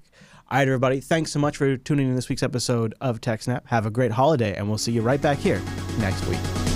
[0.52, 3.68] All right, everybody, thanks so much for tuning in this week's episode of TechSnap.
[3.68, 5.62] Have a great holiday, and we'll see you right back here
[5.98, 6.71] next week.